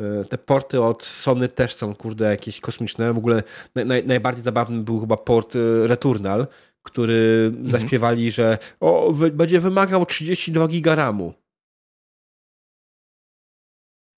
E, 0.00 0.24
te 0.24 0.38
porty 0.38 0.82
od 0.82 1.02
Sony 1.02 1.48
też 1.48 1.74
są, 1.74 1.94
kurde, 1.94 2.30
jakieś 2.30 2.60
kosmiczne. 2.60 3.12
W 3.12 3.18
ogóle 3.18 3.42
naj, 3.74 3.86
naj, 3.86 4.06
najbardziej 4.06 4.44
zabawny 4.44 4.82
był 4.82 5.00
chyba 5.00 5.16
port 5.16 5.56
e, 5.56 5.86
Returnal, 5.86 6.46
który 6.82 7.50
mhm. 7.54 7.70
zaśpiewali, 7.70 8.30
że 8.30 8.58
o, 8.80 9.12
będzie 9.32 9.60
wymagał 9.60 10.06
32 10.06 10.68
giga 10.68 10.94
RAMu. 10.94 11.34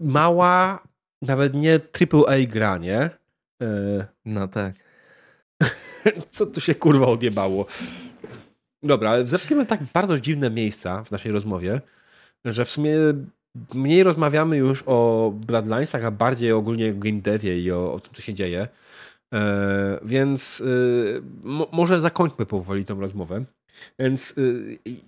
Mała 0.00 0.82
nawet 1.22 1.54
nie 1.54 1.74
AAA 1.74 2.46
gra, 2.46 2.78
nie? 2.78 3.10
E... 3.62 4.06
No 4.24 4.48
tak. 4.48 4.74
Co 6.30 6.46
tu 6.46 6.60
się 6.60 6.74
kurwa 6.74 7.06
odjebało? 7.06 7.66
Dobra, 8.82 9.10
ale 9.10 9.24
zaczniemy 9.24 9.66
tak 9.66 9.80
bardzo 9.94 10.20
dziwne 10.20 10.50
miejsca 10.50 11.04
w 11.04 11.10
naszej 11.10 11.32
rozmowie, 11.32 11.80
że 12.44 12.64
w 12.64 12.70
sumie 12.70 12.96
mniej 13.74 14.02
rozmawiamy 14.02 14.56
już 14.56 14.82
o 14.86 15.32
Bloodlinesach, 15.34 16.04
a 16.04 16.10
bardziej 16.10 16.52
ogólnie 16.52 16.90
o 16.90 16.94
game 16.94 17.20
devie 17.20 17.60
i 17.60 17.72
o, 17.72 17.92
o 17.92 18.00
tym, 18.00 18.14
co 18.14 18.22
się 18.22 18.34
dzieje. 18.34 18.68
E, 19.34 20.00
więc 20.04 20.62
e, 20.66 21.66
może 21.72 22.00
zakończmy 22.00 22.46
powoli 22.46 22.84
tą 22.84 23.00
rozmowę. 23.00 23.44
Więc 23.98 24.34
e, 24.38 24.42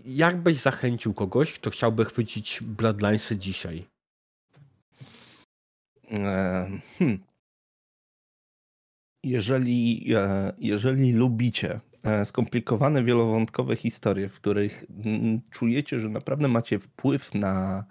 jak 0.05 0.36
byś 0.36 0.60
zachęcił 0.60 1.14
kogoś, 1.14 1.52
kto 1.52 1.70
chciałby 1.70 2.05
chwycić 2.05 2.59
Bloodlinesy 2.62 3.36
dzisiaj? 3.36 3.91
Hmm. 6.12 7.18
Jeżeli, 9.24 10.12
e, 10.14 10.52
jeżeli 10.59 11.12
lubicie 11.12 11.80
e, 12.02 12.24
skomplikowane, 12.24 13.05
wielowątkowe 13.05 13.76
historie, 13.76 14.28
w 14.28 14.34
których 14.34 14.84
czujecie, 15.51 16.01
że 16.01 16.09
naprawdę 16.09 16.48
macie 16.48 16.78
wpływ 16.78 17.34
na, 17.34 17.84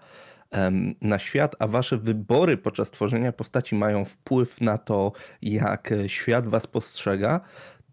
na 1.01 1.19
świat, 1.19 1.55
a 1.59 1.67
wasze 1.67 1.97
wybory 1.97 2.57
podczas 2.57 2.91
tworzenia 2.91 3.31
postaci 3.31 3.75
mają 3.75 4.05
wpływ 4.05 4.61
na 4.61 4.77
to, 4.77 5.11
jak 5.41 5.93
świat 6.07 6.47
was 6.47 6.67
postrzega, 6.67 7.41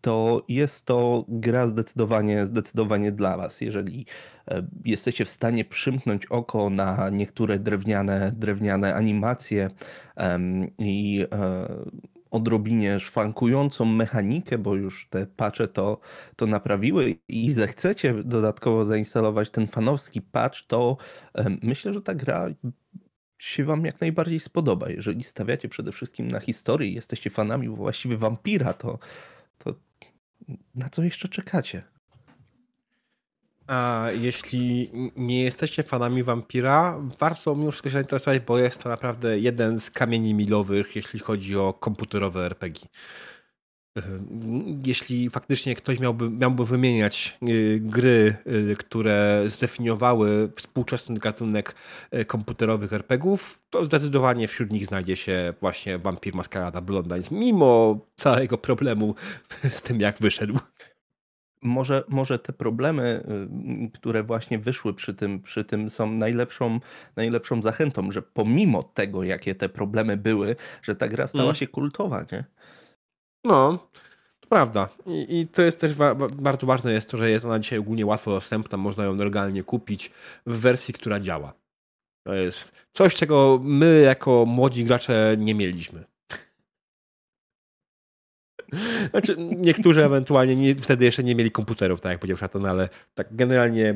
to 0.01 0.45
jest 0.49 0.87
to 0.87 1.25
gra 1.29 1.69
zdecydowanie, 1.69 2.47
zdecydowanie 2.47 3.13
dla 3.13 3.37
Was. 3.37 3.61
Jeżeli 3.61 4.07
e, 4.49 4.67
jesteście 4.85 5.25
w 5.25 5.29
stanie 5.29 5.65
przymknąć 5.65 6.27
oko 6.27 6.71
na 6.71 7.11
niektóre 7.11 7.59
drewniane, 7.59 8.33
drewniane 8.37 8.95
animacje 8.95 9.71
i 10.79 11.27
e, 11.33 11.69
odrobinie 12.31 13.01
szwankującą 13.01 13.85
mechanikę, 13.85 14.59
bo 14.59 14.75
już 14.75 15.09
te 15.11 15.27
patche 15.27 15.69
to, 15.69 16.01
to 16.37 16.47
naprawiły 16.47 17.17
i 17.29 17.53
zechcecie 17.53 18.15
dodatkowo 18.25 18.85
zainstalować 18.85 19.51
ten 19.51 19.67
fanowski 19.67 20.23
patch, 20.23 20.67
to 20.67 20.97
myślę, 21.63 21.93
że 21.93 22.03
ta 22.03 22.15
gra 22.15 22.49
się 23.39 23.65
wam 23.65 23.85
jak 23.85 24.01
najbardziej 24.01 24.41
spodoba. 24.41 24.91
Jeżeli 24.91 25.25
stawiacie 25.25 25.69
przede 25.69 25.93
wszystkim 25.93 26.31
na 26.31 26.41
historii, 26.41 26.95
jesteście 26.95 27.31
fanami 27.31 27.69
właściwie 27.69 28.17
wampira, 28.17 28.73
to, 28.73 28.99
to 29.59 29.75
na 30.75 30.89
co 30.89 31.03
jeszcze 31.03 31.29
czekacie? 31.29 31.83
A 33.67 34.07
jeśli 34.13 34.91
nie 35.17 35.43
jesteście 35.43 35.83
fanami 35.83 36.23
Vampira, 36.23 36.99
warto 37.19 37.55
mimo 37.55 37.73
się 37.73 37.91
zainteresować, 37.91 38.41
bo 38.41 38.59
jest 38.59 38.83
to 38.83 38.89
naprawdę 38.89 39.39
jeden 39.39 39.81
z 39.81 39.91
kamieni 39.91 40.35
milowych, 40.35 40.97
jeśli 40.97 41.19
chodzi 41.19 41.57
o 41.57 41.73
komputerowe 41.73 42.47
RPG. 42.47 42.89
Jeśli 44.87 45.31
faktycznie 45.31 45.75
ktoś 45.75 46.01
miałby, 46.01 46.31
miałby 46.31 46.65
wymieniać 46.65 47.39
y, 47.49 47.81
gry, 47.83 48.37
y, 48.71 48.77
które 48.77 49.45
zdefiniowały 49.47 50.51
współczesny 50.57 51.19
gatunek 51.19 51.75
y, 52.15 52.25
komputerowych 52.25 52.93
RPGów, 52.93 53.61
to 53.71 53.85
zdecydowanie 53.85 54.49
wśród 54.49 54.71
nich 54.71 54.87
znajdzie 54.87 55.17
się 55.17 55.55
właśnie 55.61 55.99
Vampir 55.99 56.35
Maskarada 56.35 56.81
Bloodlines, 56.81 57.31
mimo 57.31 57.99
całego 58.15 58.59
problemu 58.59 59.15
z 59.71 59.83
tym, 59.83 60.01
jak 60.01 60.19
wyszedł 60.19 60.59
może, 61.63 62.05
może 62.09 62.39
te 62.39 62.53
problemy, 62.53 63.25
które 63.95 64.23
właśnie 64.23 64.59
wyszły 64.59 64.95
przy 64.95 65.15
tym, 65.15 65.43
przy 65.43 65.65
tym 65.65 65.91
są 65.91 66.13
najlepszą, 66.13 66.81
najlepszą 67.17 67.63
zachętą, 67.63 68.13
że 68.13 68.23
pomimo 68.23 68.83
tego, 68.83 69.23
jakie 69.23 69.55
te 69.55 69.69
problemy 69.69 70.17
były, 70.17 70.57
że 70.83 70.97
ta 70.97 71.09
gra 71.09 71.27
stała 71.27 71.45
mm. 71.45 71.55
się 71.55 71.67
kultowa, 71.67 72.25
nie? 72.33 72.45
No, 73.45 73.89
to 74.41 74.49
prawda. 74.49 74.89
I, 75.07 75.39
I, 75.39 75.47
to 75.47 75.63
jest 75.63 75.81
też 75.81 75.95
wa 75.95 76.15
bardzo 76.15 76.67
ważne 76.67 76.93
jest 76.93 77.11
to, 77.11 77.17
że 77.17 77.31
jest 77.31 77.45
ona 77.45 77.59
dzisiaj 77.59 77.79
ogólnie 77.79 78.07
łatwo 78.07 78.31
dostępna, 78.31 78.79
można 78.79 79.05
ją 79.05 79.17
legalnie 79.17 79.63
kupić 79.63 80.11
w 80.47 80.59
wersji, 80.59 80.95
która 80.95 81.21
działa. 81.21 81.53
To 82.27 82.35
jest 82.35 82.73
coś, 82.93 83.15
czego 83.15 83.61
my 83.63 84.01
jako 84.01 84.45
młodzi 84.47 84.85
gracze 84.85 85.37
nie 85.39 85.55
mieliśmy. 85.55 86.05
Znaczy, 89.11 89.37
niektórzy 89.39 90.05
ewentualnie 90.05 90.57
nie, 90.57 90.75
wtedy 90.75 91.05
jeszcze 91.05 91.25
nie 91.25 91.35
mieli 91.35 91.51
komputerów, 91.51 92.01
tak 92.01 92.13
jak 92.13 92.21
powiedział 92.21 92.37
Szatan, 92.37 92.67
ale 92.67 92.89
tak 93.15 93.27
generalnie 93.31 93.95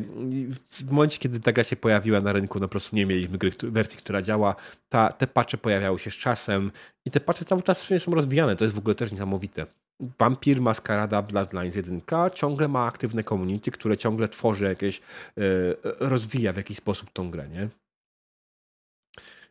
w 0.70 0.90
momencie, 0.90 1.18
kiedy 1.18 1.40
ta 1.40 1.52
gra 1.52 1.64
się 1.64 1.76
pojawiła 1.76 2.20
na 2.20 2.32
rynku, 2.32 2.60
no 2.60 2.68
po 2.68 2.70
prostu 2.70 2.96
nie 2.96 3.06
mieliśmy 3.06 3.38
gry, 3.38 3.50
wersji, 3.62 3.98
która 3.98 4.22
działa. 4.22 4.56
Ta, 4.88 5.12
te 5.12 5.26
patche 5.26 5.58
pojawiały 5.58 5.98
się 5.98 6.10
z 6.10 6.14
czasem 6.14 6.70
i 7.04 7.10
te 7.10 7.20
patche 7.20 7.44
cały 7.44 7.62
czas 7.62 7.88
są 7.98 8.14
rozwijane. 8.14 8.56
To 8.56 8.64
jest 8.64 8.76
w 8.76 8.78
ogóle 8.78 8.94
też 8.94 9.12
niesamowite. 9.12 9.66
Vampir 10.18 10.60
Maskarada 10.60 11.22
Bloodlines 11.22 11.76
1 11.76 12.00
ciągle 12.34 12.68
ma 12.68 12.86
aktywne 12.86 13.24
community, 13.24 13.70
które 13.70 13.96
ciągle 13.96 14.28
tworzy 14.28 14.64
jakieś, 14.64 15.00
yy, 15.36 15.76
rozwija 16.00 16.52
w 16.52 16.56
jakiś 16.56 16.76
sposób 16.76 17.10
tą 17.12 17.30
grę, 17.30 17.48
nie? 17.48 17.68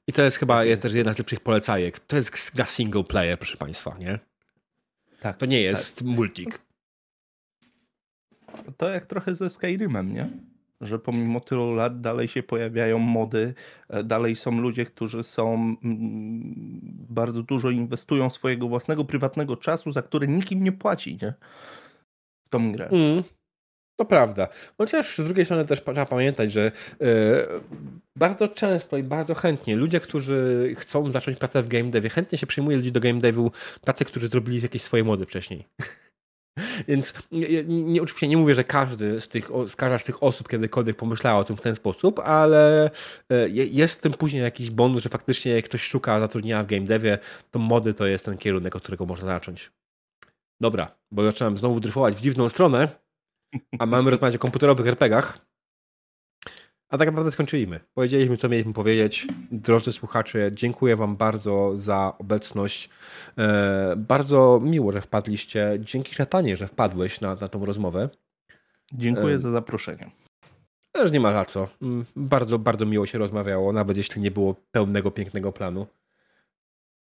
I 0.08 0.14
to 0.14 0.22
jest 0.22 0.38
chyba 0.38 0.66
jest 0.66 0.82
też 0.82 0.94
jedna 0.94 1.14
z 1.14 1.18
lepszych 1.18 1.40
polecajek. 1.40 2.00
To 2.00 2.16
jest 2.16 2.56
gra 2.56 2.66
single 2.66 3.04
player, 3.04 3.38
proszę 3.38 3.58
Państwa, 3.58 3.98
nie? 4.00 4.20
Tak, 5.22 5.38
to 5.38 5.46
nie 5.46 5.62
jest 5.62 6.00
tak. 6.00 6.08
multik. 6.08 6.62
To 8.78 8.90
jak 8.90 9.06
trochę 9.06 9.36
ze 9.36 9.50
Skyrimem, 9.50 10.14
nie? 10.14 10.26
Że 10.82 11.00
pomimo 11.00 11.40
tylu 11.40 11.76
lat 11.76 12.02
dalej 12.02 12.28
się 12.28 12.44
pojawiają 12.44 12.98
mody, 13.00 13.54
e, 13.90 14.04
dalej 14.04 14.36
są 14.36 14.52
ludzie, 14.52 14.86
którzy 14.86 15.24
są 15.24 15.54
mm, 15.54 15.78
bardzo 17.10 17.44
dużo 17.44 17.70
inwestują 17.70 18.30
swojego 18.30 18.68
własnego 18.68 19.06
prywatnego 19.06 19.58
czasu, 19.58 19.92
za 19.92 20.02
który 20.02 20.28
nikim 20.28 20.64
nie 20.64 20.72
płaci, 20.72 21.18
nie? 21.22 21.34
W 22.46 22.50
tą 22.50 22.72
grę. 22.72 22.90
Mm. 22.90 23.24
To 24.02 24.06
prawda. 24.06 24.48
Chociaż 24.78 25.18
z 25.18 25.26
drugiej 25.26 25.46
strony 25.46 25.66
też 25.66 25.84
trzeba 25.84 26.06
pamiętać, 26.06 26.52
że 26.52 26.72
yy, 27.00 27.08
bardzo 28.16 28.48
często 28.48 28.98
i 28.98 29.04
bardzo 29.04 29.36
chętnie 29.36 29.76
ludzie, 29.76 30.00
którzy 30.00 30.72
chcą 30.78 31.12
zacząć 31.12 31.38
pracę 31.38 31.64
w 31.64 31.68
game 31.68 31.84
devie, 31.84 32.10
chętnie 32.10 32.38
się 32.38 32.48
przyjmuje 32.48 32.78
ludzi 32.78 32.92
do 32.92 33.00
game 33.00 33.20
devu, 33.20 33.52
tacy, 33.86 34.06
którzy 34.06 34.28
zrobili 34.28 34.62
jakieś 34.62 34.82
swoje 34.82 35.04
mody 35.04 35.26
wcześniej. 35.26 35.68
Więc 36.88 37.14
nie, 37.32 37.64
nie, 37.64 38.02
oczywiście 38.02 38.28
nie 38.28 38.38
mówię, 38.38 38.56
że 38.56 38.64
każdy 38.64 39.22
z 39.22 39.28
tych, 39.28 39.50
każda 39.78 40.00
z 40.00 40.06
tych 40.06 40.24
osób 40.24 40.48
kiedykolwiek 40.48 40.96
pomyślała 40.98 41.40
o 41.40 41.44
tym 41.44 41.58
w 41.58 41.62
ten 41.62 41.76
sposób, 41.76 42.20
ale 42.20 42.92
e, 43.30 43.50
jest 43.50 44.02
tym 44.02 44.14
później 44.14 44.44
jakiś 44.44 44.70
bonus, 44.70 45.04
że 45.04 45.10
faktycznie 45.10 45.52
jak 45.52 45.66
ktoś 45.66 45.84
szuka 45.84 46.20
zatrudnienia 46.20 46.64
w 46.64 46.68
game 46.68 46.86
devie, 46.86 47.18
to 47.52 47.60
mody 47.60 47.94
to 47.94 48.08
jest 48.08 48.26
ten 48.26 48.38
kierunek, 48.38 48.76
od 48.76 48.84
którego 48.84 49.06
można 49.06 49.28
zacząć. 49.28 49.72
Dobra, 50.62 50.96
bo 51.12 51.24
zaczynam 51.24 51.58
znowu 51.58 51.80
dryfować 51.80 52.16
w 52.16 52.22
dziwną 52.22 52.50
stronę, 52.50 53.01
a 53.80 53.86
mamy 53.86 54.12
rozmawiać 54.12 54.36
o 54.36 54.40
komputerowych 54.40 54.88
RPGach. 54.88 55.52
A 56.90 56.98
tak 56.98 57.08
naprawdę 57.08 57.32
skończyliśmy. 57.32 57.80
Powiedzieliśmy, 57.94 58.38
co 58.38 58.50
mieliśmy 58.50 58.74
powiedzieć. 58.74 59.28
Drodzy 59.52 59.92
słuchacze, 59.92 60.52
dziękuję 60.54 60.96
Wam 60.96 61.18
bardzo 61.18 61.74
za 61.76 62.14
obecność. 62.20 62.90
E, 63.38 63.94
bardzo 63.98 64.60
miło, 64.64 64.92
że 64.92 65.02
wpadliście. 65.02 65.78
Dzięki 65.80 66.16
Natanie, 66.20 66.58
że 66.58 66.68
wpadłeś 66.68 67.22
na, 67.22 67.36
na 67.36 67.48
tą 67.48 67.66
rozmowę. 67.66 68.10
Dziękuję 68.94 69.36
e, 69.36 69.40
za 69.40 69.52
zaproszenie. 69.52 70.12
Też 70.92 71.12
nie 71.12 71.20
ma 71.20 71.34
za 71.34 71.46
co. 71.46 71.68
Mm, 71.82 72.06
bardzo, 72.16 72.60
bardzo 72.60 72.86
miło 72.86 73.06
się 73.06 73.18
rozmawiało, 73.18 73.74
nawet 73.74 73.98
jeśli 73.98 74.22
nie 74.22 74.32
było 74.32 74.56
pełnego, 74.72 75.12
pięknego 75.12 75.52
planu. 75.52 75.88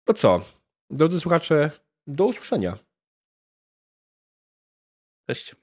To 0.04 0.14
co? 0.14 0.40
Drodzy 0.90 1.20
słuchacze, 1.20 1.70
do 2.06 2.26
usłyszenia. 2.26 2.78
Cześć. 5.26 5.56